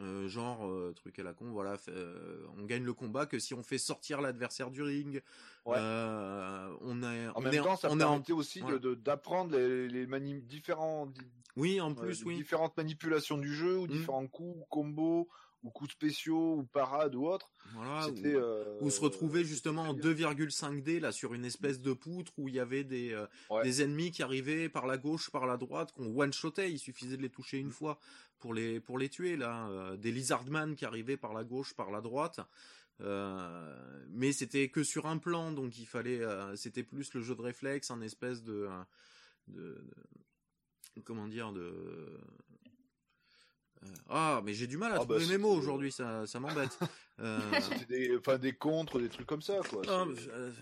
[0.00, 1.46] euh, genre euh, truc à la con.
[1.52, 5.22] Voilà, euh, on gagne le combat que si on fait sortir l'adversaire du ring.
[5.64, 5.76] Ouais.
[5.78, 8.62] Euh, on est, En on même est, temps, ça on est en- permettait aussi
[9.02, 11.10] d'apprendre les, les mani- différents,
[11.56, 12.36] Oui, en euh, plus, oui.
[12.36, 13.90] différentes manipulations du jeu, ou Mm.
[13.90, 15.28] différents coups, ou combos,
[15.62, 17.50] ou coups spéciaux, ou parades ou autres.
[17.74, 18.02] Voilà.
[18.06, 20.30] C'était ou- euh, ou se retrouver justement en très bien.
[20.34, 23.62] 2,5D là sur une espèce de poutre où il y avait des euh, Ouais.
[23.64, 26.70] des ennemis qui arrivaient par la gauche, par la droite, qu'on one shotait.
[26.70, 27.98] Il suffisait de les toucher une fois
[28.38, 29.66] pour les pour les tuer là.
[29.68, 32.38] Euh, des lizardman qui arrivaient par la gauche, par la droite.
[33.00, 36.20] Euh, mais c'était que sur un plan, donc il fallait.
[36.20, 38.82] euh, c'était plus le jeu de réflexe, un espèce de, euh,
[39.48, 39.94] de, de-
[41.04, 41.60] comment dire de.
[41.60, 42.18] euh,
[44.08, 46.40] Ah, mais j'ai du mal à Ah, bah, trouver mes c'était, mots aujourd'hui, ça, ça
[46.40, 46.78] m'embête.
[47.18, 49.80] Euh, C'était des, enfin, des contres, des trucs comme ça, quoi.
[49.88, 50.52] ah, C'est- euh,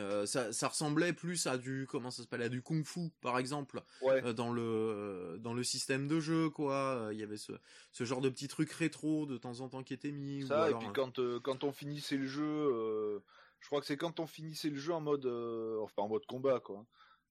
[0.00, 3.82] euh, ça, ça ressemblait plus à du comment ça s'appelle à du kung-fu par exemple
[4.00, 4.24] Ouais.
[4.24, 7.10] euh, dans le dans le système de jeu quoi.
[7.12, 7.52] Il y avait ce
[7.92, 10.44] ce genre de petits trucs rétro de temps en temps qui étaient mis.
[10.44, 13.20] ou Ça, et puis quand, quand on finissait le jeu,
[13.60, 15.26] je crois que c'est quand on finissait le jeu en mode,
[15.82, 16.84] enfin en mode combat quoi.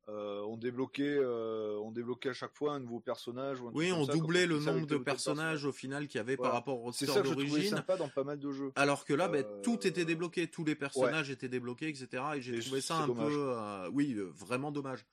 [0.09, 3.61] Euh, on débloquait, euh, on débloquait à chaque fois un nouveau personnage.
[3.61, 5.65] Ou un Oui, on ça, doublait le nombre de personnages personnage.
[5.65, 6.49] au final qu'il y avait Voilà.
[6.51, 7.69] par rapport au C'est store ça que je trouvais d'origine.
[7.77, 8.73] sympa dans pas mal de jeux.
[8.75, 12.21] Alors que là, ben, Euh, tout était débloqué, tous les personnages étaient débloqués, etc.
[12.35, 13.31] Et j'ai trouvé ça un dommage.
[13.31, 15.05] peu, euh, oui, euh, vraiment dommage.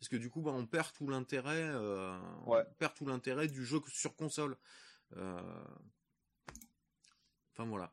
[0.00, 2.64] Parce que du coup, ben, on perd tout l'intérêt, euh, Ouais.
[2.68, 4.56] on perd tout l'intérêt du jeu sur console.
[5.16, 5.40] Euh,
[7.54, 7.92] Enfin voilà.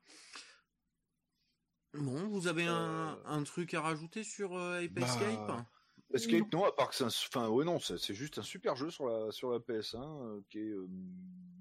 [1.93, 5.65] Bon, vous avez un, Euh, un truc à rajouter sur euh, Ape Bah, Escape?
[6.13, 8.75] Escape, non, à part que c'est un, enfin, ouais, non, c'est c'est juste un super
[8.75, 10.87] jeu sur la, sur la PS1 euh, qui est euh,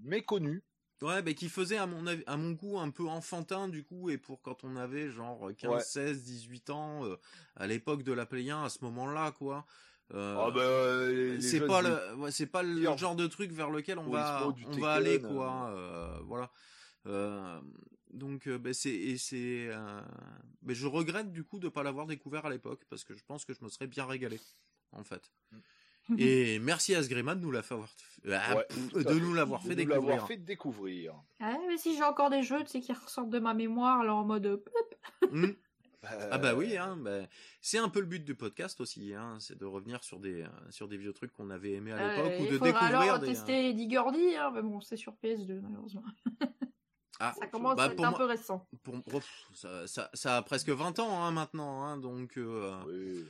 [0.03, 0.65] méconnu.
[1.01, 4.19] Ouais, mais qui faisait à mon à mon goût un peu enfantin du coup et
[4.19, 5.81] pour quand on avait genre 15, Ouais.
[5.81, 7.17] 16, 18 ans euh,
[7.55, 9.65] à l'époque de la Play 1 à ce moment-là quoi.
[10.13, 13.71] Euh, Ah bah, euh, c'est pas le ouais, c'est pas le genre de truc vers
[13.71, 16.51] lequel on Oui, va on va aller quoi euh, voilà.
[18.13, 20.01] Donc euh, ben, c'est et c'est euh,
[20.63, 23.45] ben, je regrette du coup de pas l'avoir découvert à l'époque parce que je pense
[23.45, 24.41] que je me serais bien régalé
[24.93, 25.31] en fait.
[26.17, 27.79] Et merci à Sgrima de nous la faire
[28.31, 29.21] ah, Ouais, pff, tout à de fait.
[29.21, 30.09] nous l'avoir fait de nous découvrir.
[30.11, 31.15] l'avoir fait découvrir.
[31.41, 34.19] Ah, mais si j'ai encore des jeux, tu sais, qui ressortent de ma mémoire, alors
[34.19, 34.47] en mode.
[34.47, 34.65] euh.
[35.31, 35.53] Hmm.
[36.31, 37.27] Ah bah oui, hein, bah,
[37.61, 40.87] c'est un peu le but du podcast aussi, hein, c'est de revenir sur des sur
[40.87, 43.27] des vieux trucs qu'on avait aimés à l'époque Euh, ou de découvrir alors des.
[43.27, 46.05] tester Digordy, hein, mais bon, c'est sur PS2, malheureusement.
[47.21, 48.67] Ah, Ça commence bah, à être un moi- peu récent.
[48.85, 49.21] pour oh,
[49.53, 53.25] ça, ça, ça a presque 20 ans hein, maintenant, hein, donc euh, oui.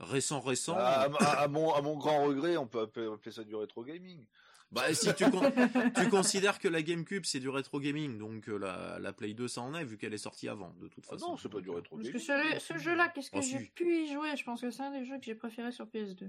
[0.00, 0.74] récent récent.
[0.76, 3.84] À, à- à mon, à mon grand regret, on peut appeler, appeler ça du rétro
[3.84, 4.24] gaming.
[4.72, 5.42] Bah si tu con-
[5.94, 9.46] tu considères que la GameCube c'est du rétro gaming, donc euh, la la Play 2
[9.46, 11.32] ça en est vu qu'elle est sortie avant de toute Ah façon.
[11.32, 12.52] non, c'est pas du euh, rétro Parce gaming.
[12.52, 13.70] que ce, ce jeu-là, qu'est-ce que Oh, j'ai si.
[13.70, 14.34] pu y jouer?
[14.36, 16.28] Je pense que c'est un des jeux que j'ai préféré sur PS2.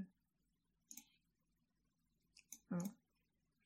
[2.72, 2.78] Bon.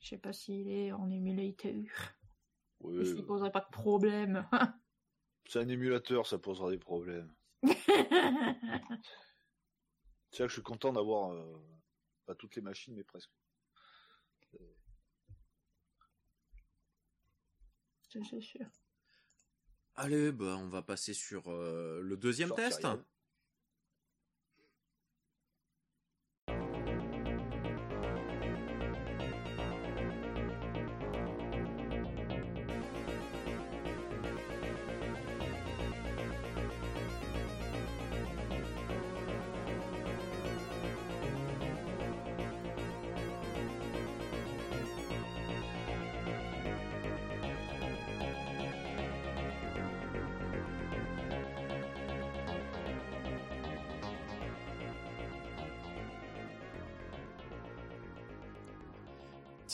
[0.01, 1.83] Je sais pas s'il est en émulateur.
[2.81, 4.47] Oui, Est-ce qu'il poserait pas de problème
[5.49, 7.33] c'est un émulateur, ça posera des problèmes.
[10.31, 11.59] C'est là que je suis content d'avoir euh,
[12.27, 13.31] pas toutes les machines, mais presque.
[18.07, 18.67] C'est sûr.
[19.95, 22.85] Allez, bah on va passer sur euh, le deuxième test.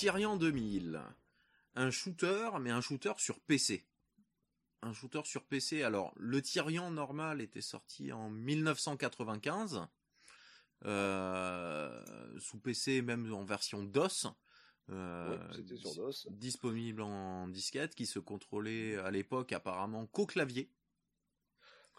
[0.05, 1.01] Tyrian 2000.
[1.73, 3.87] Un shooter, mais un shooter sur PC.
[4.83, 5.81] Un shooter sur PC.
[5.81, 9.87] Alors, le Tyrian normal était sorti en 1995.
[10.85, 11.99] euh,
[12.39, 14.27] sous PC, même en version DOS.
[14.91, 16.27] Euh, Ouais, c'était sur DOS.
[16.29, 20.69] Disponible en disquette, qui se contrôlait à l'époque apparemment qu'au clavier.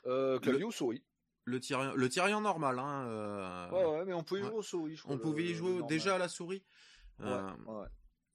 [0.06, 1.02] Euh, clavier ou souris
[1.44, 3.06] Le Tyrian, le Tyrian normal, hein.
[3.08, 4.50] euh, Ouais, ouais, mais on pouvait y ouais.
[4.50, 5.16] jouer aux souris, je crois.
[5.16, 5.88] on pouvait y le- jouer le normal.
[5.88, 6.62] déjà à la souris.
[7.20, 7.86] Ouais, Euh, ouais.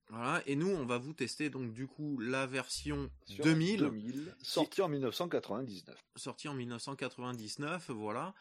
[0.09, 4.35] Voilà, et nous, on va vous tester donc du coup la version Sur 2000, 2000,
[4.41, 5.97] sorti en 1999.
[6.17, 8.33] sortie en 1999, voilà.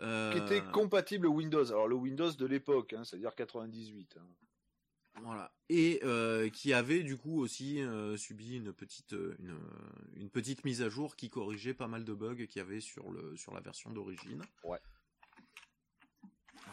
[0.00, 1.66] Euh, Qui était compatible Windows.
[1.66, 4.16] Alors le Windows de l'époque, hein, c'est-à-dire 98.
[4.16, 4.26] hein.
[5.22, 9.58] voilà, et euh, qui avait du coup aussi euh, subi une petite une,
[10.14, 13.10] une petite mise à jour qui corrigeait pas mal de bugs qu'il y avait sur
[13.10, 14.42] le sur la version d'origine.
[14.64, 14.80] Ouais.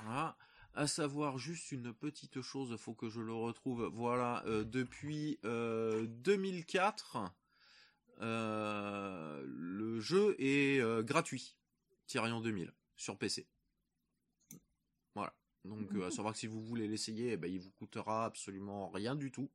[0.05, 0.37] Voilà.
[0.77, 3.89] À savoir juste une petite chose, faut que je le retrouve.
[3.93, 7.17] Voilà, euh, depuis euh, 2004,
[8.19, 11.55] euh, le jeu est euh, gratuit.
[12.07, 13.47] Tyrion 2000 sur PC.
[15.15, 15.33] Voilà.
[15.63, 18.89] Donc euh, à savoir que si vous voulez l'essayer, eh ben, il vous coûtera absolument
[18.89, 19.49] rien du tout.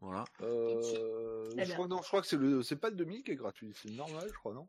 [0.00, 0.24] Voilà.
[0.40, 1.74] Euh, Très je, bien.
[1.74, 3.88] crois, non, je crois que c'est le, c'est pas le 2000 qui est gratuit, c'est
[3.90, 4.68] le normal, je crois, non?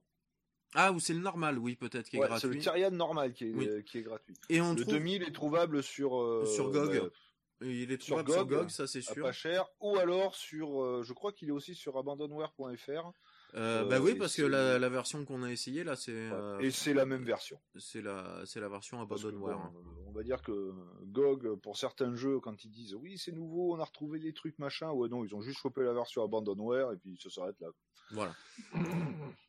[0.79, 2.59] Ah, ou c'est le normal, oui, peut-être qui est Ouais, c'est le gratuit.
[2.61, 3.67] Tyrian normal qui est, Oui.
[3.67, 4.35] euh, qui est gratuit.
[4.49, 7.09] Et on le trouve 2000 est trouvable sur euh, Sur GOG.
[7.61, 9.23] il est sur trouvable sur GOG, GOG, ça c'est sûr.
[9.23, 12.89] pas cher, ou alors sur, euh, je crois qu'il est aussi sur abandonware.fr.
[12.89, 13.11] Euh,
[13.55, 16.59] Euh, bah oui, et parce que la, la version qu'on a essayée là, c'est euh,
[16.59, 17.57] et c'est la même version.
[17.79, 19.57] c'est la c'est la version Abandonware.
[19.57, 20.73] bon, euh, on va dire que
[21.05, 24.59] GOG, pour certains jeux, quand ils disent oui c'est nouveau, on a retrouvé des trucs
[24.59, 27.69] machin, ouais non, ils ont juste chopé la version Abandonware et puis ça s'arrête là.
[28.11, 28.35] Voilà.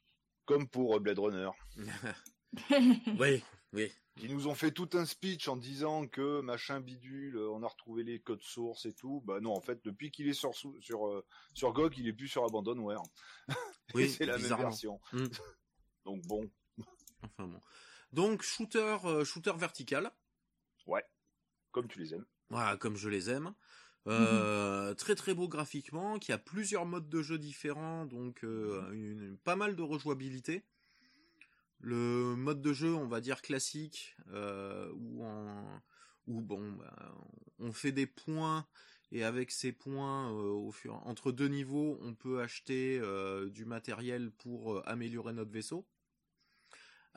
[0.49, 1.51] Comme pour euh, Blade Runner.
[3.21, 3.45] oui,
[3.75, 3.93] oui.
[4.17, 8.03] Qui nous ont fait tout un speech en disant que machin bidule, on a retrouvé
[8.03, 9.23] les codes sources et tout.
[9.27, 11.23] Bah non, en fait, depuis qu'il est sur sur euh,
[11.53, 13.03] sur GOG, il est plus sur Abandonware.
[13.95, 15.01] Oui, c'est la même version.
[15.13, 15.27] Mm.
[16.07, 16.51] Donc bon.
[17.23, 17.61] Enfin bon.
[18.13, 20.11] Donc shooter euh, shooter vertical.
[20.87, 21.05] Ouais.
[21.73, 22.27] Comme tu les aimes.
[22.49, 23.53] Voilà, comme je les aime.
[24.09, 29.57] Euh, très très beau graphiquement, qui a plusieurs modes de jeu différents, donc une, pas
[29.57, 30.65] mal de rejouabilité.
[31.81, 35.25] Le mode de jeu, on va dire classique, euh, où,
[36.27, 37.15] où bon, bah,
[37.59, 38.67] on fait des points
[39.11, 43.65] et avec ces points, euh, au fur, entre deux niveaux, on peut acheter euh, du
[43.65, 45.87] matériel pour euh, améliorer notre vaisseau.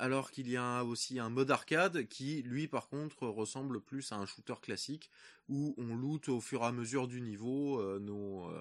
[0.02, 4.16] Alors qu'il y a aussi un mode arcade qui, lui, par contre, ressemble plus à
[4.16, 5.12] un shooter classique
[5.48, 8.52] où on loot au fur et à mesure du niveau nos,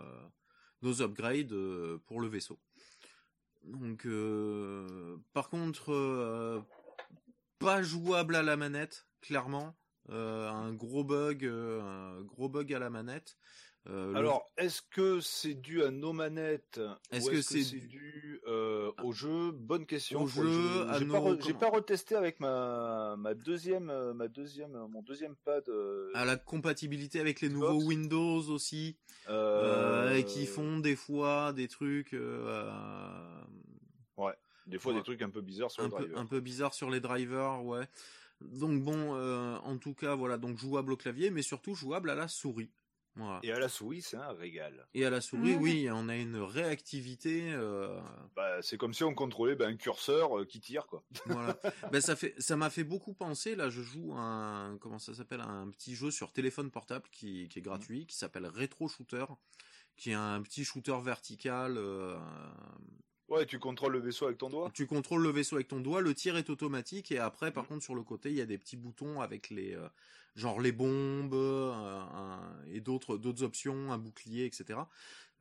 [0.82, 1.54] nos upgrades
[2.06, 2.58] pour le vaisseau.
[3.64, 6.60] Donc, euh, par contre, euh,
[7.58, 9.76] pas jouable à la manette, clairement.
[10.08, 13.36] Euh, un gros bug, un gros bug à la manette.
[13.86, 16.80] Alors, est-ce que c'est dû à nos manettes
[17.10, 19.52] Est-ce que c'est dû au jeu?
[19.52, 20.22] Bonne question.
[20.22, 20.86] Au jeu,
[21.40, 25.64] j'ai pas, retesté avec ma ma deuxième ma deuxième mon deuxième pad.
[26.14, 28.96] à la compatibilité avec les nouveaux Windows aussi,
[29.28, 32.14] et qui font des fois des trucs.
[34.16, 34.34] Ouais.
[34.66, 36.18] Des fois, des trucs un peu bizarres sur un les peu, drivers.
[36.18, 37.86] Un peu bizarres sur les drivers, ouais.
[38.40, 42.14] Donc bon, euh, en tout cas, voilà, donc jouable au clavier, mais surtout jouable à
[42.14, 42.70] la souris.
[43.16, 43.40] Voilà.
[43.42, 44.86] Et à la souris, c'est un régal.
[44.94, 47.52] Et à la souris, oui, on a une réactivité.
[47.52, 48.00] Euh...
[48.36, 51.02] Bah, c'est comme si on contrôlait bah, un curseur euh, qui tire, quoi.
[51.26, 51.58] Voilà.
[51.90, 53.56] bah, ça fait, ça m'a fait beaucoup penser.
[53.56, 57.58] Là, je joue un, comment ça s'appelle, un petit jeu sur téléphone portable qui, qui
[57.58, 59.26] est gratuit, qui s'appelle Retro Shooter,
[59.96, 61.76] qui est un petit shooter vertical.
[61.76, 62.16] Euh,
[63.30, 64.70] Ouais, tu contrôles le vaisseau avec ton doigt.
[64.74, 67.66] Tu contrôles le vaisseau avec ton doigt, le tir est automatique et après, par mm.
[67.68, 69.88] contre, sur le côté, il y a des petits boutons avec les, euh,
[70.34, 72.02] genre les bombes euh,
[72.68, 74.80] et d'autres d'autres options, un bouclier, etc.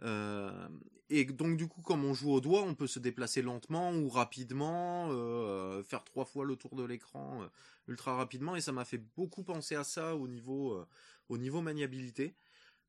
[0.01, 0.69] Euh,
[1.09, 4.09] et donc du coup, comme on joue au doigt, on peut se déplacer lentement ou
[4.09, 7.47] rapidement, euh, faire trois fois le tour de l'écran
[7.87, 10.85] ultra rapidement et ça m'a fait beaucoup penser à ça au niveau
[11.29, 12.35] au niveau maniabilité.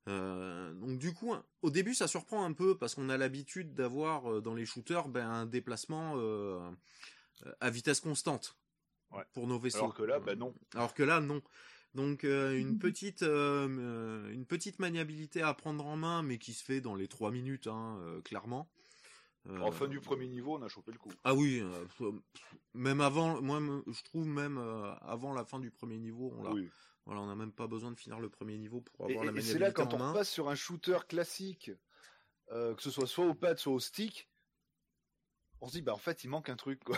[0.06, 4.54] Donc du coup, au début, ça surprend un peu parce qu'on a l'habitude d'avoir dans
[4.54, 6.16] les shooters ben, un déplacement
[7.60, 8.56] à vitesse constante
[9.32, 9.78] pour nos vaisseaux.
[9.78, 10.54] Alors que là, ben non.
[10.74, 11.42] Alors que là, non.
[11.94, 16.94] Donc une petite une petite maniabilité à prendre en main, mais qui se fait dans
[16.94, 18.68] les trois minutes, hein, clairement.
[19.48, 21.10] En fin du premier niveau, on a chopé le coup.
[21.24, 21.62] Ah oui,
[22.74, 24.58] même avant, moi je trouve même
[25.00, 26.52] avant la fin du premier niveau, on l'a
[27.06, 29.50] voilà, on n'a même pas besoin de finir le premier niveau pour avoir la maniabilité
[29.50, 31.72] Et c'est là quand on passe sur un shooter classique,
[32.52, 34.30] euh, que ce soit soit au pad, soit au stick,
[35.60, 36.96] on se dit bah en fait il manque un truc quoi.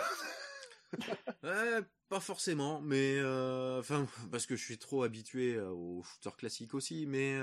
[1.43, 1.81] ouais,
[2.13, 6.75] pas forcément, mais euh, enfin parce que je suis trop habitué euh, au shooter classique
[6.75, 7.39] aussi, mais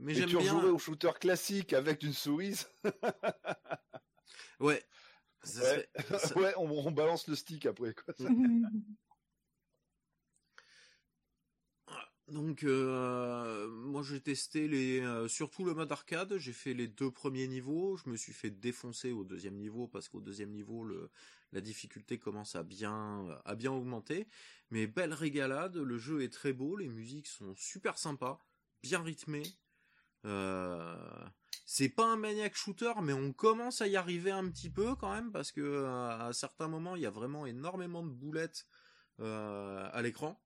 [0.00, 0.38] mais j'aime bien.
[0.38, 2.66] Tu jouer au shooter classique avec une souris.
[4.60, 4.80] ouais.
[6.36, 8.14] ouais, on, on, balance le stick après quoi.
[12.28, 17.10] Donc euh, moi j'ai testé les euh, surtout le mode arcade, j'ai fait les deux
[17.10, 21.10] premiers niveaux, je me suis fait défoncer au deuxième niveau parce qu'au deuxième niveau le
[21.54, 24.28] la difficulté commence à bien à bien augmenter,
[24.70, 28.44] mais belle régalade, le jeu est très beau, les musiques sont super sympas,
[28.82, 29.46] bien rythmées.
[30.26, 31.26] Euh,
[31.66, 35.12] c'est pas un maniac shooter, mais on commence à y arriver un petit peu quand
[35.12, 38.66] même parce que à certains moments il y a vraiment énormément de boulettes
[39.18, 40.38] à l'écran.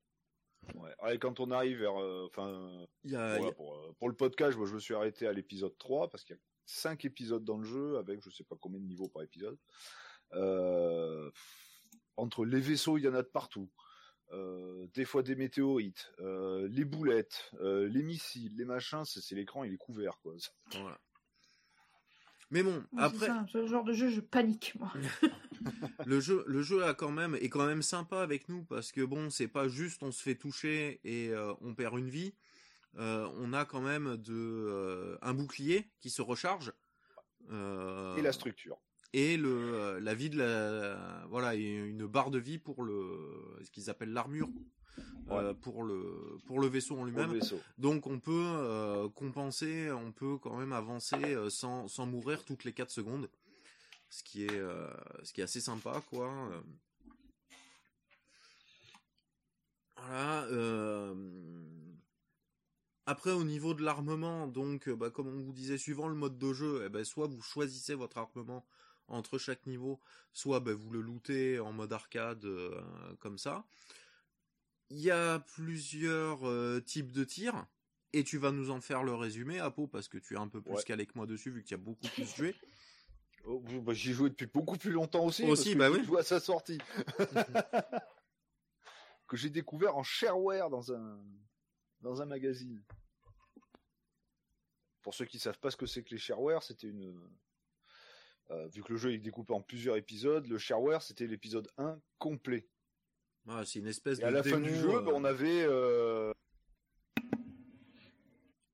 [0.74, 1.18] Ouais.
[1.18, 3.52] quand on arrive vers, euh, enfin, euh,
[3.98, 6.42] pour, le podcast, moi je me suis arrêté à l'épisode 3 parce qu'il y a
[6.66, 9.58] 5 épisodes dans le jeu avec je sais pas combien de niveaux par épisode.
[10.32, 11.30] Euh,
[12.16, 13.70] entre les vaisseaux, il y en a de partout.
[14.94, 20.18] des fois des météorites, les boulettes, les missiles, les machins, c'est l'écran, il est couvert
[20.20, 20.34] quoi.
[20.72, 20.98] Voilà.
[22.50, 23.28] Mais bon, après.
[23.52, 24.92] ce genre de jeu, je panique, moi.
[26.06, 29.02] le jeu, le jeu a quand même, est quand même sympa avec nous parce que
[29.02, 32.34] bon, c'est pas juste on se fait toucher et euh, on perd une vie.
[32.96, 36.72] Euh, on a quand même de, euh, un bouclier qui se recharge.
[37.50, 38.80] et la structure.
[39.14, 43.88] Et le, la vie de la, voilà, une barre de vie pour le, ce qu'ils
[43.90, 44.48] appellent l'armure.
[45.30, 47.38] Euh, pour le pour le vaisseau en lui-même.
[47.76, 52.64] Donc on peut euh, compenser, on peut quand même avancer euh, sans sans mourir toutes
[52.64, 53.28] les 4 secondes,
[54.08, 54.60] ce qui est
[55.22, 56.32] ce qui est assez sympa quoi.
[59.96, 61.14] Voilà.
[63.04, 66.52] Après, au niveau de l'armement, donc, bah, comme on vous disait, suivant le mode de
[66.52, 68.66] jeu, eh ben, soit vous choisissez votre armement
[69.08, 70.00] entre chaque niveau,
[70.32, 72.80] soit ben, vous le lootez en mode arcade euh,
[73.20, 73.64] comme ça.
[74.90, 77.66] Il y a plusieurs euh, types de tirs,
[78.12, 80.62] et tu vas nous en faire le résumé, Apo, parce que tu es un peu
[80.62, 80.82] plus Ouais.
[80.82, 82.54] calé que moi dessus, vu qu'il y a beaucoup plus joué.
[83.44, 85.44] Oh, bah, J'y joué depuis beaucoup plus longtemps aussi.
[85.44, 86.04] Aussi, parce que bah oui.
[86.04, 86.76] joué à sa sortie.
[89.26, 91.24] que j'ai découvert en shareware dans un
[92.00, 92.82] dans un magazine.
[95.02, 97.18] Pour ceux qui savent pas ce que c'est que les shareware, c'était une
[98.50, 101.98] euh, vu que le jeu est découpé en plusieurs épisodes, le shareware c'était l'épisode 1
[102.18, 102.66] complet.
[103.48, 105.62] Ah, c'est une espèce Et de à la fin du jeu, euh, bah, on avait
[105.62, 106.32] euh,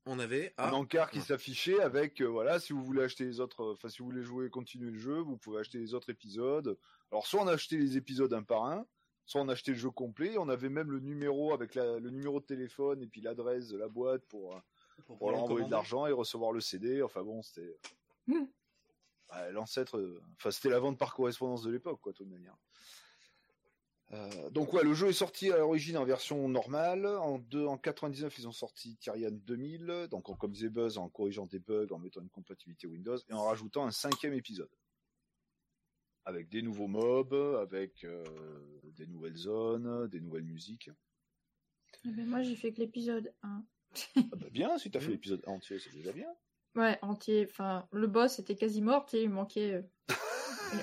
[0.06, 1.22] on avait un ah, encart qui Ah.
[1.22, 4.51] s'affichait avec euh, voilà si vous voulez acheter les autres enfin si vous voulez jouer
[4.51, 6.76] continuer le jeu vous pouvez acheter les autres épisodes
[7.10, 8.86] alors soit on achetait les épisodes un par un
[9.24, 12.38] soit on achetait le jeu complet on avait même le numéro avec la- le numéro
[12.40, 14.60] de téléphone et puis l'adresse de la boîte pour,
[15.06, 17.76] pour pour leur envoyer de l'argent et recevoir le CD enfin bon c'était
[18.26, 18.44] Mm.
[19.32, 22.56] Ouais, l'ancêtre euh, enfin c'était la vente par correspondance de l'époque quoi de toute manière
[24.12, 27.06] Euh, donc ouais, le jeu est sorti à l'origine en version normale.
[27.06, 31.09] En, deux, en 99, ils ont sorti Tyrian 2000, donc en, comme disait Buzz, en
[31.09, 34.70] corrigeant des bugs, en mettant une compatibilité Windows, et en rajoutant un cinquième épisode.
[36.26, 38.24] Avec des nouveaux mobs, avec euh,
[38.84, 40.90] des nouvelles zones, des nouvelles musiques.
[42.05, 43.64] Eh ben, moi, j'ai fait que l'épisode 1.
[44.16, 46.32] Ah bah bien, si t'as fait l'épisode entier, c'est déjà bien.
[46.76, 47.46] Ouais, entier.
[47.51, 49.74] Enfin, le boss était quasi mort, et il manquait.
[49.74, 49.82] euh,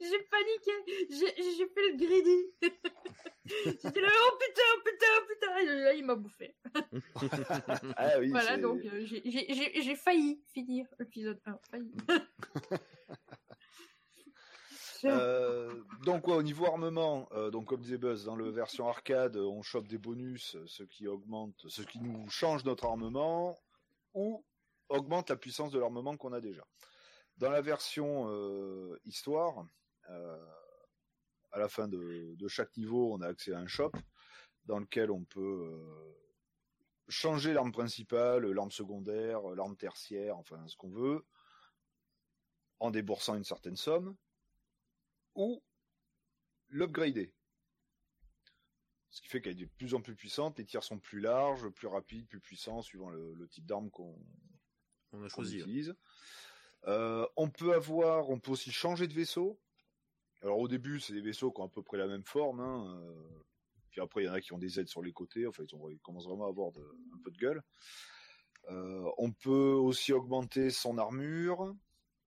[0.00, 0.72] J'ai paniqué
[1.10, 2.46] J'ai j'ai fait le greedy
[3.44, 6.54] J'étais là, oh putain, oh putain, oh putain Et là, il m'a bouffé.
[7.96, 11.58] Ah oui, Voilà, c'est- donc euh, j'ai- j'ai j'ai- j'ai failli finir l'épisode 1.
[11.70, 11.92] Failli.
[15.04, 19.36] Euh, donc ouais, au niveau armement, euh, donc comme disait Buzz, dans la version arcade,
[19.36, 23.58] on chope des bonus, ce qui augmente, ce qui nous change notre armement,
[24.14, 24.44] ou
[24.88, 26.64] augmente la puissance de l'armement qu'on a déjà.
[27.38, 29.66] Dans la version euh, histoire,
[31.52, 33.92] à la fin de, chaque niveau, on a accès à un shop
[34.66, 35.72] dans lequel on peut
[37.08, 41.24] changer l'arme principale, l'arme secondaire, l'arme tertiaire, enfin ce qu'on veut,
[42.80, 44.16] en déboursant une certaine somme
[45.34, 45.62] ou
[46.68, 47.32] l'upgrader.
[49.10, 51.68] Ce qui fait qu'elle est de plus en plus puissante, les tirs sont plus larges,
[51.68, 54.18] plus rapides, plus puissants, suivant le, le type d'arme qu'on
[55.12, 55.60] On a ouais.
[55.60, 55.94] utilise.
[56.86, 59.60] Euh, on peut avoir, on peut aussi changer de vaisseau.
[60.40, 62.60] Alors au début, c'est des vaisseaux qui ont à peu près la même forme.
[62.60, 63.42] Hein, euh,
[63.90, 65.46] puis après, il y en a qui ont des aides sur les côtés.
[65.46, 67.62] Enfin, ils, ont- ils commencent vraiment à avoir de- un peu de gueule.
[68.70, 71.76] Euh, on peut aussi augmenter son armure.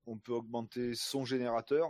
[0.05, 1.89] On peut augmenter son générateur.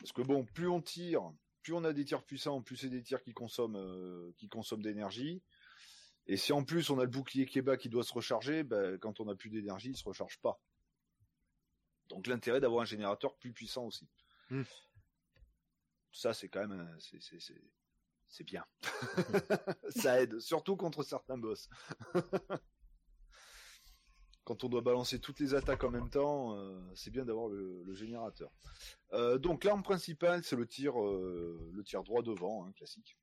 [0.00, 3.02] Parce que bon, plus on tire, plus on a des tirs puissants, plus c'est des
[3.02, 5.42] tirs qui consomment, euh, qui consomment d'énergie.
[6.26, 8.62] Et si en plus on a le bouclier qui est bas qui doit se recharger,
[8.62, 10.60] ben, quand on n'a plus d'énergie, il se recharge pas.
[12.08, 14.08] Donc l'intérêt d'avoir un générateur plus puissant aussi.
[14.50, 14.62] Hmm.
[16.12, 17.62] Ça c'est quand même, un- c'est c'est c'est
[18.28, 18.64] c'est bien.
[19.90, 21.68] Ça aide, surtout contre certains boss.
[24.48, 27.92] Quand on doit balancer toutes les attaques en même temps, euh, c'est bien d'avoir le,
[27.92, 28.50] générateur.
[29.12, 33.18] Euh, donc l'arme principale, c'est le tir, euh, le tir droit devant, hein, classique.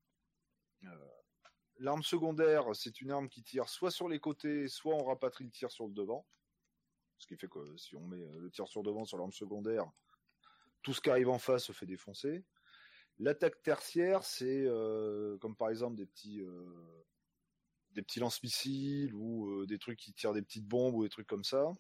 [1.79, 5.49] L'arme secondaire, c'est une arme qui tire soit sur les côtés, soit on rapatrie le
[5.49, 6.27] tir sur le devant.
[7.17, 9.91] Ce qui fait que si on met le tir sur devant sur l'arme secondaire,
[10.83, 12.45] tout ce qui arrive en face se fait défoncer.
[13.17, 14.67] L'attaque tertiaire, c'est
[15.41, 16.45] comme par exemple des petits
[17.95, 21.27] des petits lance-missiles ou euh, des trucs qui tirent des petites bombes ou des trucs
[21.27, 21.71] comme ça.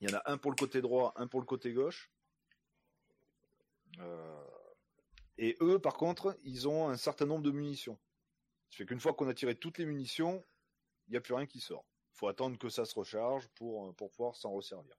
[0.00, 2.10] Il y en a un pour le côté droit, un pour le côté gauche.
[3.98, 4.44] Euh,
[5.36, 7.98] et eux, par contre, ils ont un certain nombre de munitions.
[8.70, 10.44] Ça fait qu'une fois qu'on a tiré toutes les munitions,
[11.08, 11.84] il n'y a plus rien qui sort.
[12.12, 14.96] Faut attendre que ça se recharge pour, pour pouvoir s'en resservir.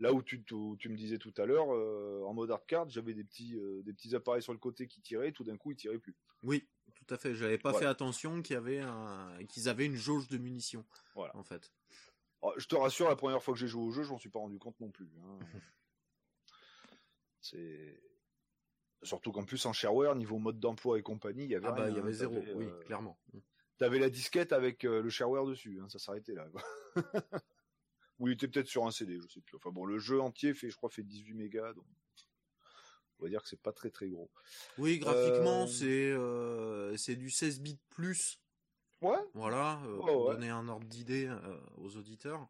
[0.00, 3.24] Là où tu, tu me disais tout à l'heure, euh, en mode hardcard, j'avais des
[3.24, 5.98] petits, euh, des petits appareils sur le côté qui tiraient, tout d'un coup ils tiraient
[5.98, 6.14] plus.
[6.44, 7.34] Oui, tout à fait.
[7.34, 9.38] J'avais pas fait attention qu'il y avait un...
[9.48, 10.84] qu'ils avaient une jauge de munitions.
[11.14, 11.34] Voilà.
[11.36, 11.72] En fait.
[12.40, 14.28] Oh, je te rassure, la première fois que j'ai joué au jeu, je m'en suis
[14.30, 15.10] pas rendu compte non plus.
[15.24, 15.38] hein.
[17.40, 18.00] C'est
[19.02, 21.82] surtout qu'en plus en shareware, niveau mode d'emploi et compagnie, il y avait Ah bah
[21.84, 22.12] rien, il y avait hein.
[22.12, 22.34] zéro.
[22.34, 23.18] T'avais, Oui, euh, clairement.
[23.78, 26.48] T'avais la disquette avec euh, le shareware dessus, hein, ça s'arrêtait là.
[28.18, 29.56] Ou il était peut-être sur un CD, je sais plus.
[29.56, 31.86] Enfin bon, le jeu entier fait, je crois, fait 18 mégas, donc
[33.18, 34.30] on va dire que c'est pas très très gros.
[34.78, 38.40] Oui, graphiquement, Euh, c'est euh, c'est du 16 bits plus.
[39.00, 39.16] Ouais.
[39.34, 40.34] Voilà, Ouais, pour ouais.
[40.34, 41.30] donner un ordre d'idée
[41.76, 42.48] aux auditeurs.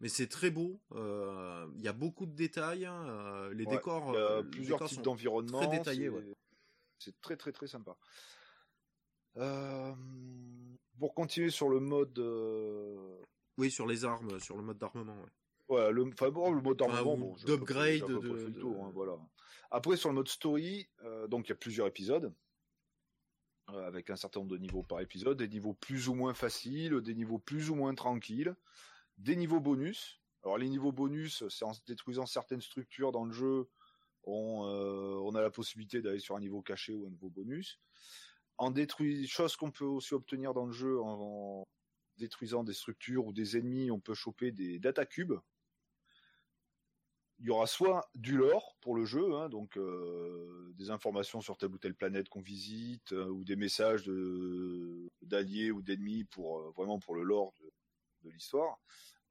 [0.00, 0.80] Mais c'est très beau.
[0.94, 2.86] Il y a beaucoup de détails.
[2.86, 5.58] euh, les Ouais, décors, il y a les plusieurs décors types d'environnements.
[5.66, 7.12] très détaillés, c'est- ouais.
[7.20, 7.96] Très très très sympa.
[9.36, 9.92] Euh,
[10.98, 12.18] pour continuer sur le mode.
[12.18, 13.16] euh,
[13.56, 15.16] Oui, sur les armes, sur le mode d'armement.
[15.16, 15.28] ouais.
[15.76, 19.18] Ouais, le, enfin, bon, le mode d'armement, bon, d'upgrade de- de- hein, voilà.
[19.70, 22.32] Après, sur le mode story, euh, donc il y a plusieurs épisodes,
[23.70, 27.00] euh, avec un certain nombre de niveaux par épisode, des niveaux plus ou moins faciles,
[27.02, 28.54] des niveaux plus ou moins tranquilles,
[29.18, 30.20] des niveaux bonus.
[30.42, 33.68] Alors les niveaux bonus, c'est en détruisant certaines structures dans le jeu,
[34.24, 37.78] on, euh, a la possibilité d'aller sur un niveau caché ou un niveau bonus.
[38.56, 41.64] En détruisant, chose qu'on peut aussi obtenir dans le jeu en
[42.16, 45.38] détruisant des structures ou des ennemis, on peut choper des data cubes
[47.40, 51.56] il y aura soit du lore pour le jeu, hein, donc euh, des informations sur
[51.56, 54.10] telle ou telle planète qu'on visite, euh, ou des messages
[55.22, 57.52] d'alliés ou d'ennemis pour euh, vraiment pour le lore
[58.22, 58.78] de, l'histoire,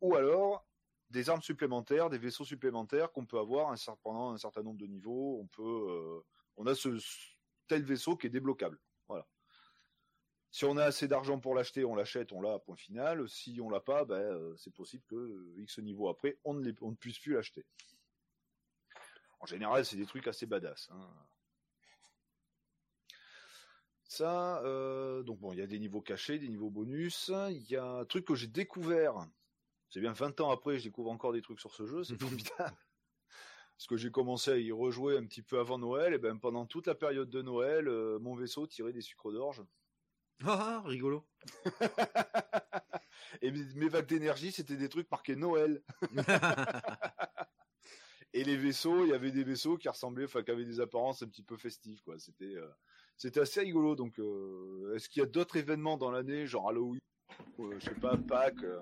[0.02, 0.66] ou alors
[1.10, 4.88] des armes supplémentaires, des vaisseaux supplémentaires qu'on peut avoir un, pendant un certain nombre de
[4.88, 5.40] niveaux.
[5.40, 6.24] On peut,
[6.56, 6.98] on a ce
[7.68, 8.80] tel vaisseau qui est débloquable.
[9.08, 9.28] Voilà.
[10.50, 13.30] Si on a assez d'argent pour l'acheter, on l'achète, on l'a, point final.
[13.30, 17.34] Si on l'a pas, ben, c'est possible que X niveau après, on ne puisse plus
[17.34, 17.66] l'acheter.
[19.40, 20.90] En général, c'est des trucs assez badass.
[20.92, 21.10] hein.
[24.04, 27.30] Ça, euh, donc bon, il y a des niveaux cachés, des niveaux bonus.
[27.50, 29.28] Il y a un truc que j'ai découvert.
[29.90, 32.78] C'est bien 20 ans après, je découvre encore des trucs sur ce jeu, c'est formidable.
[33.78, 36.66] Parce que j'ai commencé à y rejouer un petit peu avant Noël, et ben pendant
[36.66, 39.64] toute la période de Noël, euh, mon vaisseau tirait des sucres d'orge.
[40.46, 41.28] Ah, ah, rigolo.
[43.42, 45.84] Et mes, mes vagues d'énergie, c'était des trucs marqués Noël.
[48.38, 51.24] Et les vaisseaux, il y avait des vaisseaux qui ressemblaient, enfin, qui avaient des apparences
[51.24, 52.20] un petit peu festives, quoi.
[52.20, 52.70] C'était, euh,
[53.16, 53.96] c'était assez rigolo.
[53.96, 57.00] Donc, euh, est-ce qu'il y a d'autres événements dans l'année, genre Halloween,
[57.58, 58.80] ou, euh, je sais pas, Pâques euh,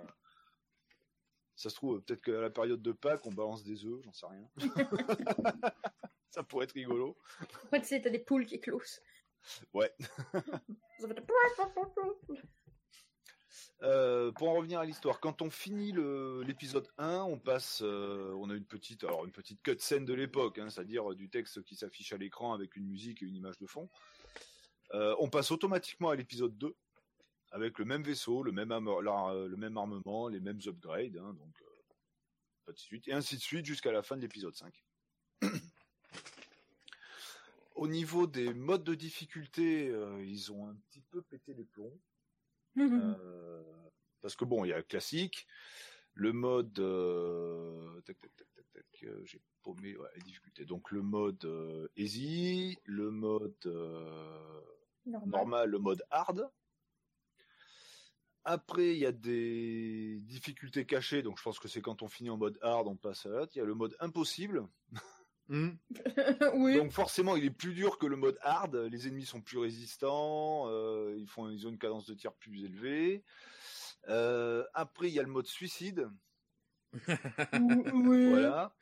[1.56, 4.26] Ça se trouve, peut-être qu'à la période de Pâques, on balance des œufs, j'en sais
[4.26, 4.50] rien.
[6.32, 7.16] Ça pourrait être rigolo.
[7.72, 9.00] Ouais, tu sais, t'as des poules qui éclosent.
[9.74, 9.90] Ouais.
[13.84, 15.94] Euh, pour en revenir à l'histoire, quand on finit
[16.46, 20.14] l'épisode 1, on passe, euh, on a une petite, alors une petite cut scène de
[20.14, 23.58] l'époque, hein, c'est-à-dire du texte qui s'affiche à l'écran avec une musique et une image
[23.60, 23.90] de fond.
[24.94, 26.76] Euh, on passe automatiquement à l'épisode 2
[27.52, 32.74] avec le même vaisseau, le même, armement, les mêmes upgrades, hein, donc euh,
[33.06, 34.84] et ainsi de suite jusqu'à la fin de l'épisode 5.
[37.76, 42.00] Au niveau des modes de difficulté, euh, ils ont un petit peu pété les plombs.
[42.78, 43.64] Euh,
[44.22, 45.48] parce que bon, il y a le classique,
[46.14, 50.66] le mode, euh, tac, tac, tac, tac, tac, euh, j'ai paumé ouais, les difficultés.
[50.66, 53.56] Donc le mode easy, le mode
[55.06, 55.30] Normal.
[55.30, 56.50] normal, le mode hard.
[58.48, 62.30] Après, il y a des difficultés cachées, donc je pense que c'est quand on finit
[62.30, 63.54] en mode hard, on passe à l'autre.
[63.56, 64.68] Il y a le mode impossible,
[65.48, 65.72] Hmm.
[66.56, 66.76] oui.
[66.78, 68.76] donc forcément, il est plus dur que le mode hard.
[68.76, 72.64] Les ennemis sont plus résistants, euh, ils font, ils ont une cadence de tir plus
[72.66, 73.24] élevée.
[74.10, 76.10] Euh, après, il y a le mode suicide.
[76.94, 78.30] oui.
[78.30, 78.76] Voilà.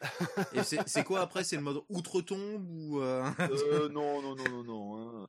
[0.53, 1.43] Et c'est quoi après?
[1.43, 5.23] C'est le mode outre-tombe ou euh, Euh, non, non, non, non, non.
[5.23, 5.27] hein.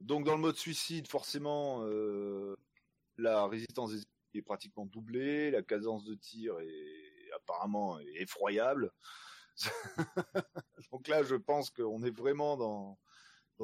[0.00, 2.56] Donc dans le mode suicide, forcément, euh,
[3.16, 8.92] la résistance des ennemis est pratiquement doublée, la cadence de tir est apparemment effroyable.
[10.92, 12.98] Donc là, je pense qu'on est vraiment dans,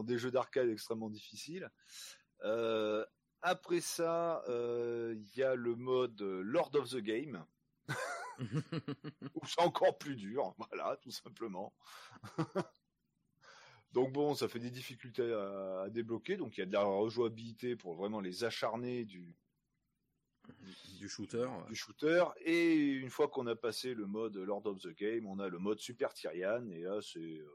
[0.03, 1.71] des jeux d'arcade extrêmement difficiles.
[2.45, 3.05] Euh,
[3.43, 7.45] après ça, euh, il y a le mode Lord of the Game,
[8.39, 11.75] où c'est encore plus dur, voilà, tout simplement.
[13.93, 16.85] donc bon, ça fait des difficultés à, à débloquer, donc il y a de la
[16.85, 19.35] rejouabilité pour vraiment les acharnés du,
[20.99, 21.69] du shooter ouais.
[21.69, 22.25] du shooter.
[22.45, 25.59] Et une fois qu'on a passé le mode Lord of the Game, on a le
[25.59, 27.19] mode Super Tyrian, et là c'est...
[27.19, 27.49] euh,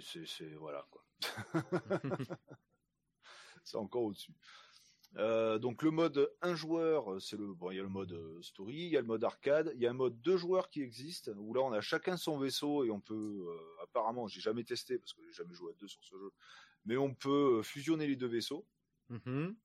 [0.00, 1.04] c'est, voilà quoi.
[3.64, 4.34] c'est encore au-dessus.
[5.16, 8.40] Euh, donc le mode un joueur, c'est le bon, il y a le mode euh,
[8.42, 10.82] story, il y a le mode arcade, il y a un mode deux joueurs qui
[10.82, 13.14] existe où là on a chacun son vaisseau et on peut
[13.48, 16.30] euh, apparemment, j'ai jamais testé parce que j'ai jamais joué à deux sur ce jeu,
[16.84, 18.64] mais on peut fusionner les deux vaisseaux.
[19.10, 19.56] Mhm.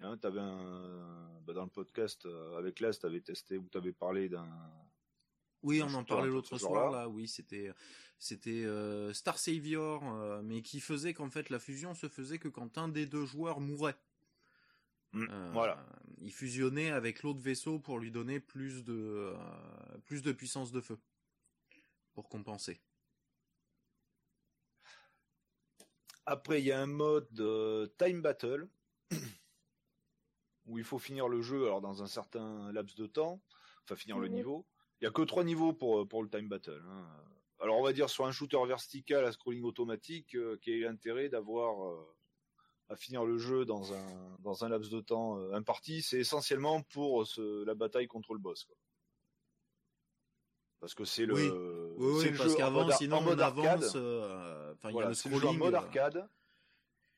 [0.00, 4.28] Hein, t'avais un bah, dans le podcast euh, avec Las, t'avais testé ou t'avais parlé
[4.28, 4.48] d'un
[5.62, 7.08] Oui, on en parlait l'autre soir là.
[7.08, 7.72] Oui, c'était
[8.18, 12.48] c'était euh, Star Savior, euh, mais qui faisait qu'en fait la fusion se faisait que
[12.48, 13.98] quand un des deux joueurs mourait.
[15.12, 15.86] Mm, voilà.
[16.20, 19.34] Il fusionnait avec l'autre vaisseau pour lui donner plus de
[20.04, 20.98] plus de puissance de feu
[22.14, 22.80] pour compenser.
[26.30, 28.68] Après, il y a un mode euh, time battle
[30.68, 33.40] où il faut finir le jeu alors dans un certain laps de temps,
[33.84, 34.34] enfin finir le Mhm.
[34.34, 34.66] niveau.
[35.00, 36.82] Il y a que trois niveaux pour pour le time battle.
[36.88, 37.06] hein.
[37.60, 41.28] Alors on va dire sur un shooter vertical à scrolling automatique, euh, quel est l'intérêt
[41.28, 42.14] d'avoir euh,
[42.88, 46.82] à finir le jeu dans un dans un laps de temps euh, imparti, c'est essentiellement
[46.82, 48.64] pour ce, la bataille contre le boss.
[48.64, 48.76] Quoi.
[50.80, 51.50] Parce que c'est le, Oui.
[52.36, 53.82] Parce jeu en qu'avant, sinon, en mode on arcade.
[53.82, 53.92] avance.
[53.96, 55.58] euh, Enfin, il y a le jeu en scrolling.
[55.58, 56.28] mode euh, arcade.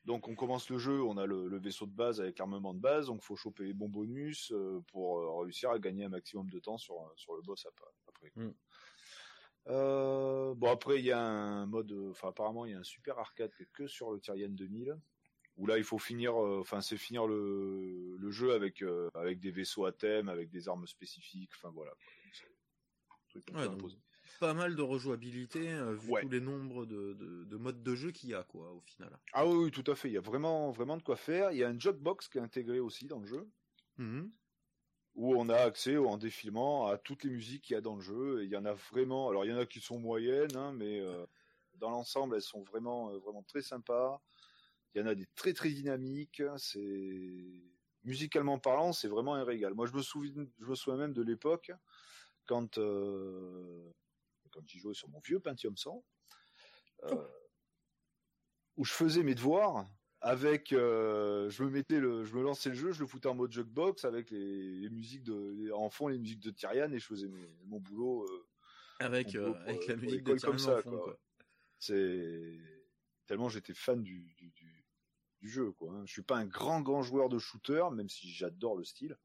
[0.05, 2.79] Donc on commence le jeu, on a le, le vaisseau de base avec l'armement de
[2.79, 6.49] base, donc faut choper les bons bonus euh, pour euh, réussir à gagner un maximum
[6.49, 8.31] de temps sur sur le boss ap- après.
[8.35, 8.49] Mm.
[9.67, 12.83] Euh, bon après il y a un mode, euh, enfin apparemment il y a un
[12.83, 14.97] super arcade que sur le Tyrian 2000
[15.57, 19.39] où là il faut finir, euh, enfin c'est finir le, le jeu avec euh, avec
[19.39, 21.91] des vaisseaux à thème, avec des armes spécifiques, enfin voilà.
[23.29, 23.91] Truc Ouais, donc.
[24.41, 26.19] Pas mal de rejouabilité, euh, vu Ouais.
[26.19, 29.19] tous les nombres de, de, de modes de jeu qu'il y a, quoi, au final.
[29.33, 30.07] Ah oui, oui, tout à fait.
[30.09, 31.51] Il y a vraiment, vraiment de quoi faire.
[31.51, 33.51] Il y a un jukebox qui est intégré aussi dans le jeu.
[33.97, 34.31] Mhm.
[35.13, 38.01] où on a accès en défilement à toutes les musiques qu'il y a dans le
[38.01, 38.41] jeu.
[38.41, 39.29] Et il y en a vraiment.
[39.29, 41.25] Alors il y en a qui sont moyennes, hein, mais euh,
[41.75, 44.21] dans l'ensemble, elles sont vraiment, euh, vraiment très sympas.
[44.95, 46.41] Il y en a des très très dynamiques.
[46.57, 47.63] C'est
[48.03, 49.73] musicalement parlant, c'est vraiment un régal.
[49.75, 51.71] Moi, je me souviens, je me souviens même de l'époque
[52.45, 53.91] quand euh,
[54.51, 56.03] quand j'y jouais sur mon vieux Pentium 100,
[57.05, 57.27] euh,
[58.77, 59.85] où je faisais mes devoirs
[60.23, 63.33] avec euh, je me mettais le je me lançais le jeu je le foutais en
[63.33, 66.99] mode jukebox avec les, les musiques de les- en fond les musiques de Tyrian et
[66.99, 68.47] je faisais mes- mon boulot euh,
[68.99, 70.99] Avec, mon boulot pour- avec la musique de comme en ça fond, quoi.
[71.05, 71.19] quoi.
[71.79, 72.59] c'est
[73.25, 74.85] tellement j'étais fan du, du, du,
[75.39, 76.03] du jeu quoi hein.
[76.05, 79.17] je suis pas un grand grand joueur de shooter même si j'adore le style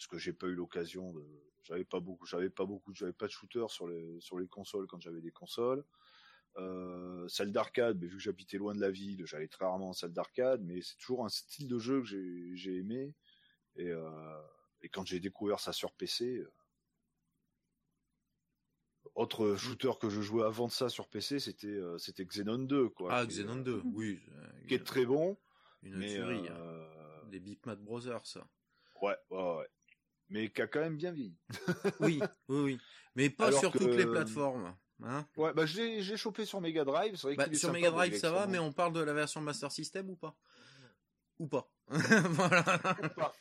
[0.00, 1.22] parce que j'ai pas eu l'occasion de
[1.62, 4.86] j'avais pas beaucoup j'avais pas beaucoup j'avais pas de shooter sur les sur les consoles
[4.86, 5.84] quand j'avais des consoles
[6.56, 9.92] euh, salle d'arcade, mais vu que j'habitais loin de la ville, j'allais très rarement en
[9.92, 13.14] salle d'arcade, mais c'est toujours un style de jeu que j'ai, j'ai aimé.
[13.76, 14.42] Et, euh,
[14.82, 16.50] et quand j'ai découvert ça sur PC, euh,
[19.14, 22.88] autre shooter que je jouais avant de ça sur PC, c'était euh, c'était Xenon 2,
[22.88, 23.10] quoi.
[23.14, 24.20] Ah, qui, Xenon euh, 2, oui.
[24.66, 25.38] qui est très bon,
[25.82, 26.48] Une mais tuerie.
[26.48, 27.28] hein.
[27.30, 28.44] Des Bitmap Brothers, ça.
[29.02, 29.68] ouais, ouais, ouais,
[30.30, 31.36] mais qui a quand même bien vieilli.
[32.00, 32.80] Oui, oui, oui.
[33.16, 34.74] Mais pas Alors sur que- toutes les plateformes.
[35.02, 37.16] Hein Ouais, bah j'ai chopé sur Mega Drive.
[37.16, 39.72] C'est vrai Bah, sur Mega Drive, ça va, mais on parle de la version Master
[39.72, 40.36] System ou pas?
[41.38, 42.62] Ou pas Voilà.
[43.16, 43.32] pas.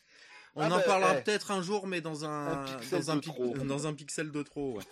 [0.56, 1.22] On Ah en bah, parlera eh.
[1.22, 4.78] peut-être un jour, mais dans un, Un pixel dans, un dans un pixel de trop.
[4.78, 4.84] ouais.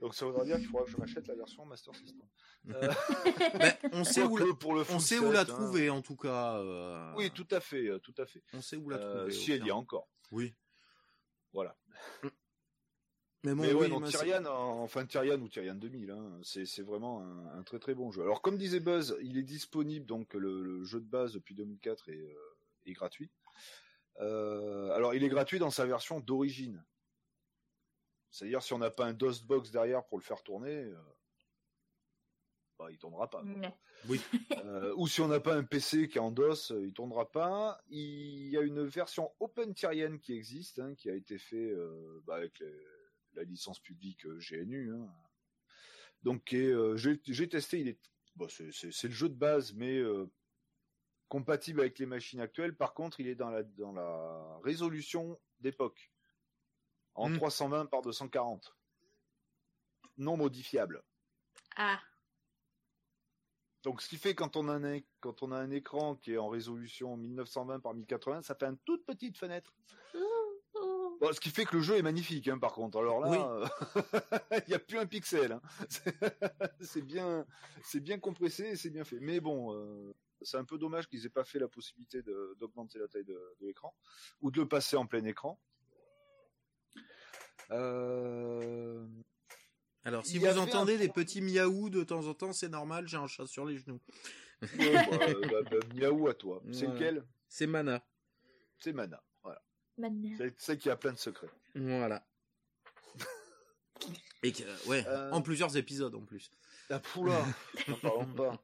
[0.00, 2.26] Donc ça voudra dire qu'il faudra que je m'achète la version Master System.
[2.68, 2.88] Euh,
[3.58, 5.54] Ben, on sait où, la- quoique pour le on full sait où la set, hein.
[5.54, 6.58] trouver, en tout cas.
[6.58, 8.42] euh, Oui, tout à fait, euh, tout à fait.
[8.52, 9.32] On sait où la Euh, trouver.
[9.32, 10.08] si elle y a encore.
[10.30, 10.54] Oui.
[11.52, 11.76] Voilà.
[13.44, 16.66] Mais bon, Mais ouais, oui, non, Tyrian, en- enfin Tyrian ou Tyrian 2000, hein, c'est
[16.66, 18.22] c'est vraiment un, un très très bon jeu.
[18.22, 22.08] Alors comme disait Buzz, il est disponible donc le, le jeu de base depuis 2004
[22.10, 22.56] est, euh,
[22.86, 23.30] est gratuit.
[24.20, 26.84] Euh, alors il est gratuit dans sa version d'origine.
[28.30, 30.96] C'est-à-dire si on n'a pas un DOSBox derrière pour le faire tourner, euh,
[32.78, 33.42] bah, il tournera pas.
[33.42, 33.50] quoi.
[34.08, 34.20] Oui.
[34.64, 37.30] Euh, ou si on n'a pas un PC qui est en DOS, euh, il tournera
[37.30, 37.80] pas.
[37.88, 42.20] Il y a une version Open Tyrian qui existe, hein, qui a été fait euh,
[42.24, 42.84] bah, avec les-
[43.34, 44.94] la licence publique euh, GNU.
[44.94, 45.08] hein.
[46.22, 47.98] Donc euh, j'ai testé, il est,
[48.36, 48.64] bon, c'est-
[49.08, 50.26] le jeu de base, mais euh,
[51.28, 52.76] compatible avec les machines actuelles.
[52.76, 56.10] Par contre, il est dans la dans la résolution d'époque
[57.18, 57.36] en Hmm.
[57.36, 58.74] 320 par 240,
[60.16, 61.02] non modifiable.
[61.76, 62.00] Ah,
[63.84, 66.32] Donc, ce qui fait quand on a un, é- quand on a un écran qui
[66.32, 69.72] est en résolution 1920 par 1080, ça fait une toute petite fenêtre.
[71.20, 72.98] Bon, ce qui fait que le jeu est magnifique, hein, par contre.
[72.98, 73.38] Alors là, Oui.
[73.40, 73.66] euh,
[74.66, 75.50] il n'y a plus un pixel.
[75.50, 75.60] hein.
[76.80, 77.44] C'est- bien,
[77.82, 79.18] c'est bien compressé et c'est bien fait.
[79.18, 83.08] Mais bon, euh, c'est un peu dommage qu'ils aient pas fait la possibilité d'augmenter la
[83.08, 83.92] taille de, de l'écran
[84.42, 85.58] ou de le passer en plein écran.
[87.70, 89.06] Euh,
[90.04, 93.16] Alors, si vous entendez un des petits miaou de temps en temps, c'est normal, j'ai
[93.16, 94.00] un chat sur les genoux.
[94.62, 95.06] ouais, bah,
[95.50, 96.62] bah, bah, miaou à toi.
[96.72, 96.94] C'est Voilà.
[97.00, 97.24] lequel?
[97.48, 98.02] C'est Mana.
[98.78, 99.22] C'est Mana.
[99.42, 99.62] Voilà.
[99.96, 100.36] maintenant.
[100.56, 101.50] C'est qui a plein de secrets.
[101.74, 102.26] Voilà.
[104.42, 105.30] Et que, ouais, Euh.
[105.32, 106.50] en plusieurs épisodes en plus.
[106.90, 107.44] Ah, poula,
[107.88, 108.62] n'en parlons pas.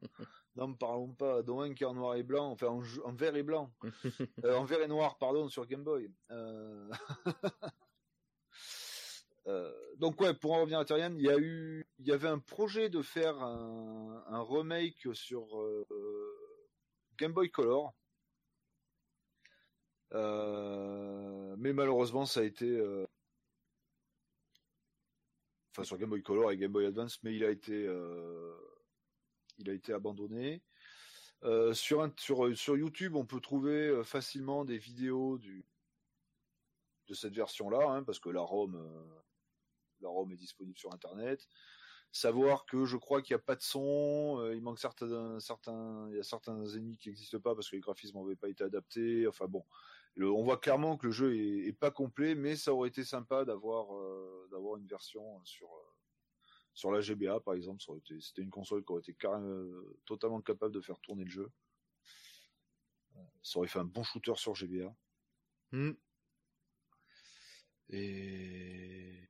[0.57, 1.43] N'en parlons pas.
[1.43, 3.75] Dont un qui est en noir et blanc, enfin en, en vert et blanc.
[4.45, 6.11] Euh, en vert et noir, pardon, sur Game Boy.
[6.31, 6.89] Euh...
[9.47, 12.29] euh, donc ouais, pour en revenir à Tyrian, il y a eu, il y avait
[12.29, 15.87] un projet de faire un, remake sur euh,
[17.19, 17.95] Game Boy Color.
[20.13, 22.81] Euh, mais malheureusement, ça a été,
[25.73, 27.85] enfin sur Game Boy Color et Game Boy Advance, mais il a été,
[29.59, 30.63] il a été abandonné.
[31.75, 32.09] Sur,
[32.77, 38.81] YouTube, on peut trouver facilement des vidéos de cette version-là, hein, parce que la ROM,
[40.05, 41.49] la ROM est disponible sur Internet.
[42.13, 46.09] savoir que je crois qu'il n'y a pas de son, euh, il manque certains, certains,
[46.11, 48.63] il y a certains ennemis qui n'existent pas parce que les graphismes n'avaient pas été
[48.63, 49.27] adaptés.
[49.27, 49.65] Enfin bon,
[50.19, 53.97] on voit clairement que le jeu est, pas complet, mais ça aurait été sympa d'avoir
[53.97, 55.93] euh, d'avoir une version sur euh,
[56.75, 57.83] sur la GBA par exemple.
[58.21, 61.51] C'était une console qui aurait été carrément, totalement capable de faire tourner le jeu.
[63.43, 64.95] Ça aurait fait un bon shooter sur GBA.
[65.73, 65.93] Hmm.
[67.91, 69.29] Et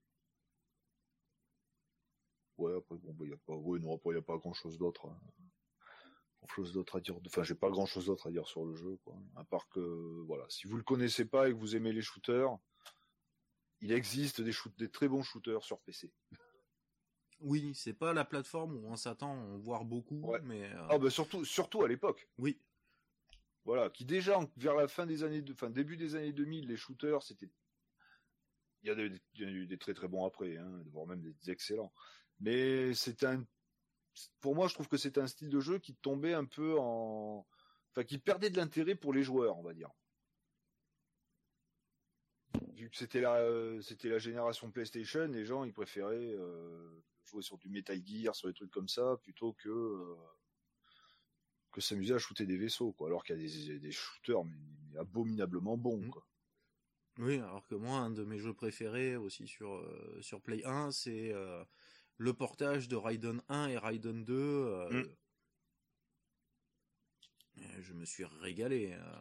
[2.58, 4.78] Ouais, après, bon, bah, y a pas, ouais, non, après, y a pas grand chose
[4.78, 5.06] d'autre.
[5.06, 5.18] Hein.
[6.48, 7.16] Chose d'autre à dire.
[7.26, 9.16] Enfin, j'ai pas grand chose d'autre à dire sur le jeu, quoi.
[9.34, 9.80] À part que,
[10.26, 12.58] voilà, si vous le connaissez pas et que vous aimez les shooters,
[13.80, 16.12] il existe des, shoot des très bons shooters sur PC.
[17.40, 20.64] Oui, c'est pas la plateforme où on s'attend à en voir beaucoup, mais.
[20.64, 22.28] Euh, ah, bah, surtout, surtout à l'époque.
[22.36, 22.60] Oui.
[23.64, 25.54] Voilà, qui déjà, vers la fin des années, de...
[25.54, 27.48] enfin, début des années 2000, les shooters, c'était
[28.82, 31.50] il y, a des, il eu des très très bons après, hein, voire même des
[31.50, 31.90] excellents.
[32.40, 33.44] Mais c'est un,
[34.40, 37.46] pour moi, je trouve que c'est un style de jeu qui tombait un peu en,
[37.90, 39.90] enfin, qui perdait de l'intérêt pour les joueurs, on va dire.
[42.74, 43.40] Vu que c'était la,
[43.82, 48.48] c'était la génération PlayStation, les gens ils préféraient euh, jouer sur du Metal Gear, sur
[48.48, 50.14] des trucs comme ça, plutôt que euh,
[51.72, 53.08] que s'amuser à shooter des vaisseaux, quoi.
[53.08, 56.10] Alors qu'il y a des, des shooters mais, abominablement bons, mmh.
[56.10, 56.26] quoi.
[57.18, 60.90] Oui, alors que moi, un de mes jeux préférés aussi sur euh, sur Play 1,
[60.90, 61.32] c'est
[62.16, 64.34] le portage de Raiden 1 et Raiden 2.
[64.34, 65.16] Euh, mm.
[67.80, 68.92] Je me suis régalé.
[68.92, 69.18] Euh,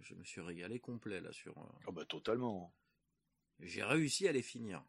[0.00, 1.54] je me suis régalé complet là sur.
[1.86, 2.74] Oh bah totalement.
[3.60, 4.84] J'ai réussi à les finir.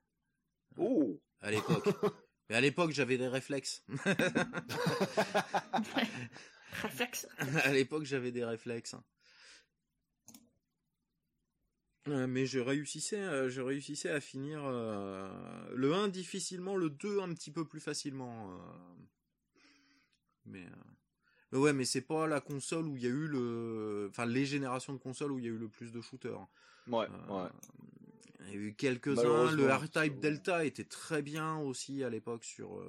[0.78, 1.22] Oh.
[1.42, 1.88] À l'époque.
[2.50, 3.84] Mais à l'époque, j'avais des réflexes.
[6.82, 7.28] réflexes.
[7.38, 8.96] à l'époque, j'avais des réflexes.
[12.08, 15.28] Euh, mais je réussissais, euh, je réussissais à finir euh,
[15.74, 18.52] le 1 difficilement, le 2 un petit peu plus facilement.
[20.46, 20.68] Mais,
[21.52, 24.94] ouais, mais c'est pas la console où il y a eu le, enfin les générations
[24.94, 26.48] de consoles où il y a eu le plus de shooters.
[26.88, 27.50] Ouais, ouais.
[28.42, 29.52] Il y a eu quelques-uns.
[29.52, 32.86] Le R-Type Delta était très bien aussi à l'époque sur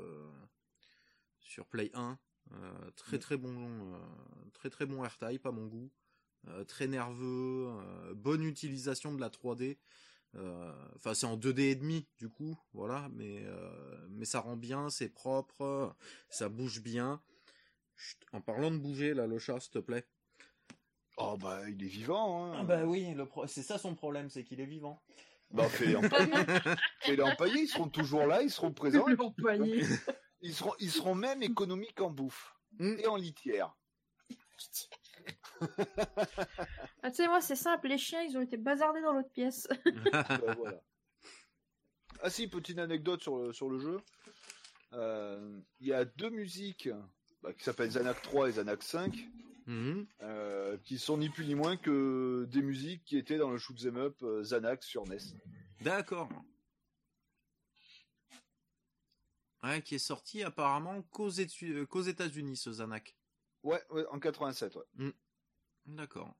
[1.40, 2.18] sur Play 1.
[2.97, 3.20] très mm.
[3.20, 3.98] très bon,
[4.52, 5.90] très très bon R-Type à mon goût.
[6.48, 9.78] Euh, très nerveux, euh, bonne utilisation de la 3D.
[10.35, 13.43] Euh, enfin, c'est en 2D et demi du coup, voilà, mais
[14.10, 15.94] mais ça rend bien, c'est propre,
[16.28, 17.23] ça bouge bien.
[18.32, 20.05] en parlant de bouger, là, le chat, s'il te plaît.
[21.16, 22.52] Oh bah il est vivant.
[22.52, 22.59] Hein.
[22.60, 23.16] Ah bah oui,
[23.47, 25.01] c'est ça son problème, c'est qu'il est vivant.
[25.51, 25.97] Bah fais-les
[27.23, 27.60] empailler.
[27.60, 29.06] ils seront toujours là, ils seront présents.
[30.43, 32.97] Ils seront, ils seront même économiques en bouffe hmm.
[32.98, 33.74] et en litière.
[37.03, 39.69] Ah, tu sais, moi, c'est simple, les chiens, ils ont été bazardés dans l'autre pièce.
[42.19, 44.01] Bah, ah si, petite anecdote sur le, sur le jeu.
[44.95, 46.89] Euh, il y a deux musiques
[47.43, 49.28] bah, qui s'appellent Zanac 3 et Zanac 5,
[49.66, 50.07] mhm.
[50.23, 53.97] euh, qui sont ni plus ni moins que des musiques qui étaient dans le shoot'em
[53.97, 55.19] up euh, Zanac sur NES.
[55.83, 56.31] D'accord.
[59.62, 63.16] Ouais, qui est sorti apparemment qu'aux États-Unis, ce Zanac.
[63.62, 64.83] Ouais, en 87, ouais.
[64.95, 65.11] Mm.
[65.86, 66.34] D'accord.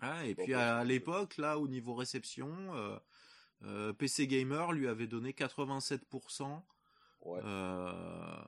[0.00, 2.98] Ah, et puis à l'époque, là, au niveau réception, euh,
[3.62, 6.62] euh, PC Gamer lui avait donné 87%.
[7.26, 8.44] Euh,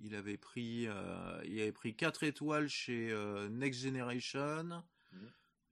[0.00, 0.88] il avait pris,
[1.44, 3.14] il avait pris 4 étoiles chez
[3.50, 4.82] Next Generation.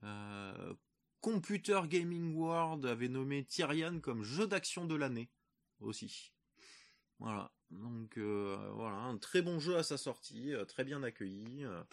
[0.01, 0.73] Mmh.
[1.19, 5.29] Computer Gaming World avait nommé Tyrian comme jeu d'action de l'année
[5.79, 6.31] aussi.
[7.21, 7.51] Voilà.
[7.69, 11.63] Donc euh, voilà, un très bon jeu à sa sortie, euh, très bien accueilli.
[11.63, 11.83] Euh,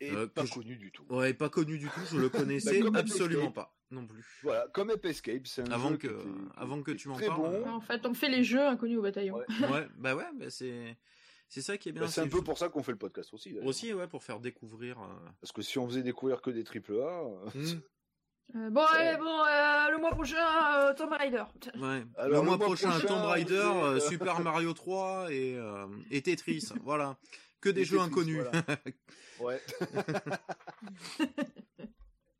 [0.00, 1.04] et pas connu du tout.
[1.10, 2.00] Ouais, pas connu du tout.
[2.12, 4.24] Je le connaissais bah, absolument pas non plus.
[4.42, 6.24] Voilà, comme Epic Escape, c'est un avant jeu que
[6.56, 7.68] avant que tu m'en parles.
[7.68, 9.38] En fait, on fait les jeux inconnus au bataillon.
[9.72, 10.96] Ouais, bah ouais, bah c'est
[11.48, 12.02] c'est ça qui est bien.
[12.02, 13.58] Bah, c'est un peu pour ça qu'on fait le podcast aussi.
[13.60, 14.98] Aussi, ouais, pour faire découvrir.
[15.40, 17.24] Parce que si on faisait découvrir que des triple A.
[17.54, 17.80] Hmm.
[18.56, 21.44] Euh, bon, allez, bon, euh, le mois prochain, euh, Tomb Raider.
[21.76, 22.02] Ouais.
[22.26, 25.58] le, mois, prochain, Tomb Raider, Super Mario 3 et,
[26.10, 26.70] et Tetris.
[26.82, 27.18] voilà.
[27.60, 28.44] Que des jeux inconnus.
[29.40, 29.60] ouais.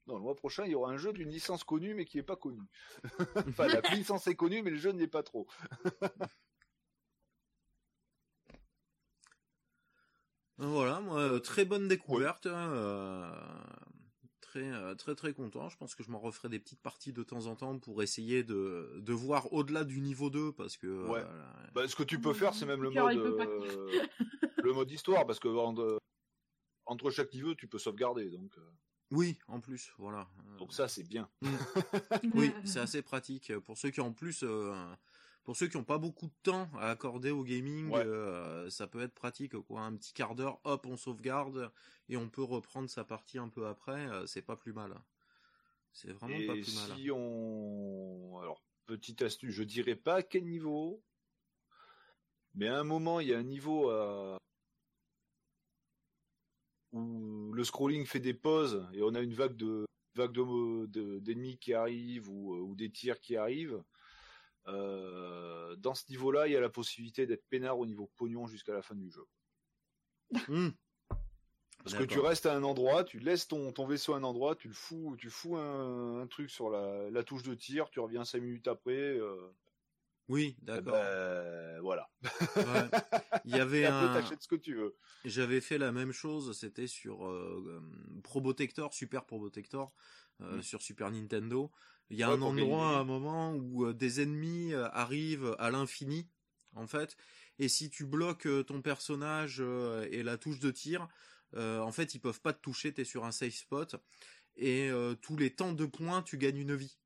[0.07, 2.23] non, le mois prochain, il y aura un jeu d'une licence connue mais qui n'est
[2.23, 2.63] pas connue.
[3.49, 5.47] enfin, la licence est connue mais le jeu n'est pas trop.
[10.57, 12.47] voilà, moi, très bonne découverte.
[12.47, 12.73] Hein,
[14.49, 15.69] très euh, très très content.
[15.69, 18.43] Je pense que je m'en referai des petites parties de temps en temps pour essayer
[18.43, 21.23] de, de voir au-delà du niveau 2 parce que ouais.
[21.75, 24.07] bah, ce que tu peux faire c'est même le mode euh,
[24.63, 25.49] le mode histoire parce que
[26.87, 28.63] entre chaque niveau tu peux sauvegarder donc euh.
[29.11, 30.29] Oui, en plus, voilà.
[30.59, 31.31] Donc ça, c'est bien.
[32.35, 34.45] oui, c'est assez pratique pour ceux qui en plus,
[35.49, 37.91] pour ceux qui n'ont pas beaucoup de temps à accorder au gaming,
[38.69, 39.81] ça peut être pratique quoi.
[39.81, 41.73] Un petit quart d'heure, hop, on sauvegarde
[42.11, 44.07] et on peut reprendre sa partie un peu après.
[44.27, 44.95] c'est pas plus mal.
[45.91, 46.99] C'est vraiment pas plus mal.
[46.99, 51.03] Si on, alors petite astuce, je dirais pas à quel niveau,
[52.53, 54.37] mais à un moment il y a un niveau à
[56.93, 61.57] où le scrolling fait des pauses et on a une vague de vague de d'ennemis
[61.57, 63.83] qui arrivent ou, ou, des tirs qui arrivent.
[64.69, 68.73] Euh, dans ce niveau-là, il y a la possibilité d'être peinard au niveau pognon jusqu'à
[68.73, 69.27] la fin du jeu.
[70.49, 70.71] Hmm.
[71.85, 74.57] Parce que tu restes à un endroit, tu laisses ton, ton vaisseau à un endroit,
[74.57, 78.01] tu le fous, tu fous un, un truc sur la, la, touche de tir, tu
[78.01, 78.93] reviens cinq minutes après.
[78.93, 79.55] Euh,
[80.29, 80.93] oui, d'accord.
[80.93, 82.11] Ben, voilà.
[82.57, 82.91] Ouais.
[83.47, 84.13] Il y avait un.
[84.13, 84.97] T'achètes ce que tu veux.
[85.25, 86.57] J'avais fait la même chose.
[86.59, 87.83] C'était sur euh,
[88.23, 89.93] Probotector, Super Probotector,
[90.43, 90.63] euh, mm.
[90.63, 91.73] sur Super Nintendo.
[92.11, 95.71] Il y a un endroit, à un moment où euh, des ennemis euh, arrivent à
[95.71, 96.29] l'infini,
[96.75, 97.17] en fait.
[97.59, 99.61] Et si tu bloques euh, ton personnage
[100.11, 101.09] et la touche de tir,
[101.57, 102.93] en fait, ils peuvent pas te toucher.
[102.93, 103.97] T'es sur un safe spot.
[104.57, 104.91] Et
[105.23, 106.99] tous les temps de points, tu gagnes une vie.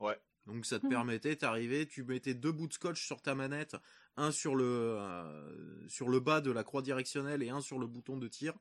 [0.00, 0.18] Ouais.
[0.46, 0.90] Donc ça te mmh.
[0.90, 3.76] permettait, t'arrivais, tu mettais deux bouts de scotch sur ta manette,
[4.16, 7.86] un sur le euh, sur le bas de la croix directionnelle et un sur le
[7.86, 8.54] bouton de tir.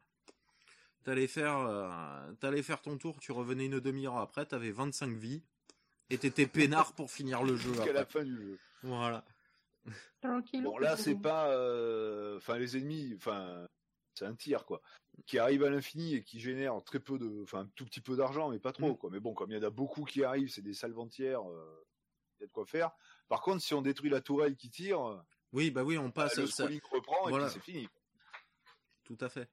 [1.04, 5.44] T'allais faire euh, t'allais faire ton tour, tu revenais une demi-heure après, t'avais 25 vies
[6.10, 7.74] et t'étais peinard pour finir le jeu.
[7.74, 8.60] Jusqu'à la fin du jeu.
[8.84, 9.26] Voilà.
[10.64, 13.68] Bon là c'est pas, euh, enfin les ennemis, enfin
[14.16, 14.82] c'est un tir quoi,
[15.28, 18.16] qui arrive à l'infini et qui génère très peu de, enfin un tout petit peu
[18.16, 18.98] d'argent, mais pas trop mm.
[18.98, 19.10] quoi.
[19.12, 21.86] Mais bon, comme il y en a beaucoup qui arrivent, c'est des salventières, euh,
[22.40, 22.92] il y a de quoi faire.
[23.28, 26.36] Par contre, si on détruit la tourelle qui tire, oui bah oui, on passe.
[26.36, 26.66] Bah, le ça...
[26.92, 27.88] reprend et puis c'est fini.
[29.04, 29.50] Tout à fait.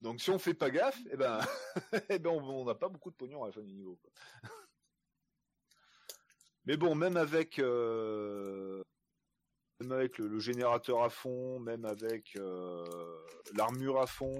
[0.00, 1.40] Donc si on fait pas gaffe, eh ben,
[2.08, 3.96] eh ben on n'a pas beaucoup de pognon à la fin du niveau.
[3.96, 4.50] Quoi.
[6.68, 8.82] Mais bon, même avec euh,
[9.80, 12.84] même avec le, générateur à fond, même avec euh,
[13.54, 14.38] l'armure à fond,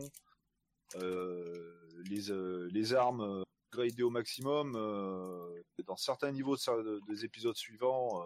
[0.97, 1.75] euh,
[2.05, 2.31] les,
[2.71, 3.43] les armes
[3.73, 4.73] gradées au maximum,
[5.87, 6.57] dans certains niveaux
[7.09, 8.23] des épisodes suivants,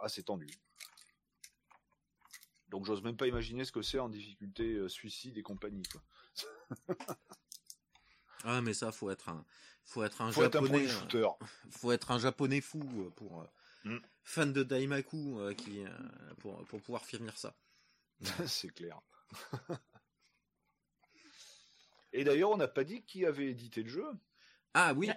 [0.00, 0.46] assez tendu.
[2.68, 5.82] Donc j'ose même pas imaginer ce que c'est en difficulté suicide et compagnie.
[5.90, 6.02] Quoi.
[8.44, 9.44] ah mais ça faut être un
[9.86, 10.86] faut être un japonais
[11.70, 12.80] faut être un japonais fou
[13.16, 13.46] pour
[13.86, 13.98] Mm.
[14.24, 15.88] Fan de Daimaku euh, qui, euh,
[16.38, 17.56] pour, pour pouvoir finir ça.
[18.46, 19.00] C'est clair.
[22.12, 24.06] Et d'ailleurs, on n'a pas dit qui avait édité le jeu.
[24.74, 25.10] Ah oui.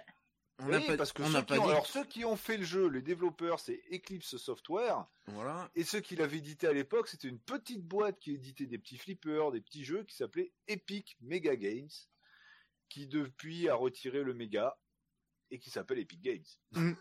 [0.60, 2.86] On oui, pas, parce que ceux, qui ont, alors, ceux qui ont fait le jeu,
[2.88, 5.06] les développeurs, c'est Eclipse Software.
[5.28, 5.70] Voilà.
[5.74, 8.98] Et ceux qui l'avaient édité à l'époque, c'était une petite boîte qui éditait des petits
[8.98, 11.88] flippers, des petits jeux qui s'appelait Epic Mega Games,
[12.90, 14.76] qui depuis a retiré le Mega
[15.50, 16.44] et qui s'appelle Epic Games.
[16.72, 16.92] Mm.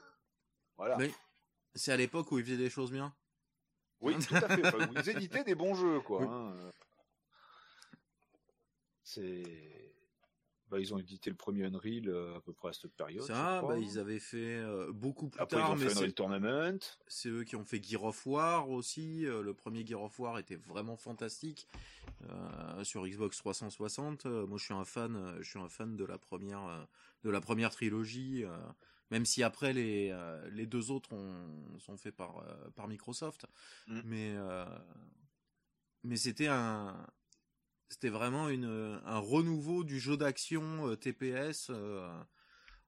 [0.77, 0.97] voilà.
[1.75, 3.13] C'est à l'époque où ils faisaient des choses bien.
[3.99, 4.65] Oui, tout à fait.
[4.65, 6.23] Enfin, ils éditaient des bons jeux, quoi.
[6.23, 6.71] Hein.
[9.03, 9.78] C'est.
[10.69, 13.23] Bah, ils ont édité le premier Unreal euh, à peu près à cette période.
[13.23, 15.75] Ça, bah, ils avaient fait euh, beaucoup plus tard.
[15.77, 16.79] Ils ont fait Unreal Tournament.
[17.07, 19.25] C'est eux qui ont fait Gear of War aussi.
[19.25, 21.67] Euh, le premier Gear of War était vraiment fantastique
[22.83, 24.25] sur Xbox 360.
[24.25, 25.37] moi, je suis un fan.
[25.39, 26.87] je suis un fan de la première,
[27.23, 28.45] de la première trilogie.
[29.11, 33.47] Même si après les, euh, les deux autres ont, sont faits par, euh, par Microsoft.
[33.87, 34.01] Mm.
[34.05, 34.65] Mais, euh,
[36.03, 36.95] mais c'était un,
[37.89, 41.71] c'était vraiment une, un renouveau du jeu d'action TPS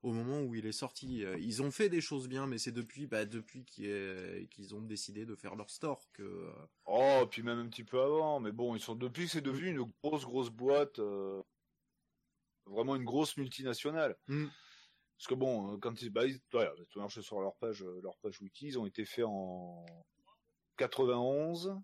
[0.03, 1.25] au moment où il est sorti.
[1.39, 5.35] Ils ont fait des choses bien, mais c'est depuis, bah, depuis qu'ils ont décidé de
[5.35, 6.49] faire leur store que.
[6.85, 9.69] Oh, puis même un petit peu avant, mais bon, ils sont depuis que c'est devenu
[9.69, 10.99] une grosse grosse boîte,
[12.65, 14.17] vraiment une grosse multinationale.
[14.27, 14.47] Mm.
[15.21, 16.73] Parce que bon, euh, quand ils, bah, ils voilà,
[17.09, 19.85] sur leur page, euh, leur page wiki, ils ont été faits en
[20.77, 21.79] 91.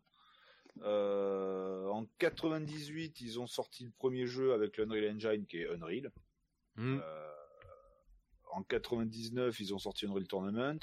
[0.83, 6.11] Euh, en 98, ils ont sorti le premier jeu avec l'Unreal Engine qui est Unreal.
[6.75, 6.99] Hmm.
[6.99, 7.27] Euh,
[8.51, 10.79] en 99, ils ont sorti Unreal Tournament.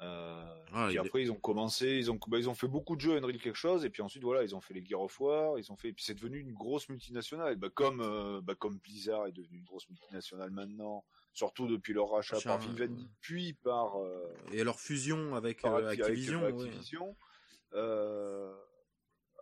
[0.00, 3.16] Euh, ah, après, ils ont commencé, ils ont, bah, ils ont fait beaucoup de jeux
[3.16, 5.70] Unreal quelque chose, et puis ensuite, voilà, ils ont fait les Gear of War, ils
[5.70, 9.26] ont fait, et puis c'est devenu une grosse multinationale, bah, comme, euh, bah, comme Blizzard
[9.26, 14.34] est devenu une grosse multinationale maintenant, surtout depuis leur rachat par Vivendi, puis par euh,
[14.52, 16.44] et leur fusion avec, euh, Activision.
[16.44, 17.16] Activision.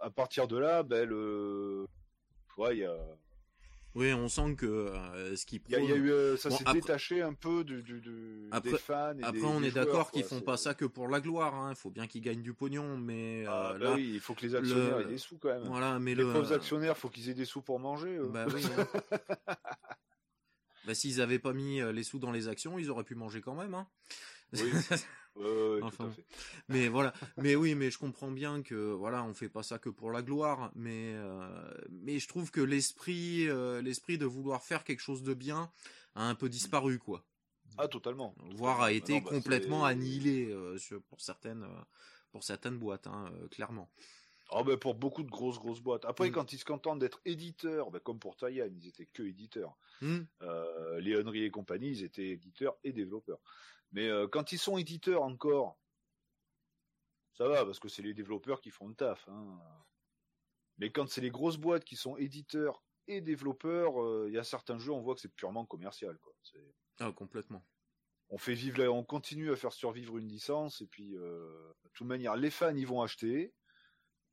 [0.03, 1.87] À partir de là, ben le,
[2.59, 2.97] ouais, il y a,
[3.95, 6.49] Oui, on sent que euh, ce qui y, a- il y a eu, euh, ça
[6.49, 9.17] Bon, s'est après- détaché un peu du, du, du- Après- des fans.
[9.19, 11.55] Et Après, des- on des est d'accord qu'ils font pas ça que pour la gloire.
[11.55, 11.71] Hein.
[11.73, 14.35] Il faut bien qu'ils gagnent du pognon, mais Ah, euh, bah là, oui, il faut
[14.35, 15.65] que les actionnaires le- aient des sous quand même.
[15.65, 18.19] voilà, mais les le pauvres actionnaires, faut qu'ils aient des sous pour manger.
[18.31, 18.63] Bah oui.
[18.79, 18.87] hein.
[20.87, 23.55] bah, s'ils avaient pas mis les sous dans les actions, ils auraient pu manger quand
[23.55, 23.75] même.
[23.75, 23.87] Hein.
[24.53, 24.61] Oui.
[25.35, 26.27] Tout à fait.
[26.69, 27.15] mais voilà.
[27.39, 30.21] Mais oui, mais je comprends bien que voilà, on fait pas ça que pour la
[30.21, 30.71] gloire.
[30.75, 35.33] Mais euh, mais je trouve que l'esprit euh, l'esprit de vouloir faire quelque chose de
[35.33, 35.71] bien
[36.15, 37.25] a un peu disparu quoi.
[37.79, 38.35] Ah, totalement.
[38.57, 40.77] voire a été Non, bah, complètement annihilé euh,
[41.09, 41.67] pour certaines
[42.31, 43.91] pour certaines boîtes hein, clairement.
[44.55, 46.05] Ah ben pour beaucoup de grosses grosses boîtes.
[46.05, 46.33] Après Mm.
[46.33, 49.79] quand ils se contentent d'être éditeurs, ben, comme pour Tayan, ils étaient que éditeurs.
[50.03, 53.39] Euh, les Henry et compagnie, ils étaient éditeurs et développeurs.
[53.93, 55.79] Mais euh, quand ils sont éditeurs encore,
[57.35, 59.27] ça va parce que c'est les développeurs qui font le taf.
[59.29, 59.59] Hein.
[60.79, 64.45] Mais quand c'est les grosses boîtes qui sont éditeurs et développeurs, euh, il y a
[64.45, 66.19] certains jeux, on voit que c'est purement commercial.
[66.19, 66.33] Quoi.
[67.01, 67.65] Ah complètement.
[68.31, 71.91] On fait vivre, la- on continue à faire survivre une licence et puis euh, de
[71.93, 73.53] toute manière, les fans ils vont acheter,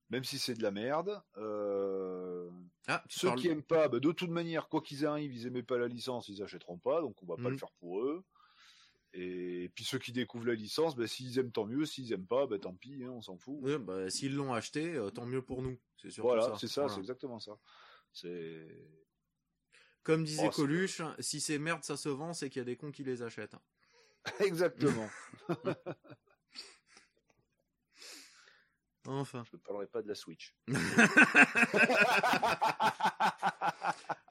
[0.09, 1.21] même si c'est de la merde.
[1.37, 2.49] Euh,
[2.87, 5.63] Ah, ceux parles- qui aiment pas, bah, de toute manière, quoi qu'ils arrivent, ils aimaient
[5.63, 7.49] pas la licence, ils achèteront pas, donc on va pas Mhm.
[7.51, 8.23] le faire pour eux.
[9.13, 12.45] Et puis ceux qui découvrent la licence, bah, s'ils aiment tant mieux, s'ils aiment pas,
[12.45, 13.57] bah, tant pis, hein, on s'en fout.
[13.61, 15.79] Ouais, bah, s'ils l'ont acheté, euh, tant mieux pour nous.
[15.97, 16.55] C'est voilà, ça.
[16.59, 16.93] c'est ça, Voilà.
[16.93, 17.57] c'est exactement ça.
[18.13, 18.67] C'est
[20.03, 22.77] Comme disait Oh, Coluche, si c'est merde, ça se vend, c'est qu'il y a des
[22.77, 23.55] cons qui les achètent.
[24.39, 25.09] exactement.
[29.07, 29.43] Enfin.
[29.49, 30.55] Je ne parlerai pas de la Switch.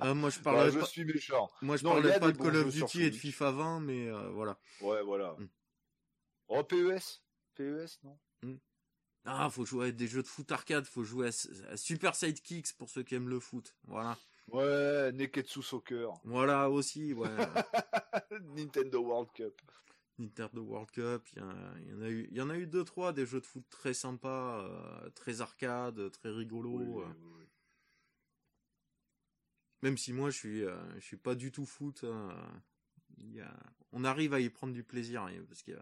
[0.00, 1.50] Ah, moi, je Bah, parlais je pas, suis méchant.
[1.62, 3.16] moi, je Non, il y parlais a pas des de Call of Duty et de.
[3.16, 4.58] FIFA 20, mais euh, voilà.
[4.80, 5.34] Ouais, voilà.
[5.38, 5.48] Mm.
[6.48, 7.22] Oh, PES
[7.54, 8.18] PES, non?
[9.24, 12.88] Ah, faut jouer à des jeux de foot arcade, faut jouer à, Super Sidekicks pour
[12.88, 13.74] ceux qui aiment le foot.
[13.86, 14.16] Voilà.
[14.46, 16.14] Ouais, Neketsu Soccer.
[16.24, 17.28] Voilà aussi, ouais.
[18.56, 19.60] Nintendo World Cup.
[20.18, 23.12] Nintendo World Cup, il y, en a eu, il y en a eu deux trois
[23.12, 26.70] des jeux de foot très sympas, euh, très arcade, très rigolo.
[26.70, 27.06] Oui, oui, euh.
[27.20, 27.47] oui, oui.
[29.82, 32.04] Même si moi je suis, euh, je suis pas du tout foot.
[32.04, 32.62] hein,
[33.18, 33.54] il y a,
[33.92, 35.72] on arrive à y prendre du plaisir hein, parce que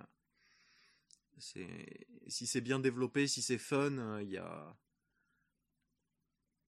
[1.38, 4.76] c'est, si c'est bien développé, si c'est fun, euh, il y a.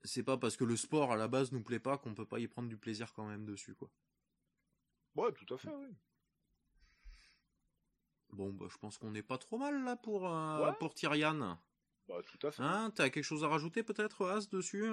[0.04, 2.38] C'est pas parce que le sport à la base nous plaît pas qu'on peut pas
[2.38, 3.90] y prendre du plaisir quand même dessus quoi.
[5.16, 5.88] Ouais, tout à fait, oui.
[8.30, 10.76] Bon bah je pense qu'on est pas trop mal là pour euh, Ouais.
[10.78, 11.58] pour Tyrian.
[12.06, 12.62] Bah, tout à fait.
[12.62, 14.86] Hein, t'as quelque chose à rajouter peut-être As dessus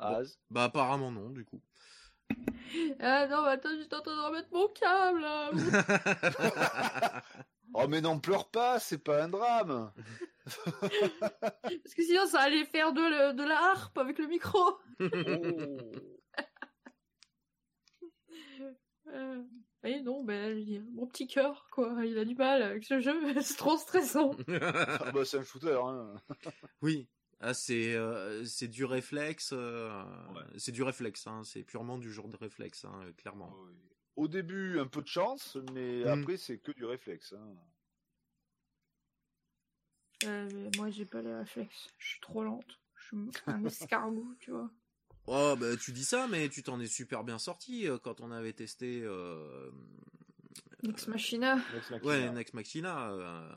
[0.00, 0.24] euh.
[0.50, 1.60] Bah apparemment non du coup.
[3.00, 5.24] Ah non, mais attends, j'étais en train de remettre mon câble.
[7.74, 9.92] Oh, mais n'en pleure pas, c'est pas un drame.
[10.46, 14.58] Parce que sinon, ça allait faire de, le- de la harpe avec le micro.
[19.14, 19.42] Euh,
[19.84, 22.04] et non, ben, mon petit cœur, quoi.
[22.04, 23.14] Il a du mal avec ce jeu.
[23.40, 24.32] C'est trop stressant.
[24.60, 26.14] Ah, bah, c'est un shooter, hein.
[26.82, 27.08] oui.
[27.40, 29.50] Ah, c'est euh, c'est du réflexe.
[29.52, 30.02] euh,
[30.34, 30.42] Ouais.
[30.56, 31.26] C'est du réflexe.
[31.26, 33.54] Hein, c'est purement du genre de réflexe, hein, clairement.
[34.16, 36.08] Au début, un peu de chance, mais Mm.
[36.08, 37.32] après, c'est que du réflexe.
[37.34, 37.54] Hein.
[40.24, 41.88] Euh, mais moi, j'ai pas les réflexes.
[41.98, 42.78] Je suis trop lente.
[42.96, 43.16] Je suis
[43.46, 44.70] un escargot, tu vois.
[45.30, 48.30] Oh bah tu dis ça, mais tu t'en es super bien sorti euh, quand on
[48.32, 49.02] avait testé.
[50.84, 50.90] Euh...
[50.90, 51.56] Ex Machina.
[51.74, 52.06] Next Machina.
[52.06, 53.48] Ouais, Next Machina, euh,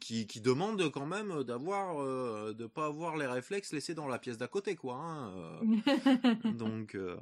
[0.00, 4.18] qui, qui demande quand même d'avoir, euh, de pas avoir les réflexes laissés dans la
[4.18, 4.94] pièce d'à côté, quoi.
[4.96, 5.60] hein, euh.
[6.52, 7.16] donc, euh,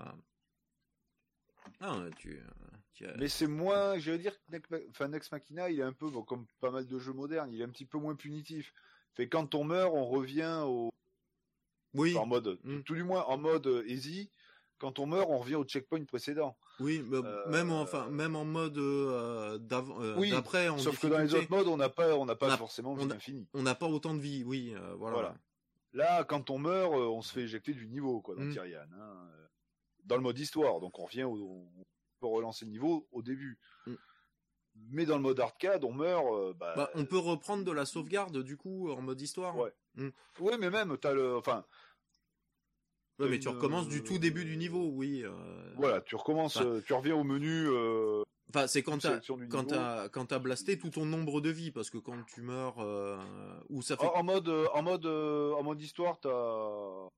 [1.80, 2.38] ah, tu,
[2.94, 4.36] tu as- Mais c'est moins, je veux dire,
[4.90, 7.60] enfin, Next Machina, il est un peu, bon, comme pas mal de jeux modernes, il
[7.60, 8.74] est un petit peu moins punitif.
[9.14, 10.90] Fait quand on meurt, on revient au,
[11.94, 12.82] oui, en mode, Mm.
[12.82, 14.30] tout du moins en mode easy.
[14.78, 16.56] Quand on meurt, on revient au checkpoint précédent.
[16.80, 21.18] Oui, euh, même enfin, même en mode euh, euh, Oui, d'après, en Sauf que dans
[21.18, 23.14] les autres modes, on n'a pas, on n'a pas on a- forcément on vie a-
[23.14, 23.46] infinie.
[23.54, 25.14] on n'a pas autant de vie, oui, euh, voilà.
[25.16, 25.34] Voilà.
[25.92, 28.52] Là, quand on meurt, euh, on se fait éjecter du niveau, quoi, dans Mm.
[28.52, 28.80] Tyrian.
[28.92, 29.46] hein, euh,
[30.04, 31.34] Dans le mode histoire, donc on revient, au,
[31.76, 31.84] on
[32.20, 33.58] peut relancer le niveau au début.
[33.86, 33.94] Mm.
[34.92, 36.24] Mais dans le mode arcade, on meurt.
[36.32, 39.56] euh, bah, Bah, on peut reprendre de la sauvegarde du coup en mode histoire.
[39.56, 39.72] Ouais.
[39.96, 40.08] Mm.
[40.38, 41.64] Oui, mais même, t'as le, enfin,
[43.20, 45.22] Ouais, mais tu recommences du tout début du niveau, oui.
[45.24, 45.30] euh.
[45.76, 47.66] voilà, tu recommences, Enfin, euh, tu reviens au menu.
[47.68, 48.22] euh,
[48.52, 51.88] Enfin, c'est quand t'as quand t'as quand t'as blasté tout ton nombre de vies, parce
[51.88, 53.16] que quand tu meurs euh,
[53.68, 57.08] ou ça fait en, en mode, en mode, en mode histoire, t'as,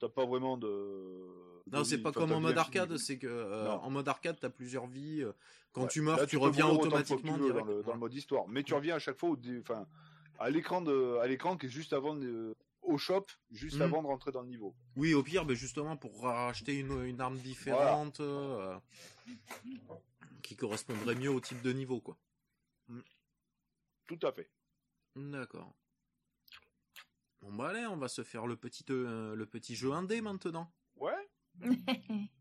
[0.00, 0.66] t'as pas vraiment de.
[0.66, 4.36] de non, c'est pas Enfin, comme en mode arcade, c'est que euh, en mode arcade
[4.40, 5.24] t'as plusieurs vies.
[5.72, 5.88] Quand Ouais.
[5.88, 8.48] tu meurs, Là, tu reviens que tu automatiquement veux dans le, dans le mode histoire,
[8.48, 9.86] mais tu reviens à chaque fois, au dé- enfin,
[10.40, 12.52] à l'écran de, à l'écran qui est juste avant, de-
[12.90, 13.82] au shop juste Mm.
[13.82, 14.74] avant de rentrer dans le niveau.
[14.96, 18.78] Oui, au pire, mais justement pour racheter une, une arme différente euh,
[20.42, 22.18] qui correspondrait mieux au type de niveau, quoi.
[24.06, 24.50] Tout à fait.
[25.16, 25.72] D'accord.
[27.40, 30.72] Bon bah allez, on va se faire le petit euh, le petit jeu indé maintenant.
[30.96, 31.30] Ouais.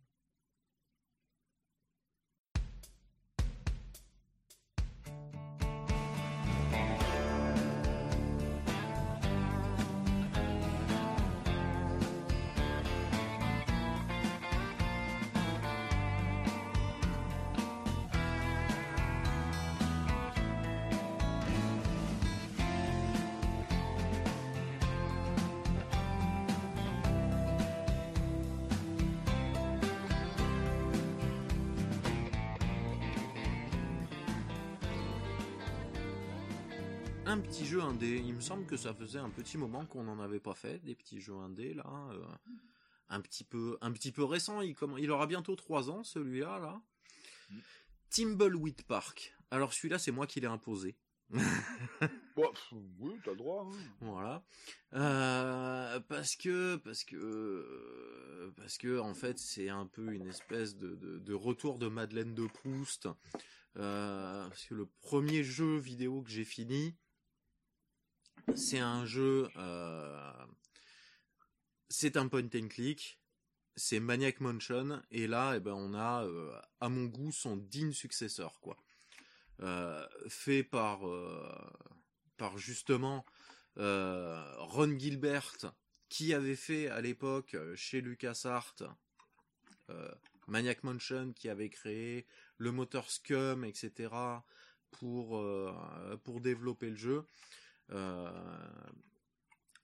[37.29, 38.17] Un petit jeu indé.
[38.25, 40.95] Il me semble que ça faisait un petit moment qu'on n'en avait pas fait des
[40.95, 41.85] petits jeux indés là.
[42.11, 42.25] euh,
[43.09, 44.61] un petit peu un petit peu récent.
[44.61, 46.81] Il, aura bientôt 3 ans celui-là là.
[48.09, 49.35] Timbleweed Park.
[49.51, 50.95] Alors celui-là c'est moi qui l'ai imposé.
[52.35, 52.49] Bon,
[52.99, 53.69] oui, t'as le droit.
[53.69, 53.77] hein.
[53.99, 54.43] Voilà.
[54.93, 60.95] Euh, parce que parce que parce que en fait c'est un peu une espèce de,
[60.95, 63.07] de, de retour de Madeleine de Proust.
[63.77, 66.95] Euh, parce que le premier jeu vidéo que j'ai fini,
[68.55, 70.45] c'est un jeu, euh,
[71.89, 73.19] c'est un point and click,
[73.75, 77.93] c'est Maniac Mansion, et là, eh ben, on a, euh, à mon goût, son digne
[77.93, 78.77] successeur, quoi.
[79.61, 81.01] Euh, fait par,
[82.37, 83.25] par justement
[83.75, 85.55] Ron Gilbert,
[86.07, 88.75] qui avait fait à l'époque chez LucasArts
[90.47, 92.25] Maniac Mansion, qui avait créé
[92.57, 94.09] le moteur Scum, etc.
[94.91, 95.41] pour
[96.41, 97.25] développer le jeu,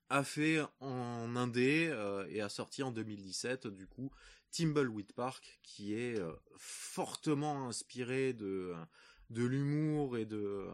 [0.09, 4.11] a fait en indé euh, et a sorti en 2017 du coup
[4.51, 8.73] Timbleweed Park, qui est euh, fortement inspiré de
[9.31, 10.71] de l'humour et de euh,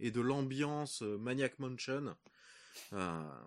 [0.00, 2.16] et de l'ambiance euh, Maniac Mansion.
[2.92, 3.44] Euh,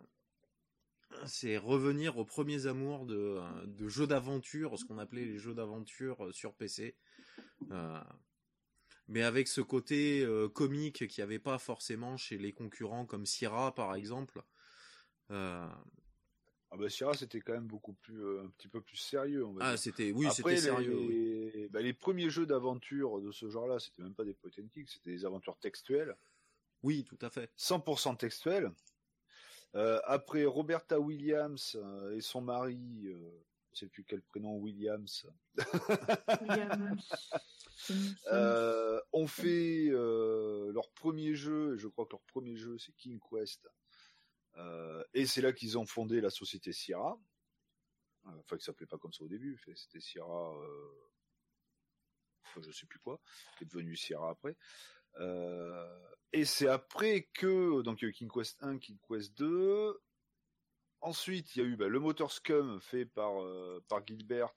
[1.25, 5.53] c'est revenir aux premiers amours de, euh, de jeux d'aventure, ce qu'on appelait les jeux
[5.53, 6.95] d'aventure euh, sur PC.
[9.07, 13.25] Mais avec ce côté euh, comique qu'il n'y avait pas forcément chez les concurrents comme
[13.25, 14.41] Sierra par exemple.
[15.31, 15.67] Euh,
[16.69, 19.53] Ah bah Sierra c'était quand même beaucoup plus euh, un petit peu plus sérieux on
[19.53, 20.91] va ah c'était oui c'était sérieux.
[20.91, 21.67] les, oui.
[21.69, 25.11] bah, les premiers jeux d'aventure de ce genre-là, c'était même pas des point and c'était
[25.11, 26.15] des aventures textuelles,
[26.83, 27.51] Oui tout à fait.
[27.57, 28.71] 100% textuelles.
[29.75, 33.41] Euh, après Roberta Williams euh, et son mari, euh,
[33.71, 35.25] je sais plus quel prénom Williams,
[36.41, 37.09] Williams.
[38.31, 42.93] Euh, ont fait euh, leur premier jeu, et je crois que leur premier jeu c'est
[42.93, 43.69] King Quest.
[44.57, 47.19] Euh, et c'est là qu'ils ont fondé la société Sierra.
[48.23, 50.53] Enfin, qui s'appelait pas comme ça au début, c'était Sierra,
[52.45, 53.19] enfin, je sais plus quoi,
[53.57, 54.55] qui est devenu Sierra après.
[56.31, 59.99] Et c'est après que, donc il y a eu King Quest 1, King Quest 2.
[60.99, 63.43] Ensuite, il y a eu bah, le moteur Scum fait par,
[63.87, 64.53] par Gilbert,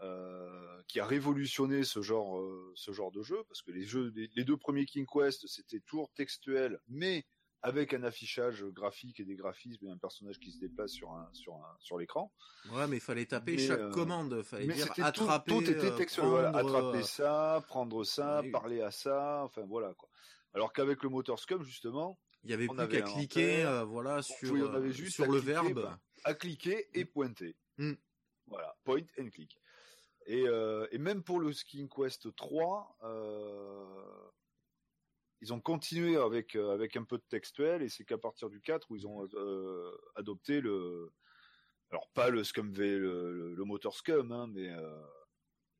[0.00, 4.12] euh, qui a révolutionné ce genre, euh, ce genre de jeu, parce que les jeux,
[4.14, 7.26] les, les deux premiers King Quest, c'était toujours textuel, mais
[7.62, 11.28] avec un affichage graphique et des graphismes et un personnage qui se déplace sur un,
[11.32, 12.32] sur un, sur l'écran.
[12.70, 15.62] Ouais mais il fallait taper Mais, chaque euh, commande, fallait Mais dire tout, attraper, tout
[15.62, 16.06] était euh.
[16.22, 20.08] Voilà, attraper ça, prendre ça, parler à ça, enfin voilà quoi.
[20.54, 24.22] Alors qu'avec le moteur Scum justement, Il y avait on plus qu'à cliquer euh, voilà
[24.22, 25.74] sur on avait juste sur le cliquer, verbe.
[25.74, 27.56] bah, à cliquer et pointer.
[27.78, 27.94] Mm.
[28.46, 29.58] Voilà, point and click.
[30.30, 33.84] Et, euh, et même pour le King Quest 3, euh,
[35.40, 38.60] ils ont continué avec euh, avec un peu de textuel et c'est qu'à partir du
[38.60, 41.10] 4 où ils ont euh, adopté le
[41.90, 45.00] alors pas le Scum V, le, le- le moteur Scum, hein, mais euh,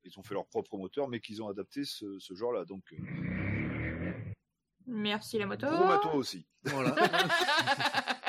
[0.03, 2.65] ils ont fait leur propre moteur, mais qu'ils ont adapté ce, ce genre-là.
[2.65, 4.23] Donc euh,
[4.87, 5.67] Merci la moto.
[5.67, 6.47] gros matos aussi.
[6.63, 6.95] Voilà.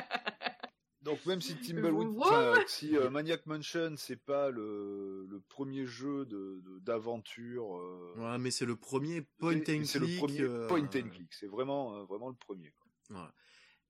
[1.03, 6.27] Donc même si Timbleweed, enfin, si euh, Maniac Mansion c'est pas le, le premier jeu
[6.27, 9.87] de de- d'aventure, euh, Voilà, mais c'est le premier point and c'est- click.
[9.87, 11.33] c'est le premier euh, point and click.
[11.33, 12.71] C'est vraiment euh, vraiment le premier.
[12.73, 12.87] quoi.
[13.09, 13.35] Voilà.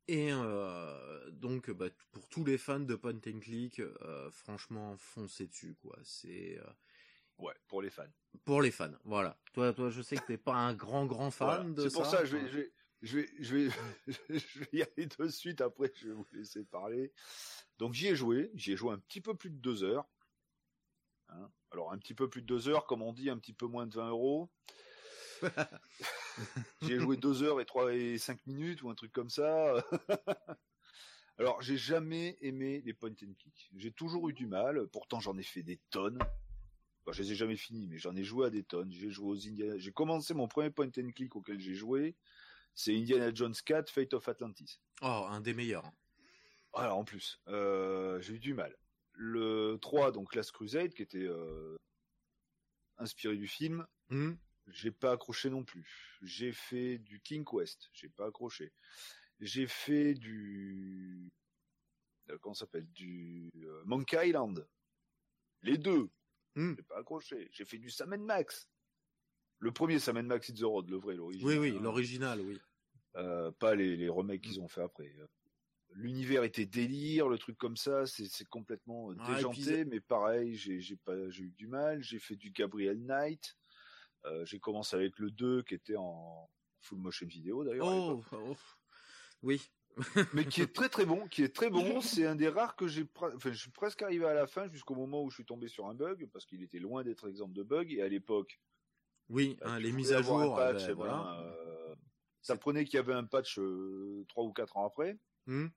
[0.06, 5.46] Et euh, donc, bah, pour tous les fans de point and click, euh, franchement, foncez
[5.46, 5.96] dessus, quoi.
[6.02, 6.64] C'est euh,
[7.38, 8.04] Ouais, pour les fans.
[8.44, 8.90] pour les fans.
[9.04, 9.38] Voilà.
[9.52, 11.64] Toi, toi, je sais que t'es pas un grand, grand fan Voilà.
[11.70, 11.96] de C'est ça.
[11.96, 13.70] pour ça, je vais, je vais, je vais, je vais,
[14.28, 15.60] je vais y aller de suite.
[15.60, 17.12] Après, je vais vous laisser parler.
[17.78, 18.50] Donc j'y ai joué.
[18.54, 20.08] J'y ai joué un petit peu plus de deux heures.
[21.28, 21.50] Hein.
[21.70, 23.86] Alors un petit peu plus de deux heures, comme on dit, un petit peu moins
[23.86, 24.50] de 20 euros.
[26.82, 29.74] J'ai joué deux heures et trois et cinq minutes ou un truc comme ça.
[31.40, 33.70] Alors, j'ai jamais aimé les point and click.
[33.74, 34.86] J'ai toujours eu du mal.
[34.88, 36.18] Pourtant, j'en ai fait des tonnes.
[36.20, 38.92] Enfin, je les ai jamais finis, mais j'en ai joué à des tonnes.
[38.92, 39.78] J'ai joué aux Indiana.
[39.78, 42.14] J'ai commencé mon premier point and click auquel j'ai joué.
[42.74, 44.80] C'est Indiana Jones 4, Fate of Atlantis.
[45.02, 45.90] Oh, un des meilleurs.
[46.72, 48.76] Voilà, en plus, euh, j'ai eu du mal.
[49.12, 51.76] Le 3, donc Last Crusade, qui était euh,
[52.98, 54.34] inspiré du film, Hmm.
[54.68, 56.18] j'ai pas accroché non plus.
[56.22, 58.72] J'ai fait du King Quest, j'ai pas accroché.
[59.40, 61.28] J'ai fait du
[62.30, 62.86] euh, comment ça s'appelle?
[62.92, 64.66] Du euh, Monkey Island.
[65.62, 66.08] Les deux,
[66.56, 66.74] Hmm.
[66.76, 67.48] j'ai pas accroché.
[67.52, 68.68] J'ai fait du Sam Max.
[69.60, 71.58] Le premier Sam Max It's the Road, le vrai, l'original.
[71.58, 71.82] Oui, oui, hein.
[71.82, 72.58] l'original, oui.
[73.16, 75.12] Euh, pas les, les remakes qu'ils ont fait après.
[75.92, 80.54] L'univers était délire, le truc comme ça, c'est complètement euh, Ah, déjanté, puis- mais pareil,
[80.54, 82.02] j'ai j'ai pas j'ai eu du mal.
[82.02, 83.56] J'ai fait du Gabriel Knight.
[84.26, 86.48] Euh, j'ai commencé avec le 2 qui était en
[86.80, 88.56] full motion vidéo d'ailleurs, Oh, oh,
[89.42, 89.60] oui.
[90.34, 92.00] mais qui est très très bon, qui est très bon.
[92.00, 94.94] C'est un des rares que j'ai, enfin, je suis presque arrivé à la fin jusqu'au
[94.94, 97.62] moment où je suis tombé sur un bug parce qu'il était loin d'être exemple de
[97.64, 98.60] bug et à l'époque
[99.30, 100.54] Oui, bah, hein, les mises à jour.
[100.56, 101.40] patch, eh eh ben, voilà.
[101.40, 101.94] euh,
[102.42, 105.18] ça prenait qu'il y avait un patch euh, trois ou quatre ans après.
[105.46, 105.68] Hmm.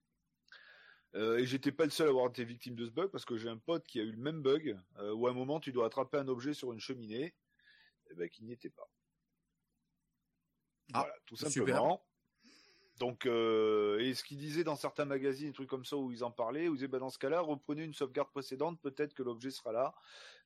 [1.15, 3.38] Euh, et j'étais pas le seul à avoir été victime de ce bug parce que
[3.38, 5.71] j'ai un pote qui a eu le même bug euh, où à un moment tu
[5.71, 7.35] dois attraper un objet sur une cheminée
[8.09, 8.89] et ben qui n'y était pas.
[10.93, 12.03] Ah, voilà, tout simplement.
[12.99, 16.24] Donc euh, et ce qu'il disait dans certains magazines, des trucs comme ça où ils
[16.24, 19.24] en parlaient, où ils disaient ben, dans ce cas-là reprenez une sauvegarde précédente, peut-être que
[19.24, 19.95] l'objet sera là.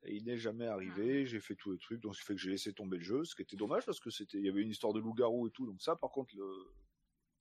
[0.03, 1.26] Et il n'est jamais arrivé.
[1.26, 3.26] J'ai fait tout le truc, donc ce qui fait que j'ai laissé tomber le jeu,
[3.26, 5.52] ce qui était dommage parce que c'était il y avait une histoire de loup-garou et
[5.52, 5.65] tout.
[5.65, 6.48] Donc ça par contre le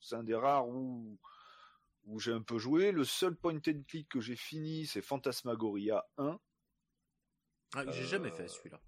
[0.00, 1.18] c'est un des rares où
[2.04, 2.90] où j'ai un peu joué.
[2.92, 6.38] Le seul point and click que j'ai fini, c'est Phantasmagoria 1.
[7.74, 8.80] Ah, j'ai Euh, jamais fait celui-là.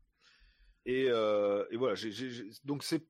[0.87, 3.07] Et, euh, et voilà, j'ai, j'ai- j'ai- donc c'est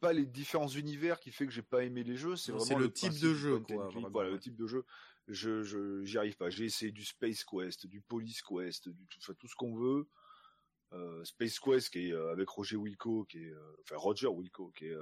[0.00, 2.92] pas les différents univers qui fait que j'ai pas aimé les jeux, c'est vraiment le
[2.92, 4.84] type de jeu, quoi, Voilà, le type de jeu.
[5.28, 6.50] Je, je, j'y arrive pas.
[6.50, 10.06] J'ai essayé du Space Quest, du Police Quest, du tout, enfin, tout ce qu'on veut.
[10.92, 14.70] Euh, Space Quest qui est euh, avec Roger Wilco, qui est, euh, enfin Roger Wilco,
[14.76, 14.96] qui est,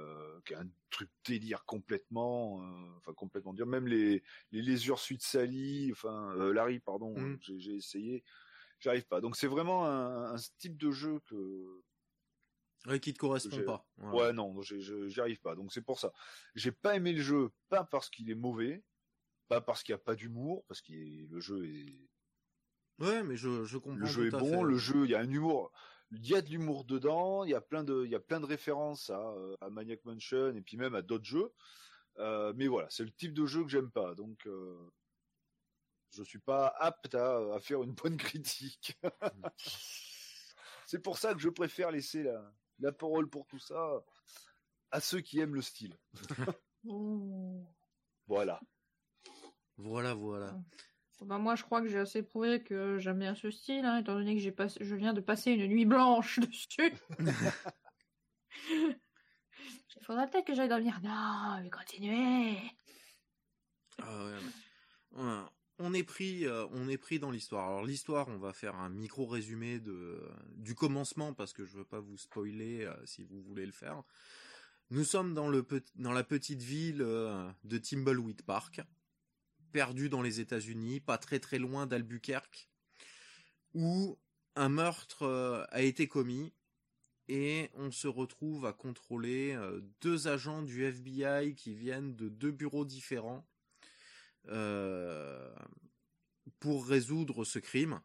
[0.45, 2.55] qui est un truc délire complètement,
[2.97, 3.67] enfin complètement dire.
[3.67, 7.37] Même les les lésures suite Sally, enfin Larry, pardon, Mm.
[7.41, 8.23] j'ai, j'ai essayé,
[8.79, 9.21] j'arrive pas.
[9.21, 11.83] Donc c'est vraiment un, un type de jeu que
[12.87, 13.87] Ouais, qui te correspond pas.
[13.97, 15.55] Ouais, non, j'y arrive pas.
[15.55, 16.11] Donc c'est pour ça.
[16.53, 18.83] J'ai pas aimé le jeu, pas parce qu'il est mauvais,
[19.47, 22.09] pas parce qu'il y a pas d'humour, parce que le jeu est,
[22.99, 23.97] Ouais, mais je, je comprends.
[23.99, 24.63] le jeu est tout bon, fait.
[24.63, 25.71] le jeu, il y a un humour,
[26.11, 28.39] il y a de l'humour dedans, il y a plein de, il y a plein
[28.39, 31.51] de références à, euh, à Maniac Mansion et puis même à d'autres jeux.
[32.19, 34.89] Euh, mais voilà, c'est le type de jeu que j'aime pas, donc euh,
[36.11, 38.97] je suis pas apte à, à faire une bonne critique.
[40.85, 44.03] c'est pour ça que je préfère laisser la, la parole pour tout ça
[44.91, 45.97] à ceux qui aiment le style.
[48.27, 48.59] Voilà.
[49.77, 50.55] Voilà, voilà.
[51.21, 54.13] Bah, moi, je crois que j'ai assez prouvé que j'aime bien ce style, hein, étant
[54.13, 56.93] donné que j'ai passé, je viens de passer une nuit blanche dessus.
[57.19, 58.95] Il
[60.03, 60.99] faudrait peut-être que j'aille dormir.
[61.03, 62.57] Non, mais continuez.
[64.01, 64.39] Ah ouais,
[65.13, 65.43] mais- Ouais,
[65.77, 67.67] On est pris, euh, on est pris dans l'histoire.
[67.67, 69.81] Alors l'histoire, on va faire un micro résumé
[70.55, 74.03] du commencement parce que je veux pas vous spoiler euh, si vous voulez le faire.
[74.89, 75.51] Nous sommes dans
[75.95, 78.81] dans la petite ville euh, de Timbleweed Park,
[79.73, 82.69] perdu dans les États-Unis, pas très très loin d'Albuquerque,
[83.73, 84.17] où
[84.55, 86.53] un meurtre a été commis
[87.27, 89.57] et on se retrouve à contrôler
[89.99, 93.45] deux agents du FBI qui viennent de deux bureaux différents
[96.59, 98.01] pour résoudre ce crime,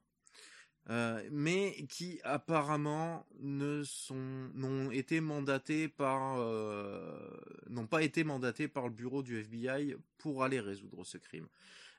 [0.89, 7.39] euh, mais qui apparemment ne sont n'ont été mandatés par euh,
[7.69, 11.49] n'ont pas été mandatés par le bureau du FBI pour aller résoudre ce crime.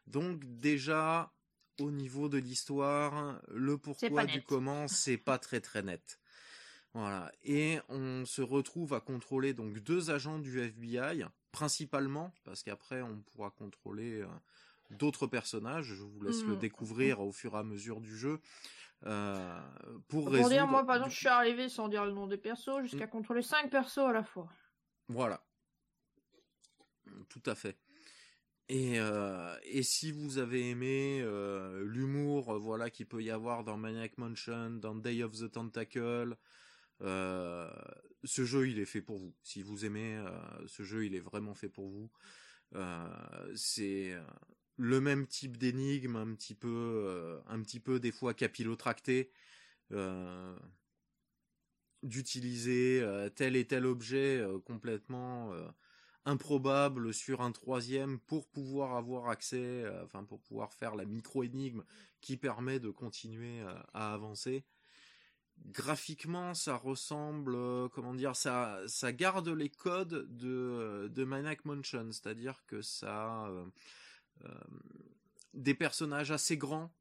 [0.08, 1.32] Donc déjà
[1.80, 6.20] au niveau de l'histoire, le pourquoi du comment, c'est pas très très net.
[6.94, 7.32] Voilà.
[7.44, 13.22] Et on se retrouve à contrôler donc deux agents du FBI, principalement, parce qu'après on
[13.22, 14.28] pourra contrôler euh,
[14.90, 15.86] d'autres personnages.
[15.94, 16.60] Je vous laisse le Mhm.
[16.60, 18.40] découvrir au fur et à mesure du jeu.
[19.07, 19.60] euh,
[20.07, 20.49] pour Pour résoudre.
[20.49, 23.07] dire, moi, par exemple, du- je suis arrivé sans dire le nom des persos jusqu'à
[23.07, 24.48] contrôler cinq persos à la fois.
[25.07, 25.44] Voilà.
[27.30, 27.78] Tout à fait.
[28.69, 33.76] Et, euh, et si vous avez aimé euh, l'humour, voilà, qu'il peut y avoir dans
[33.76, 36.38] Maniac Mansion, dans Day of the Tentacle,
[37.03, 37.69] euh,
[38.23, 39.34] ce jeu il est fait pour vous.
[39.44, 42.11] Si vous aimez euh, ce jeu, il est vraiment fait pour vous.
[42.76, 44.15] Euh, c'est
[44.78, 49.32] le même type d'énigme, un petit peu, un petit peu des fois capillotracté.
[52.03, 53.06] D'utiliser
[53.36, 55.53] tel et tel objet complètement
[56.26, 61.84] improbable sur un troisième pour pouvoir avoir accès, enfin pour pouvoir faire la micro-énigme
[62.22, 63.61] qui permet de continuer
[63.94, 64.64] à avancer
[65.68, 72.12] graphiquement, ça ressemble, euh, comment dire, ça, ça garde les codes de, de Maniac Mansion,
[72.12, 73.66] c'est-à-dire que ça, euh,
[74.46, 74.50] euh,
[75.54, 76.94] des personnages assez grands,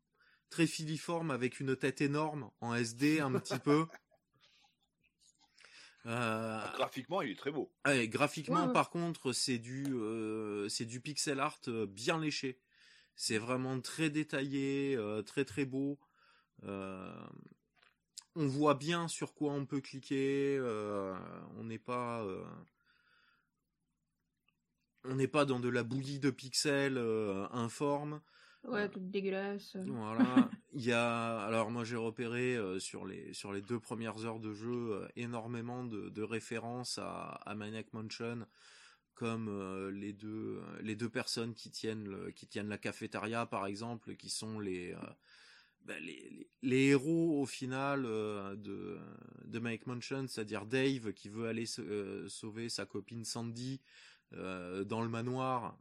[0.51, 3.87] très filiformes, avec une tête énorme, en SD un petit peu.
[6.07, 7.71] Ah, graphiquement, il est très beau.
[7.85, 9.85] graphiquement, par contre, c'est du,
[10.71, 12.59] c'est du pixel art bien léché.
[13.17, 16.01] C'est vraiment très détaillé, très très beau
[18.41, 20.57] on voit bien sur quoi on peut cliquer.
[20.59, 21.15] Euh,
[21.59, 22.43] on n'est pas, euh,
[25.05, 28.23] on n'est pas dans de la bouillie de pixels euh, informe.
[28.65, 29.77] Ouais, tout dégueulasse.
[29.87, 30.51] Voilà.
[30.73, 34.53] Il y a, alors moi j'ai repéré sur les sur les deux premières heures de
[34.53, 38.47] jeu énormément de, références à, à Maniac Mansion,
[39.15, 44.31] comme les deux les deux personnes qui tiennent qui tiennent la cafétéria par exemple, qui
[44.31, 44.95] sont les
[45.85, 45.95] bah,
[46.63, 52.69] les, héros au final euh, de, Mike Mansion, c'est-à-dire Dave qui veut aller euh, sauver
[52.69, 53.81] sa copine Sandy
[54.35, 55.79] euh, dans le manoir,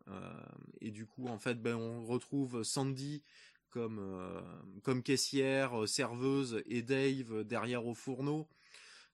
[0.81, 3.23] et du coup en fait ben, on retrouve Sandy
[3.69, 8.47] comme caissière, serveuse et Dave derrière au fourneau.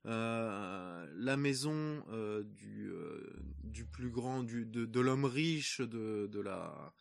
[0.06, 2.06] la maison
[2.44, 6.94] du plus grand de, l'homme riche de la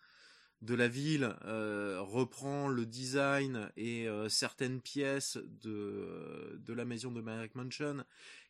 [0.64, 7.10] de la ville euh, reprend le design et euh, certaines pièces de, de la maison
[7.10, 8.02] de Merrick Mansion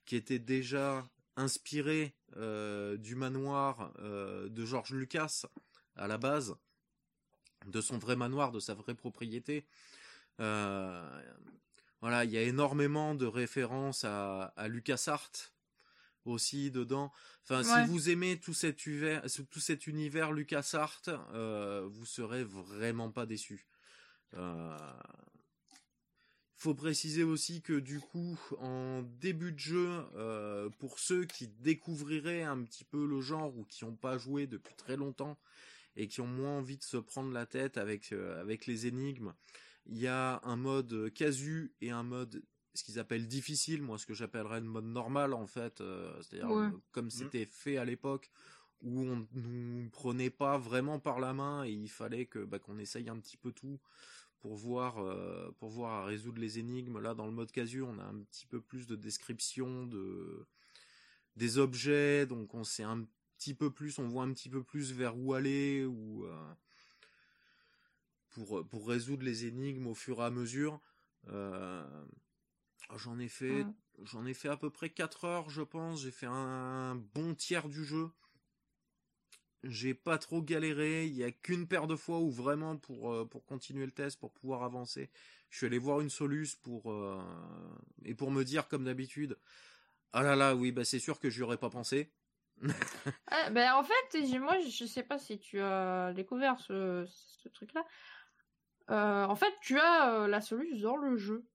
[0.04, 5.46] qui étaient déjà inspirées euh, du manoir de George Lucas
[5.96, 6.54] à la base,
[7.66, 9.66] de son vrai manoir, de sa vraie propriété.
[10.38, 10.84] voilà,
[12.24, 15.53] il y a énormément de références à, à LucasArts
[16.24, 17.12] aussi dedans.
[17.42, 23.10] Enfin, si vous aimez tout cet univers, tout cet univers LucasArts, euh, vous serez vraiment
[23.10, 23.66] pas déçu.
[24.34, 24.76] Euh...
[26.56, 32.42] Faut préciser aussi que du coup, en début de jeu, euh, pour ceux qui découvriraient
[32.42, 35.38] un petit peu le genre ou qui n'ont pas joué depuis très longtemps
[35.96, 39.34] et qui ont moins envie de se prendre la tête avec avec les énigmes,
[39.86, 42.42] il y a un mode casu et un mode
[42.74, 46.50] ce qu'ils appellent difficile, moi ce que j'appellerais le mode normal en fait, euh, c'est-à-dire
[46.56, 47.10] euh, comme mm.
[47.10, 48.30] c'était fait à l'époque
[48.82, 52.78] où on nous prenait pas vraiment par la main et il fallait que bah, qu'on
[52.78, 53.78] essaye un petit peu tout
[54.40, 56.98] pour voir euh, pour voir à résoudre les énigmes.
[56.98, 60.46] Là dans le mode casu, on a un petit peu plus de description de
[61.36, 63.06] des objets, donc on sait un
[63.38, 66.26] petit peu plus, on voit un petit peu plus vers où aller ou
[68.30, 70.80] pour pour résoudre les énigmes au fur et à mesure.
[72.96, 73.74] J'en ai fait, mmh.
[74.04, 76.02] j'en ai fait à peu près 4 heures, je pense.
[76.02, 78.10] J'ai fait un bon tiers du jeu.
[79.62, 81.06] J'ai pas trop galéré.
[81.06, 84.20] Il y a qu'une paire de fois où vraiment pour euh, pour continuer le test,
[84.20, 85.10] pour pouvoir avancer,
[85.48, 87.22] je suis allé voir une soluce pour euh,
[88.04, 89.38] et pour me dire comme d'habitude.
[90.12, 92.12] Ah là là, oui, bah c'est sûr que j'y aurais pas pensé.
[93.28, 97.84] ah, ben en fait, moi je sais pas si tu as découvert ce, ce truc-là.
[98.90, 101.46] Euh, en fait, tu as la soluce dans le jeu.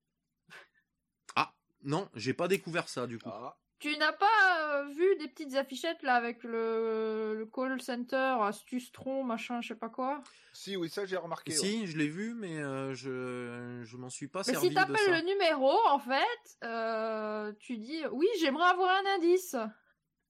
[1.82, 3.30] Non, j'ai pas découvert ça du coup.
[3.32, 3.56] Ah.
[3.80, 4.26] Tu n'as pas
[4.60, 9.88] euh, vu des petites affichettes là avec le, call center, Astustron, machin, je sais pas
[9.88, 10.22] quoi?
[10.52, 11.52] Si, oui, ça j'ai remarqué.
[11.52, 15.10] Si, je l'ai vu, mais euh, je je m'en suis pas mais servi si t'appelles
[15.10, 19.56] le numéro, en fait, euh, tu dis oui, j'aimerais avoir un indice.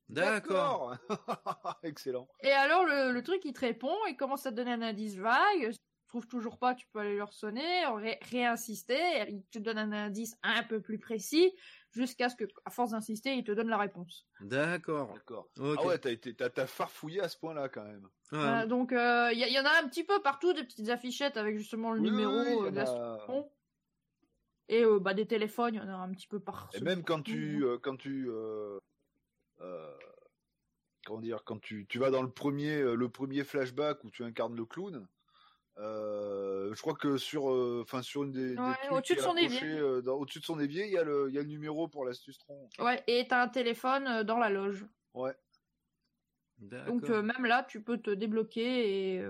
[0.09, 0.97] D'accord.
[1.83, 2.29] Excellent.
[2.43, 5.17] Et alors le, le, truc il te répond, il commence à te donner un indice
[5.17, 5.73] vague?
[6.11, 7.85] Trouves toujours pas, tu peux aller leur sonner,
[8.31, 11.53] réinsister, il te donne un indice un peu plus précis,
[11.93, 14.27] jusqu'à ce que, à force d'insister, il te donne la réponse.
[14.41, 15.15] D'accord.
[15.15, 15.49] D'accord.
[15.59, 18.09] Ah ouais, t'as été, t'as, farfouillé à ce point-là quand même.
[18.33, 21.57] Euh, donc, il euh, y, en a un petit peu partout des petites affichettes avec
[21.57, 23.19] justement le numéro de la
[24.69, 26.77] Et euh, bah des téléphones, il y en a un petit peu partout.
[26.77, 28.29] Et même quand tu, quand tu,
[31.05, 34.57] comment dire, quand tu, tu vas dans le premier, le premier flashback où tu incarnes
[34.57, 35.07] le clown.
[35.81, 38.55] Euh, je crois que sur, euh, enfin sur une des,
[38.91, 41.39] au-dessus de son évier, euh, au-dessus de son évier, il y a le, il y
[41.39, 42.69] a le numéro pour l'astustron.
[42.79, 44.85] Ouais, et t'as un téléphone dans la loge.
[45.15, 45.35] Ouais.
[46.59, 49.25] Donc même là, tu peux te débloquer et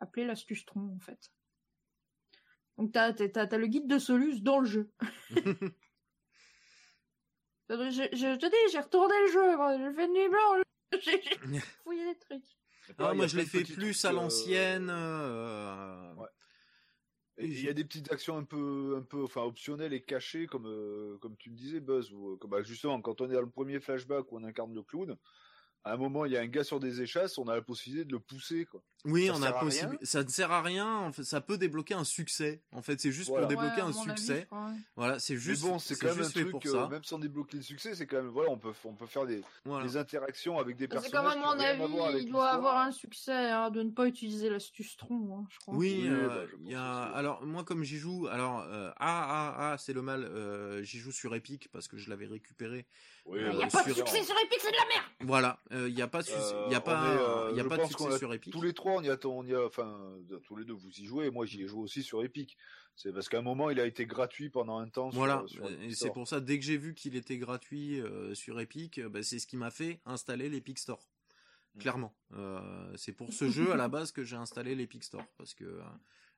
[0.00, 1.30] appeler l'astustron en fait.
[2.76, 4.90] Donc t'as, t'as, t'as le guide de Solus dans le jeu.
[7.70, 10.62] je, je, te dis, j'ai retourné le jeu, j'ai fait nuit blanche,
[11.00, 11.20] j'ai
[11.84, 12.61] fouillé des trucs.
[12.98, 14.88] Ah, moi je l'ai fait plus à euh, l'ancienne.
[14.90, 16.14] Euh,
[17.38, 20.66] il y a des petites actions un peu, un peu, enfin optionnelles et cachées, comme,
[20.66, 23.50] euh, comme tu me disais, Buzz, ou, comme, bah, justement quand on est dans le
[23.50, 25.16] premier flashback où on incarne le clown,
[25.84, 28.04] à un moment, il y a un gars sur des échasses, on a la possibilité
[28.04, 28.82] de le pousser, quoi.
[29.04, 29.98] Oui, Ça on a possible.
[30.02, 30.86] Ça ne sert à rien.
[30.98, 32.62] En fait, ça peut débloquer un succès.
[32.70, 33.48] En fait, c'est juste Voilà.
[33.48, 34.46] pour débloquer Ouais, un avis, succès.
[34.52, 34.58] ouais.
[34.94, 35.64] Voilà, c'est juste.
[35.64, 36.88] Mais bon, c'est quand même un truc, pour euh, ça.
[36.88, 39.42] même sans débloquer le succès, c'est quand même, voilà, on peut, on peut faire des,
[39.64, 39.84] Voilà.
[39.84, 41.34] des interactions avec des C'est quand personnages
[41.78, 45.36] même, mon avis, il doit avoir un succès hein, de ne pas utiliser l'astuce tronc,
[45.40, 45.74] hein, je crois.
[45.74, 47.02] Oui, Oui, euh, bah, y a...
[47.02, 50.98] alors moi comme j'y joue, alors euh, ah ah ah c'est le mal, euh, j'y
[50.98, 52.86] joue sur Epic parce que je l'avais récupéré.
[53.26, 55.58] Oui, Il y n'y a pas de succès sur Epic, c'est de la merde Voilà,
[55.72, 57.84] il y a pas Euh, il y a pas euh, il y a pas de
[57.84, 58.52] succès a sur Epic.
[58.52, 59.98] Tous les trois, on y a, on y a, enfin,
[60.44, 61.30] tous les deux, vous y jouez.
[61.30, 62.56] Moi, j'y ai joué aussi sur Epic.
[62.94, 65.08] C'est parce qu'à un moment, il a été gratuit pendant un temps.
[65.10, 68.60] Voilà, sur, et c'est pour ça dès que j'ai vu qu'il était gratuit euh, sur
[68.60, 71.08] Epic, euh, bah, c'est ce qui m'a fait installer l'Epic Store.
[71.74, 71.78] Mm.
[71.80, 75.54] Clairement, Euh, c'est pour ce jeu à la base que j'ai installé l'Epic Store parce
[75.54, 75.82] que euh,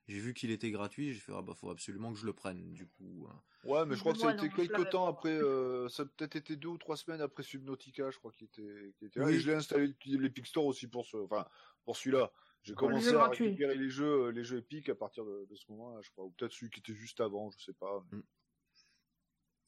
[0.07, 2.71] j'ai vu qu'il était gratuit, j'ai fait ah bah faut absolument que je le prenne
[2.73, 3.27] du coup.
[3.27, 3.69] euh.
[3.69, 5.29] Ouais, mais je crois que ça a été quelques temps après.
[5.41, 8.93] euh, ça a peut-être été deux ou trois semaines après Subnautica, je crois qu'il était,
[8.97, 9.25] qu'il était là.
[9.25, 9.33] Oui.
[9.35, 11.47] Et je l'ai installé l'Epic Store aussi pour ce, enfin,
[11.83, 12.31] pour celui-là.
[12.61, 15.55] J'ai le commencé à récupérer les jeux, euh, les jeux Epic à partir de, de
[15.55, 16.25] ce moment-là, je crois.
[16.25, 18.03] Ou peut-être celui qui était juste avant, je sais pas.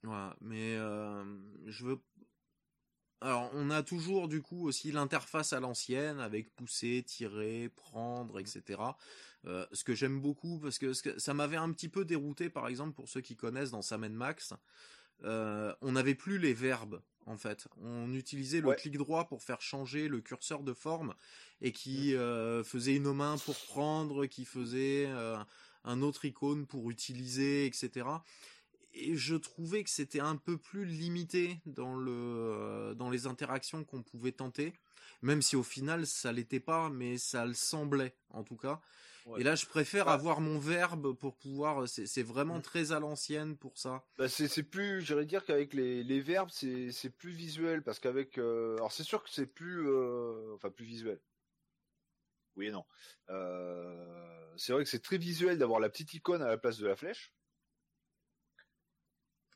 [0.03, 1.23] Voilà, mais euh,
[1.65, 1.99] je veux.
[3.19, 8.98] Alors, on a toujours du coup aussi l'interface à l'ancienne avec pousser, tirer, prendre, etc.
[9.45, 12.49] Euh, ce que j'aime beaucoup parce que, ce que ça m'avait un petit peu dérouté,
[12.49, 14.53] par exemple, pour ceux qui connaissent dans Sam Max,
[15.23, 17.68] euh, on n'avait plus les verbes en fait.
[17.81, 18.76] On utilisait le Ouais.
[18.76, 21.15] clic droit pour faire changer le curseur de forme
[21.61, 25.07] et qui euh, faisait une main pour prendre, qui faisait
[25.84, 28.06] un autre icône pour utiliser, etc
[28.98, 33.84] et je trouvais que c'était un peu plus limité dans le euh, dans les interactions
[33.84, 34.74] qu'on pouvait tenter
[35.22, 38.82] même si au final ça l'était pas mais ça le semblait en tout cas
[39.26, 39.41] Ouais.
[39.41, 40.14] et là je préfère Ah.
[40.14, 42.61] avoir mon verbe pour pouvoir c'est c'est vraiment Mm.
[42.61, 46.91] très à l'ancienne pour ça Bah, c'est, plus, j'irais dire qu'avec les, les verbes, c'est,
[46.94, 50.86] c'est plus visuel parce qu'avec, euh, alors c'est sûr que c'est plus, euh, enfin plus
[50.86, 51.19] visuel.
[52.56, 52.86] Oui et non.
[53.30, 56.88] Euh, c'est vrai que c'est très visuel d'avoir la petite icône à la place de
[56.88, 57.34] la flèche.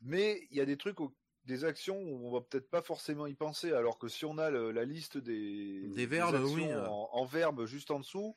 [0.02, 0.98] Mais il y a des trucs,
[1.44, 4.50] des actions où on va peut-être pas forcément y penser, alors que si on a
[4.50, 6.88] le- la liste des, Des verbes, actions oui, euh.
[6.88, 8.36] en, en verbe juste en dessous,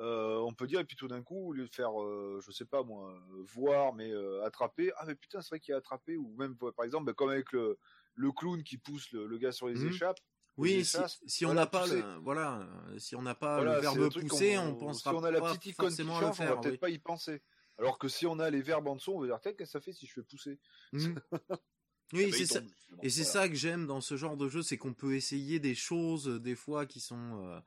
[0.00, 2.50] euh, on peut dire et puis tout d'un coup au lieu de faire, euh, je
[2.50, 4.10] sais pas moi, euh, voir mais
[4.44, 7.28] attraper, ah mais putain c'est vrai qu'il a attrapé ou même par exemple bah, comme
[7.30, 7.78] avec le
[8.14, 9.86] le clown qui pousse le, le gars sur les Mhm.
[9.86, 10.20] échappes.
[10.58, 10.84] oui les
[11.26, 12.68] si, on n'a pas le, voilà
[12.98, 15.42] si on n'a pas Voilà, le verbe pousser qu'on- on pensera si on a la
[15.42, 16.80] petite icône qui change, on va peut-être oui.
[16.80, 17.42] pas y penser.
[17.78, 19.80] Alors que si on a les verbes en dessous, on va dire qu'est-ce que ça
[19.80, 20.58] fait si je fais pousser.
[20.92, 20.98] Ah
[22.12, 22.60] oui bah, c'est il ça.
[23.02, 23.32] Et c'est Voilà.
[23.32, 26.38] ça que j'aime dans ce genre de jeu, c'est qu'on peut essayer des choses euh,
[26.38, 27.60] des fois qui sont, euh,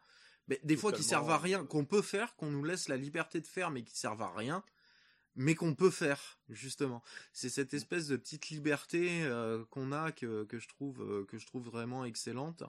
[0.47, 3.41] mais des fois qui servent à rien, qu'on peut faire, qu'on nous laisse la liberté
[3.41, 4.63] de faire, mais qui servent à rien,
[5.35, 7.01] mais qu'on peut faire justement.
[7.33, 11.37] C'est cette espèce de petite liberté euh, qu'on a que que je trouve euh, que
[11.39, 12.63] je trouve vraiment excellente.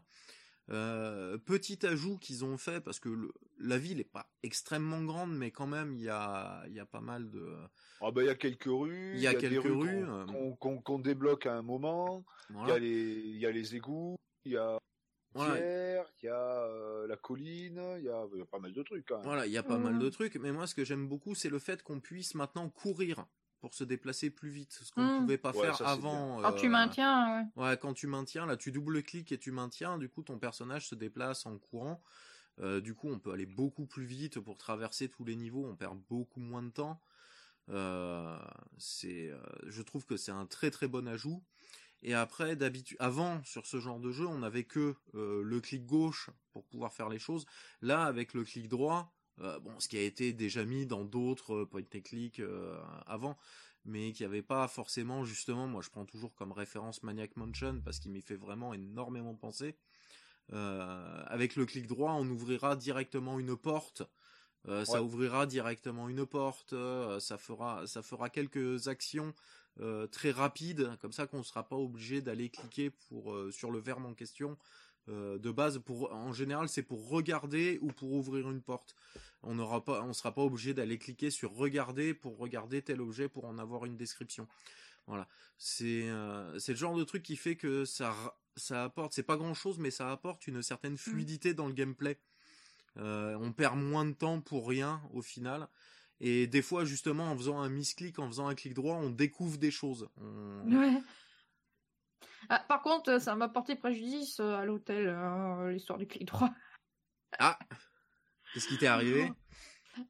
[0.69, 5.33] Euh, petit ajout qu'ils ont fait parce que le- la ville est pas extrêmement grande,
[5.37, 7.55] mais quand même il y a y pas mal de
[8.01, 10.13] Ah bah il y a quelques rues, Il y a des quelques rues rues, qu'on-
[10.13, 10.25] euh.
[10.27, 12.25] qu'on qu'on- qu'on débloque à un moment.
[12.51, 12.75] Il y voilà.
[12.75, 14.77] a les il y a les égouts, il y a
[15.35, 15.55] Voilà.
[15.55, 16.35] Pierre, il y a
[16.65, 19.25] euh, la colline, il y a, il y a pas mal de trucs quand même.
[19.25, 19.99] Voilà, il y a pas mal Mm.
[20.01, 23.25] de trucs, mais moi ce que j'aime beaucoup, c'est le fait qu'on puisse maintenant courir
[23.61, 25.20] pour se déplacer plus vite, ce qu'on ne Mm.
[25.23, 26.41] pouvait pas Ouais, faire ça, avant.
[26.43, 27.62] Quand tu euh, maintiens, ouais.
[27.62, 30.95] Ouais, quand tu maintiens, là tu double-cliques et tu maintiens, du coup ton personnage se
[30.95, 32.03] déplace en courant.
[32.61, 35.77] Euh, du coup, on peut aller beaucoup plus vite pour traverser tous les niveaux, on
[35.77, 37.01] perd beaucoup moins de temps.
[37.69, 38.39] Euh,
[38.78, 41.43] c'est, euh, je trouve que c'est un très très bon ajout.
[42.03, 45.85] Et après, d'habitude, avant sur ce genre de jeu, on n'avait que euh, le clic
[45.87, 47.47] gauche pour pouvoir faire les choses.
[47.81, 51.55] Là, avec le clic droit, euh, bon, ce qui a été déjà mis dans d'autres
[51.55, 53.37] euh, point and click euh, avant,
[53.85, 55.67] mais qui avait pas forcément justement.
[55.67, 59.77] Moi, je prends toujours comme référence Maniac Mansion parce qu'il m'y fait vraiment énormément penser.
[60.53, 64.03] Euh, avec le clic droit, on ouvrira directement une porte.
[64.69, 66.73] Euh, Ça ouvrira directement une porte.
[66.73, 69.35] euh, ça fera, ça fera quelques actions
[70.11, 74.07] très rapides, comme ça qu'on ne sera pas obligé d'aller cliquer pour sur le verbe
[74.07, 74.57] en question.
[75.09, 78.95] Euh, de base, pour en général, c'est pour regarder ou pour ouvrir une porte.
[79.43, 83.28] On n'aura pas, on sera pas obligé d'aller cliquer sur regarder pour regarder tel objet
[83.28, 84.49] pour en avoir une description.
[85.07, 85.28] Voilà,
[85.59, 88.12] c'est euh, c'est le genre de truc qui fait que ça
[88.57, 92.19] ça apporte, c'est pas grand chose, mais ça apporte une certaine fluidité dans le gameplay.
[92.97, 95.69] Euh, on perd moins de temps pour rien au final.
[96.20, 99.59] Et des fois, justement, en faisant un misclick, en faisant un clic droit, on découvre
[99.59, 100.09] des choses.
[100.20, 101.03] On- Ouais.
[102.48, 106.51] Ah, par contre, ça m'a porté préjudice euh, à l'hôtel, euh, l'histoire du clic droit.
[107.39, 107.59] Ah
[108.55, 109.32] Qu'est-ce qui t'est arrivé?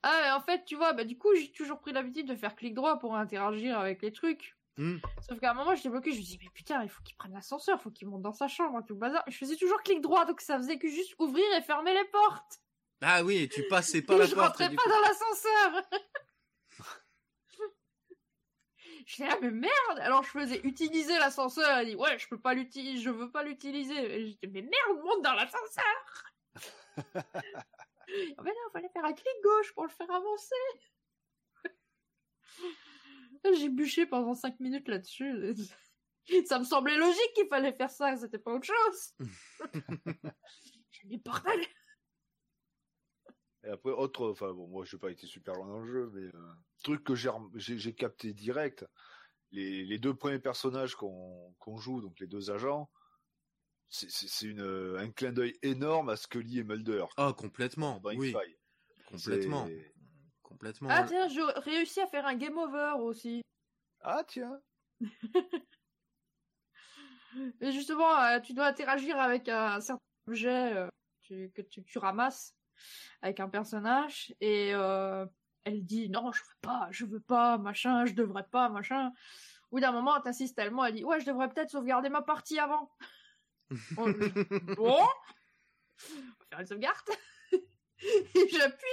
[0.02, 2.74] Ah, en fait, tu vois, bah, du coup, j'ai toujours pris l'habitude de faire clic
[2.74, 4.56] droit pour interagir avec les trucs.
[4.76, 4.98] Hmm.
[5.26, 7.32] Sauf qu'à un moment, j'étais bloqué, je me dis, mais putain, il faut qu'il prenne
[7.32, 9.24] l'ascenseur, il faut qu'il monte dans sa chambre, tout le bazar.
[9.28, 12.60] Je faisais toujours clic droit, donc ça faisait que juste ouvrir et fermer les portes.
[13.00, 14.48] Ah oui, tu passais pas la je porte.
[14.48, 14.90] rentrais du pas coup.
[14.90, 15.82] dans l'ascenseur.
[19.07, 19.99] J'étais là, mais merde!
[20.01, 23.45] Alors je faisais utiliser l'ascenseur, elle dit, ouais, je peux pas l'utiliser, je veux pas
[23.45, 23.95] l'utiliser.
[23.95, 26.24] Et j'étais, mais merde, monte dans l'ascenseur!
[28.39, 30.55] Ah ben non, fallait faire un clic gauche pour le faire avancer.
[33.59, 35.55] J'ai bûché pendant 5 minutes là-dessus.
[36.47, 39.12] Ça me semblait logique qu'il fallait faire ça, c'était pas autre chose.
[40.91, 41.61] J'ai dit bordel.
[43.66, 46.26] Et après, autre, enfin bon, moi j'ai pas été super loin dans le jeu, mais
[46.34, 46.52] euh,
[46.84, 48.86] truc que j'ai capté direct,
[49.51, 52.88] les, les deux premiers personnages qu'on joue, donc les deux agents,
[53.88, 54.09] c'est-
[54.98, 57.05] un clin d'œil énorme à Scully et Mulder.
[57.16, 57.98] Ah, complètement.
[58.01, 58.34] dans Oui,
[59.06, 59.68] complètement.
[60.43, 60.90] Complètement.
[60.90, 63.43] Ah tiens, j'ai réussi à faire un game over aussi.
[64.01, 64.60] Ah tiens.
[67.60, 70.88] Mais justement, euh, tu dois interagir avec un certain objet euh,
[71.22, 72.56] tu- que tu, tu ramasses
[73.23, 75.27] avec un personnage et euh,
[75.65, 79.12] elle dit non, je veux pas, je veux pas, machin, je devrais pas, machin.
[79.73, 82.90] Bout d'un moment, t'insistes tellement, elle dit ouais, je devrais peut-être sauvegarder ma partie avant.
[83.97, 84.07] bon.
[84.07, 86.97] on va faire une sauvegarde.
[88.35, 88.86] et j'appuie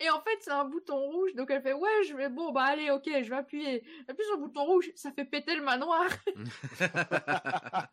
[0.00, 2.64] et en fait c'est un bouton rouge donc elle fait ouais je vais bon bah
[2.64, 6.04] allez ok je vais appuyer appuie sur le bouton rouge ça fait péter le manoir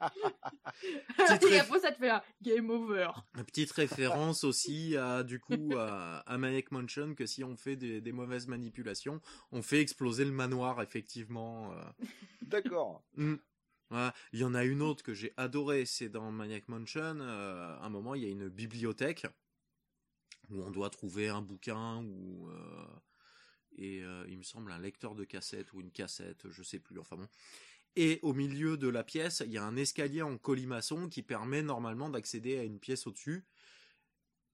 [1.18, 5.40] Petite et après ça te fait un game over Une petite référence aussi à du
[5.40, 9.22] coup à, à Maniac Mansion que si on fait des, des mauvaises manipulations,
[9.52, 11.72] on fait exploser le manoir effectivement.
[11.74, 12.06] euh.
[12.42, 13.04] D'accord.
[13.16, 13.36] Mm.
[13.90, 14.14] Voilà.
[14.34, 17.18] Il y en a une autre que j'ai adorée, c'est dans Maniac Mansion.
[17.22, 19.26] euh, à un moment, il y a une bibliothèque
[20.52, 22.86] où on doit trouver un bouquin ou euh,
[23.78, 27.00] et euh, il me semble un lecteur de cassette ou une cassette, je sais plus.
[27.00, 27.28] Enfin bon.
[27.96, 31.62] Et au milieu de la pièce, il y a un escalier en colimaçon qui permet
[31.64, 33.46] normalement d'accéder à une pièce au-dessus.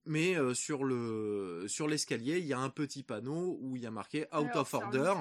[0.06, 3.88] Mais euh, sur le sur l'escalier, il y a un petit panneau où il y
[3.88, 4.74] a marqué Out Alors, of.
[4.74, 5.14] Order.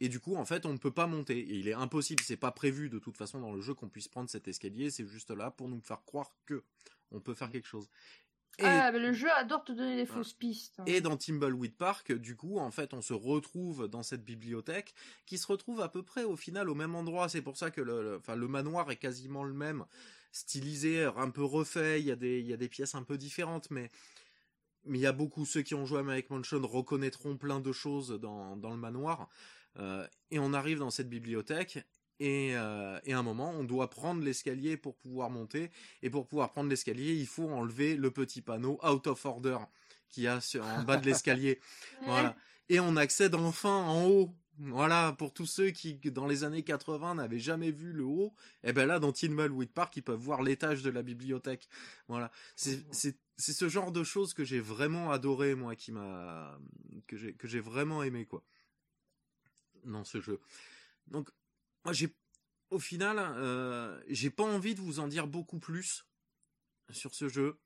[0.00, 1.38] Et du coup, en fait, on ne peut pas monter.
[1.38, 4.08] Et il est impossible, c'est pas prévu de toute façon dans le jeu qu'on puisse
[4.08, 4.90] prendre cet escalier.
[4.90, 6.64] C'est juste là pour nous faire croire que
[7.10, 7.88] on peut faire quelque chose.
[8.58, 12.12] Et, ah mais le jeu adore te donner des fausses pistes et dans Timbleweed Park,
[12.12, 14.94] du coup, en fait, on se retrouve dans cette bibliothèque
[15.26, 17.28] qui se retrouve à peu près au final au même endroit.
[17.28, 19.84] C'est pour ça que le, le- enfin, le manoir est quasiment le même,
[20.32, 22.00] stylisé, un peu refait.
[22.00, 23.90] Il y a des, il y a des pièces un peu différentes, mais
[24.84, 27.72] mais il y a beaucoup ceux qui ont joué à Maniac Mansion reconnaîtront plein de
[27.72, 29.28] choses dans, dans le manoir.
[29.78, 31.84] Euh, et on arrive dans cette bibliothèque
[32.20, 35.70] et, euh, et à un moment on doit prendre l'escalier pour pouvoir monter
[36.02, 39.58] et pour pouvoir prendre l'escalier il faut enlever le petit panneau out of order
[40.08, 41.60] qu'il y a sur, en bas de l'escalier.
[42.04, 42.36] Voilà.
[42.68, 44.34] Et on accède enfin en haut.
[44.58, 48.32] Voilà, pour tous ceux qui, dans les années 80, n'avaient jamais vu le haut,
[48.64, 51.68] et ben là, dans Timbleweed Park, ils peuvent voir l'étage de la bibliothèque.
[52.08, 52.30] Voilà.
[52.54, 56.58] C'est, c'est, c'est ce genre de choses que j'ai vraiment adoré, moi, qui m'a,
[57.06, 58.42] que j'ai, que j'ai vraiment aimé, quoi.
[59.84, 60.40] Dans ce jeu.
[61.08, 61.28] Donc,
[61.86, 62.12] moi, j'ai,
[62.70, 66.04] au final, euh, j'ai pas envie de vous en dire beaucoup plus
[66.90, 67.60] sur ce jeu.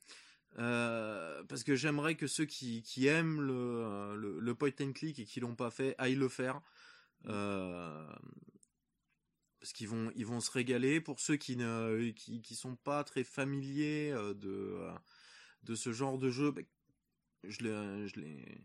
[0.58, 5.24] Euh, parce que j'aimerais que ceux qui, qui aiment le, le, point and click et
[5.24, 6.60] qui l'ont pas fait aillent le faire.
[7.28, 8.12] Euh,
[9.58, 11.00] parce qu'ils vont ils vont se régaler.
[11.00, 14.86] Pour ceux qui ne qui, qui sont pas très familiers de
[15.62, 16.66] de ce genre de jeu, ben,
[17.44, 18.64] je les je les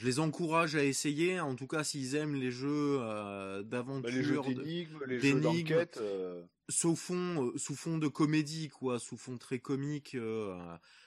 [0.00, 1.40] je les encourage à essayer.
[1.40, 5.40] En tout cas, s'ils aiment les jeux euh, d'aventure, Bah, les jeux d'énigmes, les jeux
[5.40, 5.98] d'enquête.
[6.00, 10.14] euh, sous fond euh, sous fond de comédie quoi, sous fond très comique.
[10.14, 10.56] euh,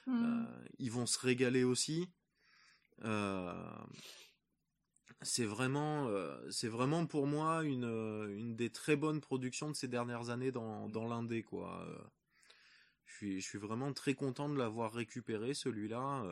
[0.06, 0.44] Hmm.
[0.44, 2.08] euh, ils vont se régaler aussi.
[3.04, 3.52] Euh,
[5.22, 7.84] c'est vraiment, euh, c'est vraiment pour moi une,
[8.36, 11.84] une des très bonnes productions de ces dernières années dans, dans l'indé quoi.
[11.88, 11.98] Euh,
[13.06, 16.22] Je suis, je suis vraiment très content de l'avoir récupéré celui-là.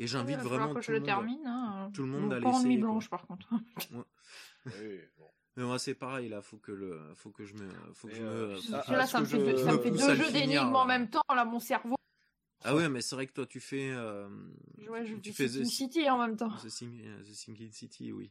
[0.00, 1.06] Euh, et j'invite Il va falloir vraiment que tout je le monde.
[1.06, 1.46] termine.
[1.46, 1.90] Hein.
[1.94, 3.48] tout le monde à pas en blanche par contre.
[4.66, 5.30] oui, bon.
[5.56, 8.22] Mais moi c'est pareil là, faut que le, faut que je me, faut que je
[8.22, 8.74] euh, me.
[8.74, 10.24] Ah, là, ah, ça me fait, deux- je- ça me fait pousse deux à le
[10.24, 11.96] jeux d'énigmes en même temps, là, mon cerveau.
[12.62, 14.28] Ah ouais, mais c'est vrai que toi tu fais, euh,
[14.88, 16.50] Ouais, je tu fais The- City en même temps.
[16.56, 18.30] The, Sing- euh, The Sinking City, oui.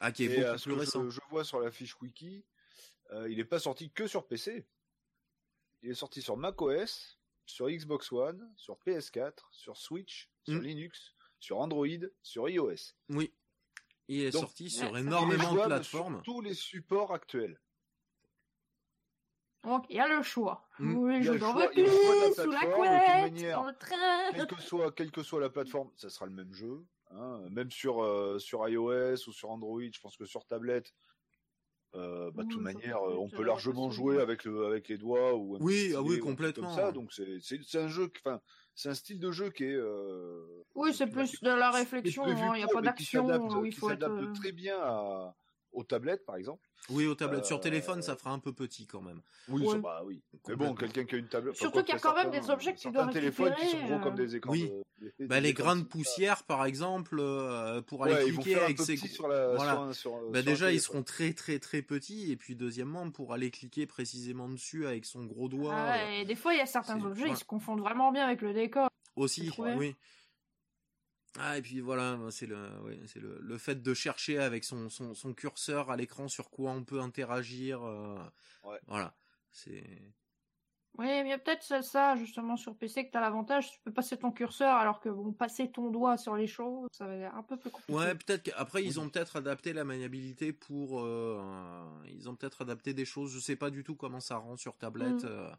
[0.00, 1.04] Ah, qui est Et beaucoup à ce plus que récent.
[1.04, 2.44] je, je vois sur la fiche wiki,
[3.12, 4.66] euh, il n'est pas sorti que sur PC.
[5.82, 10.62] Il est sorti sur macOS, sur Xbox One, sur PS4, sur Switch, sur Mm.
[10.64, 11.86] Linux, sur Android,
[12.22, 12.94] sur iOS.
[13.10, 13.32] Oui.
[14.08, 16.14] Il est Donc, sorti sur énormément de plateformes.
[16.16, 17.60] Sur tous les supports actuels.
[19.64, 20.68] Donc, il y a le choix.
[20.78, 20.92] Mm.
[20.92, 23.58] Vous voulez jouer dans votre lit, sous la plateforme, de toute couette, manière.
[23.60, 24.32] dans le train.
[24.32, 26.86] Quelle que soit, quelle que soit la plateforme, ça sera le même jeu.
[27.10, 27.40] hein.
[27.50, 30.94] Même sur, euh, sur iOS ou sur Android, je pense que sur tablette,
[31.94, 34.88] Euh, bah, de Oui, toute ça manière, euh, on peut largement jouer avec le avec
[34.88, 36.66] les doigts ou un Oui, petit ah oui, complètement.
[36.66, 36.92] comme ça.
[36.92, 38.42] Donc c'est c'est c'est un jeu, qui- enfin
[38.76, 42.52] c'est un style de jeu qui est euh, Oui, c'est plus de la réflexion, hein,
[42.54, 44.08] il n'y a pas d'action il faut être.
[44.08, 45.34] euh, très bien à,
[45.76, 46.62] aux tablettes, par exemple.
[46.90, 47.44] Oui, aux tablettes.
[47.46, 49.20] Sur Euh, téléphone, ça fera un peu petit quand même.
[49.48, 49.72] Oui, Ouais.
[49.74, 50.22] ça, bah oui.
[50.48, 51.56] Mais bon, quelqu'un qui a une tablette.
[51.56, 53.76] Surtout qu'il y a quand même des objets que tu dois certains téléphones qui sont
[53.78, 54.52] récupérer, gros comme des écrans.
[54.52, 54.70] Oui.
[55.00, 58.26] de- des- Bah, des les écrans grains de poussière, par exemple, euh, pour aller Ouais,
[58.28, 59.54] ils vont cliquer faire avec ces sur la.
[59.54, 59.72] voilà.
[59.72, 63.10] sur un- sur- Bah sur déjà ils seront très très très petits et puis deuxièmement
[63.10, 66.58] pour aller cliquer précisément dessus avec son gros doigt Ah euh, et des fois, il
[66.58, 68.88] y a certains objets, ils se confondent vraiment bien avec le décor.
[69.16, 69.94] aussi oui
[71.38, 74.88] ah et puis voilà c'est le oui, c'est le, le fait de chercher avec son,
[74.88, 78.18] son, son curseur à l'écran sur quoi on peut interagir euh,
[78.62, 78.80] Ouais.
[78.86, 79.16] voilà
[79.50, 79.84] c'est
[80.98, 83.70] Oui, mais il y a peut-être ça, ça, justement, sur PC, que tu as l'avantage,
[83.70, 87.06] tu peux passer ton curseur, alors que, bon, passer ton doigt sur les choses, ça
[87.06, 87.92] va être un peu plus compliqué.
[87.94, 92.94] ouais peut-être qu'après ils ont peut-être adapté la maniabilité pour euh, ils ont peut-être adapté
[92.94, 95.28] des choses je sais pas du tout comment ça rend sur tablette Mm.
[95.28, 95.50] euh,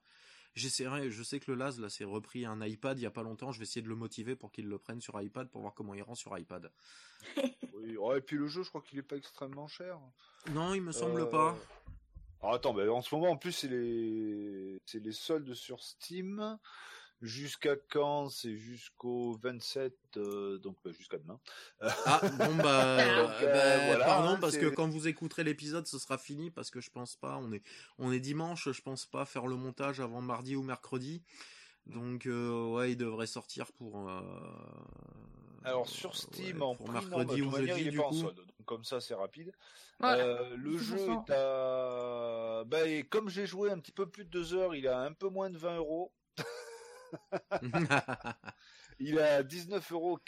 [0.58, 3.22] J'essaierai, je sais que le Laz là s'est repris un iPad il y a pas
[3.22, 5.76] longtemps, je vais essayer de le motiver pour qu'il le prenne sur iPad pour voir
[5.76, 6.72] comment il rend sur iPad.
[7.76, 10.00] Oui, et puis le jeu, je crois qu'il est pas extrêmement cher.
[10.52, 11.56] Non, il me semble Euh, pas.
[12.42, 16.58] Alors attends, bah, en ce moment, en plus, c'est les, c'est les soldes sur Steam.
[17.22, 18.30] Jusqu'à quand?
[18.30, 21.40] C'est jusqu'au 27, euh, donc bah, jusqu'à demain.
[21.82, 25.08] Ah bon bah, Donc, euh, euh, bah, voilà, pardon hein, parce c'est- que quand vous
[25.08, 27.64] écouterez l'épisode ce sera fini parce que je pense pas on est
[27.98, 31.24] on est dimanche je pense pas faire le montage avant mardi ou mercredi
[31.88, 34.22] donc euh, ouais il devrait sortir pour euh,
[35.64, 37.98] Alors sur ouais, Steam, pour en non, bah, mercredi de ou jeudi il est du
[37.98, 38.38] pas en coup solde.
[38.38, 39.54] Donc comme ça, c'est rapide.
[40.04, 42.64] Euh, le jeu est à...
[42.66, 45.14] Bah, et comme j'ai joué un petit peu plus de deux heures, il a un
[45.14, 46.12] peu moins de 20 euros.
[49.00, 50.20] Il a 19,99 euros.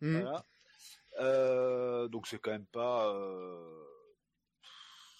[0.00, 0.20] Hmm.
[0.20, 0.46] Voilà.
[1.18, 3.84] Euh, donc c'est quand même pas, euh,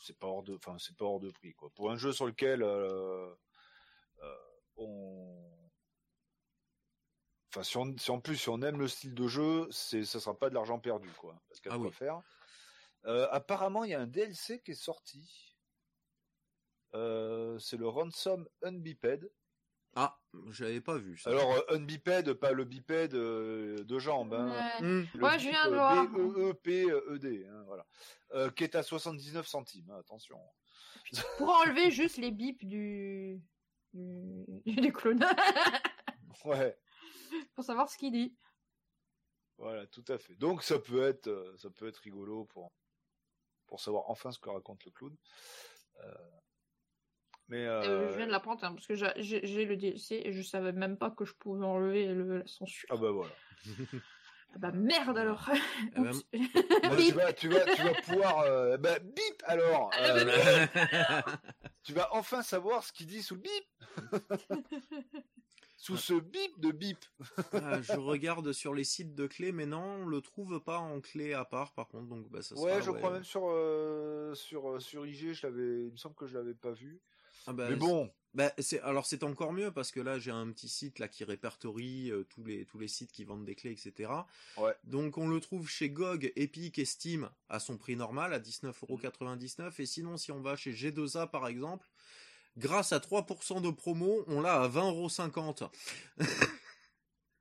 [0.05, 1.70] c'est pas hors de, enfin c'est pas hors de prix quoi.
[1.70, 3.35] Pour un jeu sur lequel euh,
[4.77, 5.69] on,
[7.51, 10.20] enfin si, on- si en plus si on aime le style de jeu, c'est, ça
[10.20, 11.91] sera pas de l'argent perdu quoi, parce qu'il Ah oui.
[11.91, 12.23] faire.
[13.05, 15.57] Apparemment il y a un DLC qui est sorti.
[16.93, 19.29] C'est le Ransom Unbiped.
[20.01, 20.16] Ah
[20.51, 24.33] j'avais pas vu ça Alors euh, Unbiped, pas le bipède euh, de jambes.
[24.33, 24.78] Hein.
[24.81, 24.86] Ouais.
[24.86, 25.07] Hmm.
[25.12, 26.09] Le Ouais, je viens de euh, voir.
[26.09, 27.85] B-E-E-P-E-D, hein, voilà.
[28.35, 30.39] Euh, qui est à 79 centimes, hein, attention.
[31.39, 33.43] Pour enlever juste les bips du,
[33.93, 35.25] du, du clone.
[36.44, 36.78] Ouais,
[37.57, 38.33] pour savoir ce qu'il dit.
[39.57, 40.36] voilà, tout à fait.
[40.36, 42.70] Donc ça peut être, ça peut être rigolo pour
[43.67, 45.17] pour savoir enfin ce que raconte le clown.
[46.05, 46.15] Euh,
[47.49, 50.43] mais Euh, euh, je viens de l'apprendre hein, parce que j'ai- le DLC et je
[50.43, 52.89] savais même pas que je pouvais enlever le, la censure.
[52.93, 53.33] ah bah voilà.
[54.55, 55.49] Ah bah merde alors.
[55.97, 56.10] Bah,
[56.99, 59.91] tu vas, tu vas, tu vas pouvoir, euh, bah bip alors.
[59.99, 60.67] euh,
[61.83, 63.65] tu vas enfin savoir ce qu'il dit sous le bip.
[65.77, 66.99] sous ce bip de bip.
[67.52, 71.01] Ah, je regarde sur les sites de clés mais non on le trouve pas en
[71.01, 74.35] clé à part par contre donc bah ça Ouais, sera, je crois même sur euh,
[74.35, 77.01] sur euh, sur IG, je l'avais, il me semble que je l'avais pas vu.
[77.51, 80.51] Ah bah, Mais bon, Bah, c'est alors c'est encore mieux parce que là j'ai un
[80.52, 83.73] petit site là qui répertorie euh, tous les tous les sites qui vendent des clés
[83.73, 84.12] etc.
[84.59, 84.75] Ouais.
[84.85, 89.73] Donc on le trouve chez GOG, Epic et Steam à son prix normal à 19,99€
[89.81, 91.89] et sinon si on va chez G2A par exemple,
[92.59, 95.70] grâce à 3% de promo, on l'a à 20,50€.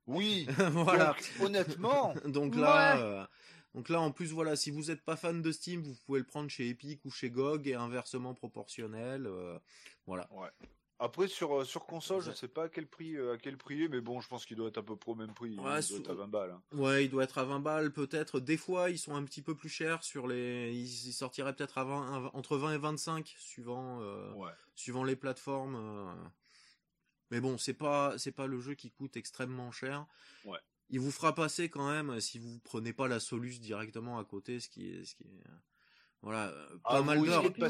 [0.06, 0.46] oui.
[0.72, 1.08] voilà.
[1.08, 3.02] Donc, honnêtement, Donc là Ouais.
[3.02, 3.24] euh,
[3.74, 6.26] donc là en plus voilà, si vous êtes pas fan de Steam, vous pouvez le
[6.26, 9.58] prendre chez Epic ou chez GOG et inversement proportionnel euh,
[10.06, 10.28] voilà.
[10.98, 12.34] après sur euh, sur console, je Ouais.
[12.36, 14.56] sais pas à quel prix euh, à quel prix est, mais bon, je pense qu'il
[14.56, 15.56] doit être à peu près au même prix.
[15.58, 16.50] Ouais, il doit être à 20 balles.
[16.50, 16.62] hein.
[16.72, 18.40] Ouais, il doit être à 20 balles peut-être.
[18.40, 20.72] Des fois, ils sont un petit peu plus chers sur les.
[20.72, 24.50] Ils ils sortiraient peut-être à 20, entre 20 et 25 suivant euh, Ouais.
[24.74, 25.76] suivant les plateformes.
[25.76, 26.12] euh.
[27.30, 30.06] Mais bon, c'est pas c'est pas le jeu qui coûte extrêmement cher.
[30.44, 30.58] Ouais.
[30.90, 34.58] Il vous fera passer quand même si vous prenez pas la Solus directement à côté,
[34.60, 35.42] ce qui est ce qui est
[36.22, 37.42] voilà euh, pas Ah, mal vous d'heures.
[37.52, 37.66] Pas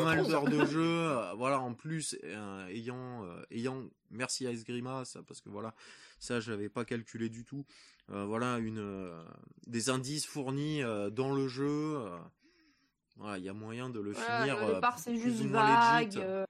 [0.00, 1.60] euh, mal d'heures de jeu, euh, voilà.
[1.60, 5.74] En plus, euh, ayant, euh, ayant, merci à Esgrima, ça, parce que voilà,
[6.18, 7.64] ça, j'avais pas calculé du tout.
[8.10, 9.22] Euh, voilà, une, euh,
[9.68, 11.68] des indices fournis euh, dans le jeu.
[11.98, 12.18] euh,
[13.16, 14.56] voilà, il y a moyen de le Voilà, finir.
[14.64, 16.16] au euh, départ, c'est plus juste ou moins legit.
[16.16, 16.46] vague.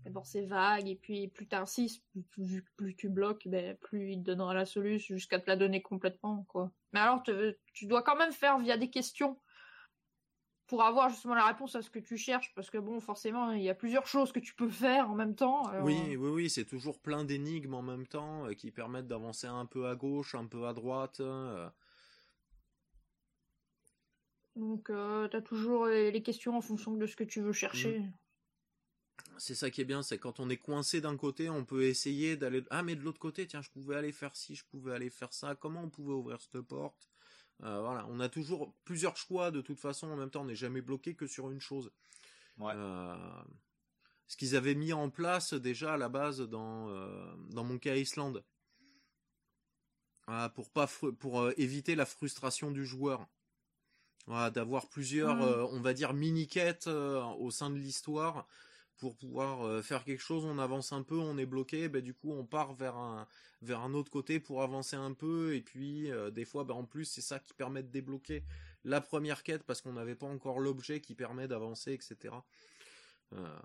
[0.00, 0.04] Euh.
[0.04, 4.26] D'abord, c'est vague, et puis plus t'insistes, plus, plus tu bloques, ben, plus il te
[4.30, 6.70] donnera la solution jusqu'à te la donner complètement, quoi.
[6.92, 9.38] Mais alors, te- tu dois quand même faire via des questions
[10.66, 13.62] pour avoir justement la réponse à ce que tu cherches, parce que bon, forcément, il
[13.62, 15.64] y a plusieurs choses que tu peux faire en même temps.
[15.64, 19.46] alors, Oui, oui, oui, c'est toujours plein d'énigmes en même temps euh, qui permettent d'avancer
[19.46, 21.20] un peu à gauche, un peu à droite.
[21.20, 21.68] euh.
[24.56, 28.00] Donc, euh, tu as toujours les questions en fonction de ce que tu veux chercher.
[28.00, 28.12] Mm.
[29.38, 32.36] C'est ça qui est bien, c'est quand on est coincé d'un côté, on peut essayer
[32.36, 32.64] d'aller.
[32.70, 35.32] Ah, mais de l'autre côté, tiens, je pouvais aller faire ci, je pouvais aller faire
[35.32, 35.54] ça.
[35.54, 37.08] Comment on pouvait ouvrir cette porte?
[37.62, 40.08] Euh, Voilà, on a toujours plusieurs choix de toute façon.
[40.08, 41.90] En même temps, on n'est jamais bloqué que sur une chose.
[42.58, 42.72] Ouais.
[42.74, 43.42] Euh,
[44.26, 48.44] ce qu'ils avaient mis en place déjà à la base dans euh, dans Monkey Island,
[50.26, 50.86] Ah, pour pas
[51.18, 53.26] pour euh, éviter la frustration du joueur.
[54.26, 55.42] Voilà, d'avoir plusieurs, Mm.
[55.42, 58.46] euh, on va dire mini quêtes euh, au sein de l'histoire
[58.98, 60.44] pour pouvoir euh, faire quelque chose.
[60.44, 63.26] On avance un peu, on est bloqué, ben du coup on part vers un
[63.62, 66.84] vers un autre côté pour avancer un peu et puis euh, des fois ben, en
[66.84, 68.44] plus c'est ça qui permet de débloquer
[68.84, 72.34] la première quête parce qu'on n'avait pas encore l'objet qui permet d'avancer etc.
[73.32, 73.58] Euh,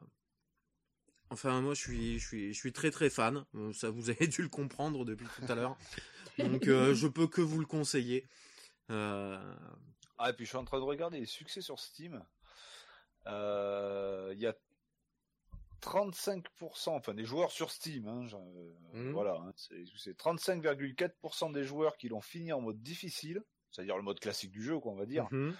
[1.29, 3.43] Enfin, moi, je suis, je suis, je suis très très fan.
[3.73, 5.75] Ça, vous avez dû le comprendre depuis tout à l'heure.
[6.37, 8.27] Donc, je peux que vous le conseiller.
[8.89, 9.39] Ah,
[10.27, 12.23] et puis je suis en train de regarder les succès sur Steam.
[13.25, 14.53] Il y a
[15.83, 19.11] 35%, enfin des joueurs sur Steam, hein, euh, Mhm.
[19.13, 24.03] voilà, hein, c'est c'est 35,4% des joueurs qui l'ont fini en mode difficile, c'est-à-dire le
[24.03, 25.27] mode classique du jeu, quoi, on va dire.
[25.31, 25.55] mhm.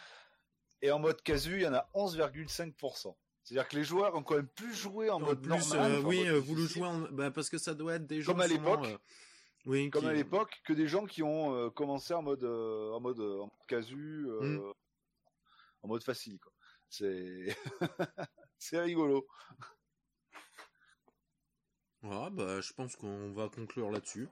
[0.82, 3.16] Et en mode casu, il y en a 11,5%.
[3.44, 6.02] C'est-à-dire que les joueurs ont quand même plus joué en, En mode plus, normal, euh,
[6.02, 7.00] oui, mode euh, vous le jouez en...
[7.12, 8.86] bah, parce que ça doit être des gens Comme à l'époque.
[8.86, 8.98] euh,
[9.66, 12.92] oui, comme qui- à l'époque, que des gens qui ont euh, commencé en mode euh,
[12.92, 14.74] en mode euh, en mode casu, euh, Mm.
[15.84, 16.40] en mode facile.
[16.90, 17.48] C'est
[18.58, 19.26] c'est rigolo.
[22.04, 24.28] Voilà, bah, je pense qu'on va conclure là-dessus.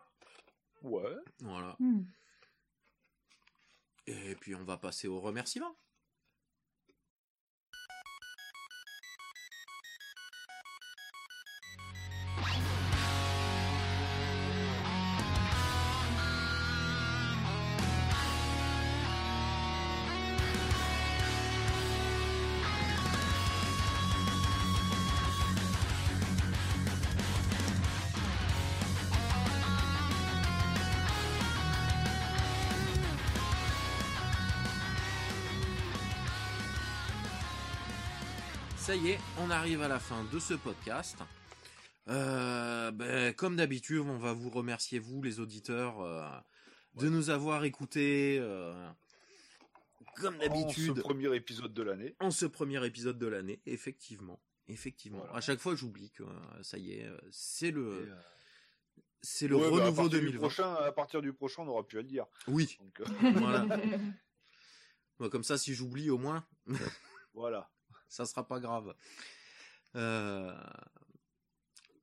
[0.83, 1.15] Ouais.
[1.39, 1.75] Voilà.
[1.79, 2.03] Hmm.
[4.07, 5.75] Et puis on va passer aux remerciements.
[38.91, 41.15] Ça y est, on arrive à la fin de ce podcast.
[42.09, 46.27] Euh, ben, comme d'habitude, on va vous remercier, vous, les auditeurs, euh,
[46.95, 48.37] de nous avoir écoutés.
[48.41, 48.91] euh,
[50.17, 52.17] comme En d'habitude, ce premier épisode de l'année.
[52.19, 54.41] en ce premier épisode de l'année, effectivement.
[54.67, 55.19] Effectivement.
[55.19, 55.35] Voilà.
[55.35, 56.25] À chaque fois, j'oublie que
[56.61, 58.11] ça y est, c'est le,
[59.21, 60.37] c'est le ouais, bah, à renouveau du 2020.
[60.37, 62.25] prochain, à partir du prochain, on aura pu à le dire.
[62.45, 62.77] Oui.
[62.81, 63.01] Donc
[63.37, 63.65] Voilà.
[65.17, 66.45] Bon, comme ça, si j'oublie, au moins,
[67.33, 67.71] voilà.
[68.11, 68.93] Ça sera pas grave.
[69.95, 70.53] Euh...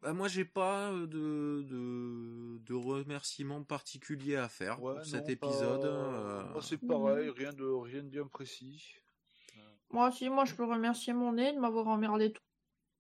[0.01, 5.27] Bah, moi, j'ai pas euh, de, de, de remerciements particuliers à faire Ouais, pour cet
[5.29, 5.81] non, épisode.
[5.83, 8.95] pas- euh, Moi, c'est pareil, rien de rien de bien précis.
[9.91, 12.43] Moi aussi, moi je peux remercier mon nez de m'avoir emmerdé tout.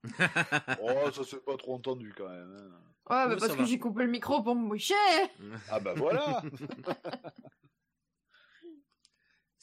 [0.82, 2.50] oh, ça s'est pas trop entendu quand même.
[2.56, 2.70] hein.
[3.10, 4.94] Ouais, bah Oui, parce que j'ai coupé le micro pour me moucher.
[5.70, 6.42] Ah bah voilà.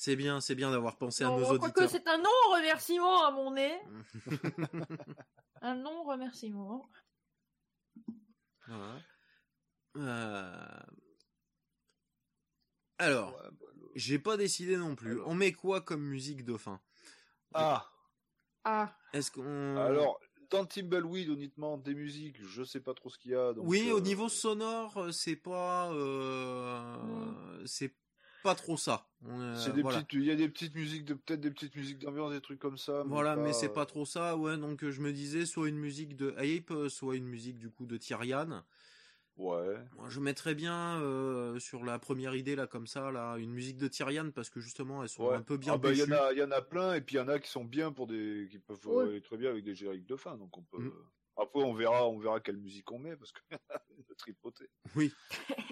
[0.06, 1.90] C'est bien, c'est bien d'avoir pensé à nos auditeurs.
[1.90, 3.74] c'est un non-remerciement à mon nez.
[5.64, 6.88] Un non-remerciement.
[8.68, 9.00] Voilà.
[9.98, 10.68] Euh,
[13.00, 13.50] Alors, bah,
[13.96, 15.14] j'ai pas décidé non plus.
[15.14, 15.28] Alors.
[15.28, 16.80] On met quoi comme musique de fin
[17.56, 17.92] Ah,
[18.64, 20.20] Ah, Est-ce qu'on alors
[20.52, 23.54] dans Timbleweed, honnêtement, des musiques, je sais pas trop ce qu'il y a.
[23.54, 27.96] donc, Oui, euh, au niveau sonore, euh, c'est pas, euh, c'est
[28.46, 29.08] pas trop ça.
[29.28, 30.04] Euh, C'est des voilà.
[30.04, 32.60] petites, il y a des petites musiques de peut-être des petites musiques d'ambiance, des trucs
[32.60, 33.04] comme ça.
[33.08, 34.56] Voilà, mais c'est pas trop ça, ouais.
[34.58, 37.72] Donc euh, je me disais soit une musique de Ape, euh, soit une musique du
[37.72, 38.64] coup de Tyrian.
[39.38, 39.76] Ouais.
[39.98, 43.78] Moi, je mettrais bien euh, sur la première idée là comme ça là une musique
[43.78, 45.36] de Tyrian parce que justement elles sont Ouais.
[45.36, 47.02] un peu bien Ah bah, il y en a, il y en a plein, et
[47.02, 49.04] puis il y en a qui sont bien pour des, qui peuvent Ouais.
[49.10, 50.80] aller très bien avec des génériques de fin, donc on peut.
[50.84, 50.94] Mm.
[51.38, 53.42] Après, on verra, on verra quelle musique on met parce que
[54.18, 54.70] tripoter.
[54.96, 55.12] Oui.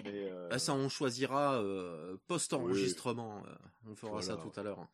[0.04, 3.42] Mais euh, Ah, ça on choisira euh, post enregistrement.
[3.86, 4.86] on fera ça tout à l'heure.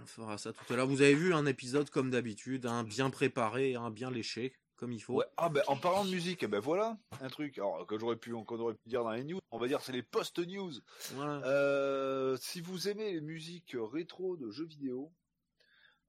[0.00, 0.86] On fera ça tout à l'heure.
[0.86, 5.00] Vous avez vu un épisode comme d'habitude, un bien préparé, un bien léché comme il
[5.00, 5.14] faut.
[5.14, 5.26] ouais.
[5.36, 7.58] Ah ben en parlant de musique, eh ben voilà un truc.
[7.58, 9.92] Alors que j'aurais pu, qu'on aurait pu dire dans les news, on va dire c'est
[9.92, 10.72] les post news.
[11.12, 11.46] Voilà.
[11.46, 15.12] Euh, si vous aimez les musiques rétro de jeux vidéo,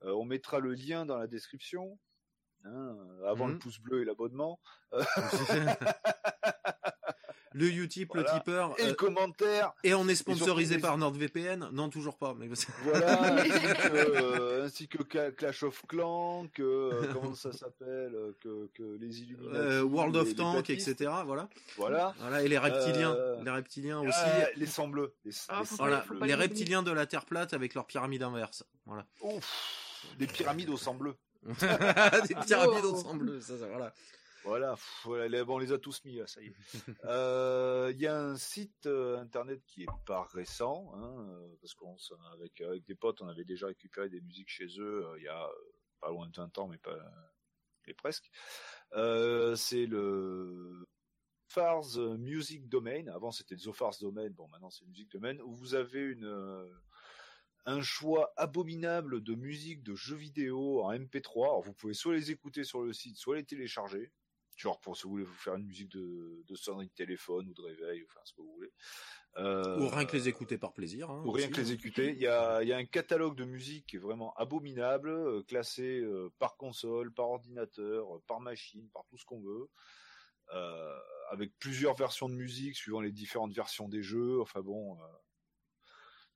[0.04, 2.00] euh, on mettra le lien dans la description.
[2.66, 2.96] Hein,
[3.28, 4.60] avant le pouce bleu et l'abonnement.
[7.56, 8.34] le Utip, Voilà.
[8.34, 8.74] le tipeur.
[8.80, 9.74] Et euh, le commentaire.
[9.84, 12.34] et on est sponsorisé par NordVPN Non, toujours pas.
[12.38, 12.48] Mais...
[12.84, 18.16] Voilà, ainsi que, euh, ainsi que Ca- Clash of Clans, que euh, comment ça s'appelle,
[18.16, 21.12] euh, que, que les Illuminati, Euh, World of Tanks, etc.
[21.26, 21.48] Voilà.
[21.78, 22.16] Voilà.
[22.20, 22.42] Voilà.
[22.42, 23.14] Et les reptiliens.
[23.14, 24.12] Euh, Les reptiliens aussi.
[24.20, 25.14] Ah, les sangs bleus.
[25.24, 26.06] Les, Ah, les voilà.
[26.20, 28.64] pas Les reptiliens de la Terre plate avec leur pyramide inverse.
[28.88, 29.06] Voilà.
[29.22, 31.16] Ouf, des pyramides au sang bleu.
[32.28, 32.94] Des pyramides Oh.
[32.94, 33.42] ensemble.
[33.42, 33.94] Ça, ça, voilà.
[34.46, 36.54] Voilà, pff, voilà les- bon, on les a tous mis là, ça y est.
[37.06, 41.74] Euh, Il y a un site euh, internet qui est pas récent, hein, euh, parce
[41.76, 45.16] qu'on s'en- avec avec des potes, on avait déjà récupéré des musiques chez eux euh,
[45.18, 45.52] il y a euh,
[46.02, 46.98] pas loin de 20 ans, mais pas
[47.88, 48.30] mais presque.
[48.94, 50.86] Euh, c'est le
[51.48, 53.08] Fars Music Domain.
[53.14, 56.68] Avant c'était The Fars Domain, bon maintenant c'est Music Domain où vous avez une euh,
[57.66, 61.44] un choix abominable de musique de jeux vidéo en MP3.
[61.46, 64.12] Alors vous pouvez soit les écouter sur le site, soit les télécharger.
[64.56, 67.54] Genre pour si vous voulez vous faire une musique de, de sonnerie de téléphone ou
[67.54, 68.72] de réveil, enfin ce que vous voulez.
[69.38, 71.10] Euh, Ou rien que les écouter par plaisir.
[71.10, 71.54] hein, ou rien aussi.
[71.56, 72.12] que les écouter.
[72.12, 75.42] Il y a, il y a un catalogue de musique qui est vraiment abominable, euh,
[75.42, 79.70] classé euh, par console, par ordinateur, par machine, par tout ce qu'on veut,
[80.54, 81.00] euh,
[81.32, 84.40] avec plusieurs versions de musique suivant les différentes versions des jeux.
[84.40, 85.06] Enfin bon, euh,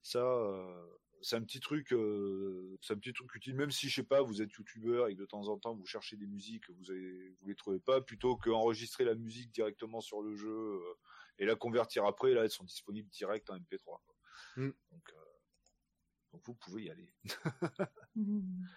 [0.02, 0.88] ça, euh,
[1.22, 3.56] c'est un petit truc, euh, c'est un petit truc utile.
[3.56, 5.86] Même si je sais pas, vous êtes youtubeur et que de temps en temps vous
[5.86, 10.22] cherchez des musiques, vous avez, vous les trouvez pas, plutôt qu'enregistrer la musique directement sur
[10.22, 10.50] le jeu.
[10.50, 10.80] euh,
[11.40, 13.84] et la convertir après, là, elles sont disponibles direct en MP3.
[14.06, 14.16] quoi.
[14.56, 14.72] Mm.
[14.92, 15.24] Donc, euh,
[16.34, 17.14] donc vous pouvez y aller.
[18.16, 18.68] Mhm.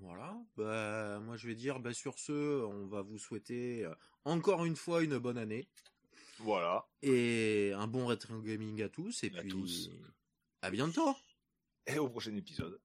[0.00, 0.36] Voilà.
[0.56, 2.32] Bah, moi, je vais dire, bah, sur ce,
[2.64, 3.88] on va vous souhaiter
[4.24, 5.68] encore une fois une bonne année
[6.38, 6.84] Voilà.
[7.02, 9.22] et un bon rétro gaming à tous.
[9.22, 9.90] Et À puis, tous.
[10.64, 11.14] À bientôt.
[11.86, 12.80] Et au prochain épisode.